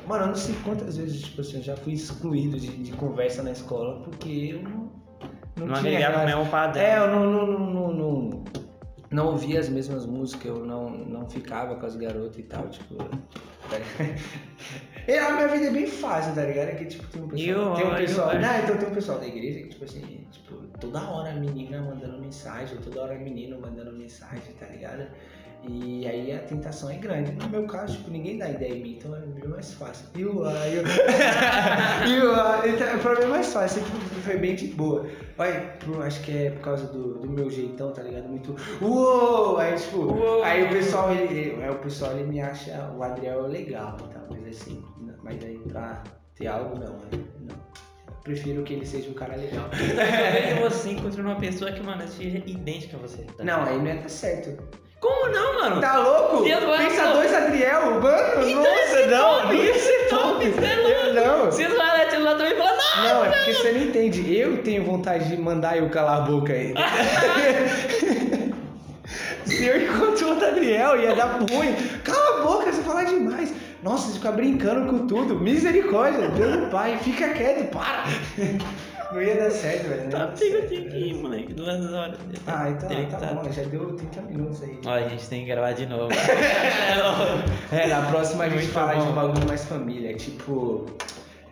Mano, 0.08 0.24
eu 0.24 0.28
não 0.28 0.36
sei 0.36 0.56
quantas 0.64 0.98
vezes, 0.98 1.22
tipo 1.22 1.42
assim, 1.42 1.58
eu 1.58 1.64
já 1.64 1.76
fui 1.78 1.94
excluído 1.94 2.60
de, 2.60 2.68
de 2.68 2.92
conversa 2.94 3.44
na 3.44 3.52
escola 3.52 4.02
porque 4.04 4.30
eu 4.54 4.64
não. 4.64 4.92
Não, 5.56 5.68
Não 5.68 5.76
tinha 5.76 6.08
aquela- 6.08 6.26
mesmo 6.26 6.48
padrão. 6.48 6.82
é, 6.84 6.98
eu 6.98 7.08
não, 7.12 7.32
não, 7.32 7.60
não, 7.60 7.94
não, 7.94 8.44
não, 9.14 9.28
ouvia 9.28 9.60
as 9.60 9.70
mesmas 9.70 10.06
músicas, 10.06 10.46
eu 10.48 10.66
não, 10.66 10.90
não 10.90 11.30
ficava 11.30 11.76
com 11.76 11.86
as 11.86 11.96
garotas 11.96 12.38
e 12.38 12.44
tal, 12.44 12.68
tipo. 12.70 12.96
tá? 12.96 13.08
E 15.06 15.18
a 15.18 15.32
minha 15.34 15.48
vida 15.50 15.66
é 15.66 15.70
bem 15.70 15.86
fácil, 15.86 16.34
tá 16.34 16.44
ligado? 16.46 16.70
É 16.70 16.76
que 16.76 16.86
tipo, 16.86 17.06
tem 17.08 17.22
um 17.22 17.28
pessoal. 17.28 17.48
Eu- 17.70 17.74
tem 17.76 17.86
um 17.86 17.90
eu- 17.90 17.96
pessoal. 17.98 18.34
eu- 18.34 18.40
não, 18.40 18.60
então 18.60 18.78
tem 18.78 18.88
um 18.88 18.94
pessoal 18.94 19.20
da 19.20 19.28
igreja 19.28 19.60
que, 19.60 19.68
tipo 19.70 19.84
assim, 19.84 20.26
tipo, 20.32 20.56
toda 20.80 21.02
hora 21.02 21.30
a 21.32 21.34
menina 21.34 21.82
mandando 21.82 22.20
mensagem, 22.20 22.78
toda 22.78 23.02
hora 23.02 23.16
menino 23.16 23.60
mandando 23.60 23.92
mensagem, 23.92 24.54
tá 24.58 24.66
ligado? 24.68 25.06
E 25.68 26.06
aí 26.08 26.32
a 26.34 26.40
tentação 26.40 26.90
é 26.90 26.96
grande. 26.96 27.32
No 27.34 27.50
meu 27.50 27.66
caso, 27.66 27.98
tipo, 27.98 28.12
ninguém 28.12 28.38
dá 28.38 28.50
ideia 28.50 28.74
em 28.76 28.82
mim, 28.82 28.96
então 28.98 29.14
é 29.16 29.20
bem 29.20 29.48
mais 29.50 29.74
fácil. 29.74 30.06
E 30.16 30.24
o. 30.26 30.42
e 32.08 32.20
o- 32.22 32.63
mim 33.18 33.24
é 33.24 33.28
mais 33.28 33.52
fácil, 33.54 33.82
sempre 33.84 34.00
foi 34.22 34.38
bem 34.38 34.56
de 34.56 34.68
boa. 34.68 35.06
Olha, 35.38 35.74
acho 36.06 36.22
que 36.22 36.46
é 36.46 36.50
por 36.52 36.62
causa 36.62 36.86
do, 36.88 37.20
do 37.20 37.30
meu 37.30 37.50
jeitão, 37.50 37.92
tá 37.92 38.02
ligado? 38.02 38.28
Muito. 38.28 38.56
Uou! 38.82 39.58
Aí, 39.58 39.76
tipo, 39.76 39.98
Uou! 39.98 40.44
aí 40.44 40.64
o 40.64 40.70
pessoal, 40.70 41.12
ele, 41.12 41.62
aí 41.64 41.70
o 41.70 41.76
pessoal 41.80 42.12
ele 42.14 42.24
me 42.26 42.42
acha 42.42 42.92
o 42.98 43.04
Adriel 43.04 43.48
legal 43.48 43.98
e 44.00 44.14
tal, 44.14 44.24
mas 44.30 44.56
assim, 44.62 44.84
não- 45.00 45.16
mas 45.24 45.44
aí 45.44 45.58
pra 45.60 46.04
ter 46.36 46.48
algo, 46.48 46.76
não, 46.80 46.94
né? 46.94 47.08
não. 47.40 47.56
Prefiro 48.24 48.64
que 48.64 48.74
ele 48.74 48.86
seja 48.86 49.10
um 49.10 49.14
cara 49.14 49.36
legal. 49.36 49.66
Talvez 49.74 50.74
você 50.74 50.92
encontre 50.92 51.22
uma 51.22 51.36
pessoa 51.36 51.72
que, 51.74 51.82
mano, 51.84 52.08
seja 52.08 52.38
idêntica 52.38 52.96
a 52.96 53.00
você. 53.02 53.24
tá 53.24 53.44
Não, 53.44 53.64
aí 53.64 53.78
não 53.78 53.86
ia 53.86 53.96
dar 53.96 54.10
certo. 54.10 54.64
Como 55.02 55.28
não, 55.34 55.60
mano? 55.60 55.82
Tá 55.82 55.98
louco? 56.00 56.44
Vai- 56.48 56.88
Pensa 56.88 57.12
dois 57.12 57.34
Adriel, 57.34 58.00
mano, 58.00 58.48
Então 58.48 58.64
nossa, 58.64 59.00
esse 59.00 59.08
não, 59.08 59.34
top, 59.42 59.46
não 59.48 59.54
ia 59.56 59.74
ser 59.78 60.08
top, 60.10 60.24
top. 60.24 60.52
você 60.52 60.66
é 60.66 61.08
Eu 61.08 61.14
não. 61.14 61.52
Se 61.52 61.68
lá 62.34 62.38
também 62.38 62.58
falam, 62.58 62.76
não! 62.76 63.04
Não, 63.04 63.26
é 63.26 63.30
porque 63.30 63.54
você 63.54 63.72
não 63.72 63.82
entende. 63.82 64.36
Eu 64.36 64.58
tenho 64.64 64.84
vontade 64.84 65.30
de 65.30 65.38
mandar 65.38 65.78
eu 65.78 65.90
calar 65.90 66.18
a 66.18 66.22
boca 66.22 66.54
aí. 66.54 66.74
Se 69.46 69.66
eu 69.66 69.84
encontro 69.84 70.30
outro 70.30 70.48
Adriel, 70.48 71.00
ia 71.02 71.16
dar 71.16 71.38
ruim. 71.40 71.76
Cala 72.04 72.40
a 72.40 72.44
boca, 72.44 72.72
você 72.72 72.82
fala 72.82 73.04
demais. 73.04 73.54
Nossa, 73.84 74.08
você 74.08 74.14
fica 74.14 74.32
brincando 74.32 74.90
com 74.90 75.06
tudo. 75.08 75.40
Misericórdia, 75.40 76.30
Deus 76.30 76.58
do 76.62 76.68
Pai. 76.68 76.98
Fica 77.00 77.30
quieto, 77.30 77.70
para. 77.70 78.06
Não 79.12 79.22
ia 79.22 79.36
dar 79.36 79.52
certo, 79.52 79.90
velho. 79.90 80.04
ia 80.04 80.10
Tá, 80.10 80.28
tem 80.28 80.50
que 80.50 80.76
ir, 80.76 80.90
velho. 80.90 81.22
moleque, 81.22 81.54
duas 81.54 81.94
horas. 81.94 82.18
Ah, 82.48 82.70
então 82.70 83.06
tá 83.08 83.18
tá- 83.18 83.34
bom. 83.34 83.52
Já 83.52 83.64
deu 83.64 83.94
30 83.94 84.22
minutos 84.22 84.64
aí. 84.64 84.80
Ó, 84.86 84.90
a 84.92 85.02
gente 85.10 85.28
tem 85.28 85.42
que 85.42 85.48
gravar 85.52 85.74
de 85.74 85.86
novo. 85.86 86.10
É, 87.72 87.88
na 87.88 88.02
próxima 88.04 88.46
a 88.46 88.50
gente 88.50 88.62
Muito 88.62 88.74
fala 88.74 88.96
de 88.96 89.02
um 89.08 89.12
bagulho 89.12 89.48
mais 89.48 89.66
família. 89.66 90.16
Tipo, 90.16 90.86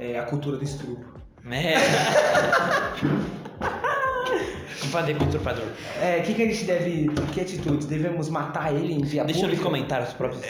é, 0.02 0.18
a 0.20 0.24
cultura 0.24 0.58
do 0.58 0.64
estrupo. 0.64 1.06
Vamos 1.44 1.60
fazer 4.92 5.16
com 5.16 5.26
o 5.26 5.28
usurpador. 5.28 5.66
É, 6.02 6.20
o 6.20 6.24
que, 6.24 6.34
que 6.34 6.44
a 6.44 6.48
gente 6.48 6.66
deve. 6.66 7.08
Que 7.34 7.42
atitudes? 7.42 7.86
Devemos 7.86 8.30
matar 8.30 8.74
ele 8.74 8.94
em 8.94 9.02
via 9.02 9.24
Deixa 9.24 9.42
nos 9.42 9.50
pública? 9.52 9.64
comentários 9.64 10.10
os 10.10 10.16
próprios. 10.16 10.44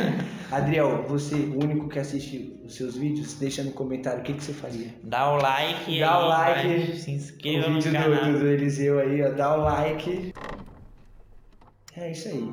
Adriel, 0.52 1.04
você, 1.08 1.34
o 1.34 1.62
único 1.64 1.88
que 1.88 1.98
assiste 1.98 2.60
os 2.64 2.74
seus 2.76 2.96
vídeos, 2.96 3.34
deixa 3.34 3.62
no 3.62 3.72
comentário 3.72 4.20
o 4.20 4.22
que, 4.22 4.34
que 4.34 4.44
você 4.44 4.52
faria. 4.52 4.88
Dá 5.02 5.30
o 5.32 5.36
like 5.36 5.98
Dá 6.00 6.16
aí, 6.18 6.24
o 6.24 6.28
like. 6.28 6.68
vai, 6.86 6.96
Se 6.96 7.10
inscreva 7.10 7.66
o 7.66 7.70
no 7.70 7.80
vídeo 7.80 7.92
canal. 7.92 8.24
do, 8.26 8.32
do, 8.32 8.38
do 8.40 8.46
Eliseu 8.46 8.98
aí, 8.98 9.22
ó, 9.22 9.30
dá 9.30 9.56
o 9.56 9.60
like. 9.62 10.32
É 11.96 12.10
isso 12.12 12.28
aí. 12.28 12.52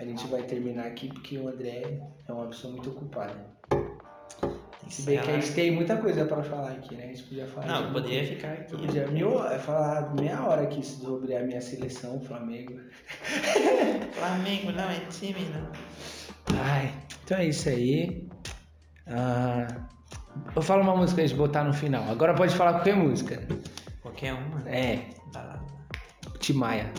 A 0.00 0.04
gente 0.04 0.26
vai 0.26 0.42
terminar 0.42 0.86
aqui 0.86 1.08
porque 1.08 1.38
o 1.38 1.48
André 1.48 1.82
é 2.28 2.32
uma 2.32 2.46
pessoa 2.46 2.72
muito 2.72 2.90
ocupada. 2.90 3.51
Se 4.88 5.02
bem 5.02 5.18
que 5.20 5.30
a 5.30 5.40
gente 5.40 5.52
tem 5.52 5.70
muita 5.70 5.96
coisa 5.96 6.24
pra 6.24 6.42
falar 6.42 6.72
aqui, 6.72 6.94
né? 6.94 7.04
A 7.04 7.06
gente 7.08 7.22
podia 7.24 7.46
falar. 7.46 7.66
Não, 7.66 7.92
poderia 7.92 8.26
ficar 8.26 8.52
aqui. 8.52 8.72
Eu 8.72 8.78
podia 8.78 9.06
mil, 9.08 9.30
falar 9.60 10.14
meia 10.14 10.42
hora 10.42 10.62
aqui 10.62 10.84
sobre 10.84 11.34
a 11.36 11.42
minha 11.42 11.60
seleção, 11.60 12.20
Flamengo. 12.20 12.74
Flamengo 14.12 14.72
não 14.72 14.90
é 14.90 15.00
time, 15.10 15.46
não. 15.54 15.70
Ai, 16.58 16.92
então 17.24 17.38
é 17.38 17.46
isso 17.46 17.68
aí. 17.68 18.28
Ah, 19.06 19.66
eu 20.54 20.62
falo 20.62 20.82
uma 20.82 20.96
música 20.96 21.16
pra 21.16 21.26
gente 21.26 21.36
botar 21.36 21.64
no 21.64 21.72
final. 21.72 22.08
Agora 22.10 22.34
pode 22.34 22.54
falar 22.54 22.74
qualquer 22.74 22.96
música. 22.96 23.42
Qualquer 24.02 24.34
uma. 24.34 24.68
É, 24.68 25.06
Dá 25.32 25.42
lá. 25.42 25.64
Timaya. 26.38 26.92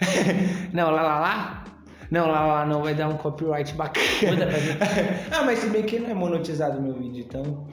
não, 0.72 0.90
lá 0.90 1.02
lá 1.02 1.20
lá? 1.20 1.64
Não, 2.10 2.26
lá 2.28 2.46
lá 2.46 2.66
não 2.66 2.82
vai 2.82 2.94
dar 2.94 3.08
um 3.08 3.16
copyright 3.16 3.74
bacana. 3.74 4.46
Pra 4.46 4.58
gente. 4.58 4.78
ah, 5.32 5.42
mas 5.44 5.58
se 5.58 5.68
bem 5.68 5.82
que 5.82 5.98
não 5.98 6.10
é 6.10 6.14
monetizado 6.14 6.78
o 6.78 6.82
meu 6.82 6.94
vídeo, 6.94 7.24
então. 7.28 7.66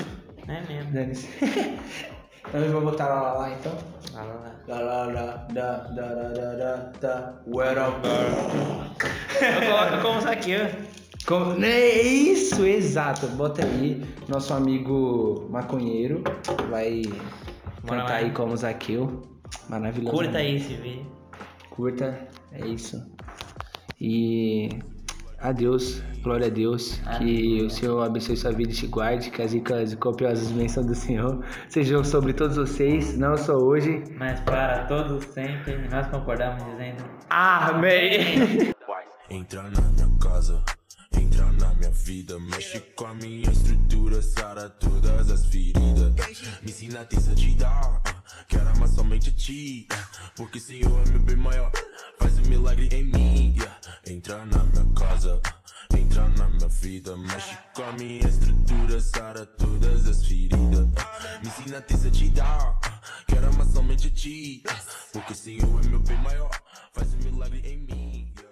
É 0.47 0.61
mesmo. 0.67 0.91
Dane-se. 0.91 1.29
então 2.47 2.61
eu 2.61 2.71
vou 2.71 2.81
botar 2.81 3.07
lá 3.07 3.21
lá 3.21 3.33
lá 3.39 3.49
então. 3.51 3.71
Lá, 4.13 4.23
lá, 4.23 4.33
lá. 4.33 4.51
Lá 4.67 4.79
lá 4.79 5.05
lá 5.05 5.47
da 5.53 5.77
da 5.77 6.13
da 6.13 6.29
da 6.29 6.53
da 6.55 6.75
da 7.01 7.33
Where 7.47 7.79
up 7.79 7.99
Eu 9.41 9.71
coloco 9.71 10.01
como 10.01 10.19
isso 10.19 10.29
aqui, 10.29 10.55
ó. 10.57 10.95
Com- 11.27 11.63
É 11.63 11.89
isso, 12.01 12.65
exato. 12.65 13.27
Bota 13.27 13.63
aí. 13.65 14.03
Nosso 14.27 14.53
amigo 14.53 15.47
maconheiro 15.49 16.23
vai 16.69 17.01
Bora 17.83 18.01
cantar 18.01 18.09
lá. 18.09 18.15
aí 18.17 18.31
como 18.31 18.55
Zaqueu. 18.55 19.21
Maravilhoso. 19.69 20.15
Curta 20.15 20.37
aí 20.37 20.55
esse 20.57 20.73
vídeo. 20.75 21.05
Curta, 21.69 22.19
é 22.51 22.65
isso. 22.67 23.03
E 23.99 24.69
adeus, 25.39 26.01
glória 26.21 26.47
a 26.47 26.49
Deus. 26.49 26.99
Que 27.17 27.61
o 27.63 27.69
Senhor 27.69 28.01
abençoe 28.03 28.35
sua 28.35 28.51
vida 28.51 28.71
e 28.71 28.75
te 28.75 28.87
guarde. 28.87 29.29
Que 29.29 29.41
as 29.41 29.53
ricas 29.53 29.93
e 29.93 29.97
copiosas 29.97 30.51
bênçãos 30.51 30.85
do 30.85 30.95
Senhor 30.95 31.43
sejam 31.69 32.03
sobre 32.03 32.33
todos 32.33 32.57
vocês, 32.57 33.17
não 33.17 33.37
só 33.37 33.55
hoje. 33.57 34.03
Mas 34.17 34.39
para 34.41 34.85
todos 34.85 35.23
sempre, 35.25 35.77
nós 35.89 36.07
concordamos 36.07 36.63
dizendo. 36.65 37.03
Amém. 37.29 38.73
Entra 39.29 39.63
na 39.63 39.81
minha 39.81 40.19
casa, 40.21 40.63
entra 41.19 41.45
na 41.45 41.73
minha 41.73 41.91
vida, 41.91 42.39
mexe 42.39 42.79
com 42.95 43.05
a 43.07 43.13
minha 43.15 43.49
estrutura, 43.49 44.21
sara 44.21 44.69
todas 44.69 45.31
as 45.31 45.45
feridas. 45.47 46.13
Me 46.61 46.69
ensina 46.69 47.01
a 47.01 47.05
ter 47.05 47.19
santidade, 47.19 48.14
quero 48.47 48.67
amar 48.69 48.87
somente 48.87 49.29
a 49.29 49.33
ti, 49.33 49.87
porque 50.35 50.59
Senhor 50.59 51.01
é 51.07 51.09
meu 51.09 51.19
bem 51.19 51.35
maior, 51.35 51.71
faz 52.19 52.37
um 52.39 52.49
milagre 52.49 52.87
em 52.91 53.03
mim. 53.03 53.55
Entra 54.07 54.45
na 54.45 54.63
minha 54.63 54.93
casa, 54.93 55.41
entra 55.97 56.27
na 56.29 56.47
minha 56.47 56.67
vida, 56.67 57.17
mexe 57.17 57.57
com 57.73 57.83
a 57.83 57.91
minha 57.93 58.27
estrutura, 58.27 58.99
sara 58.99 59.45
todas 59.45 60.07
as 60.07 60.25
feridas. 60.25 60.87
Me 61.41 61.47
ensina 61.47 61.77
a 61.77 61.81
ter 61.81 61.97
santidade, 61.97 62.91
quero 63.27 63.47
amar 63.47 63.65
somente 63.67 64.07
a 64.07 64.11
ti, 64.11 64.63
porque 65.11 65.33
Senhor 65.33 65.83
é 65.83 65.87
meu 65.87 65.99
bem 65.99 66.17
maior, 66.17 66.51
faz 66.93 67.13
um 67.13 67.17
milagre 67.17 67.61
em 67.65 67.77
mim. 67.77 68.44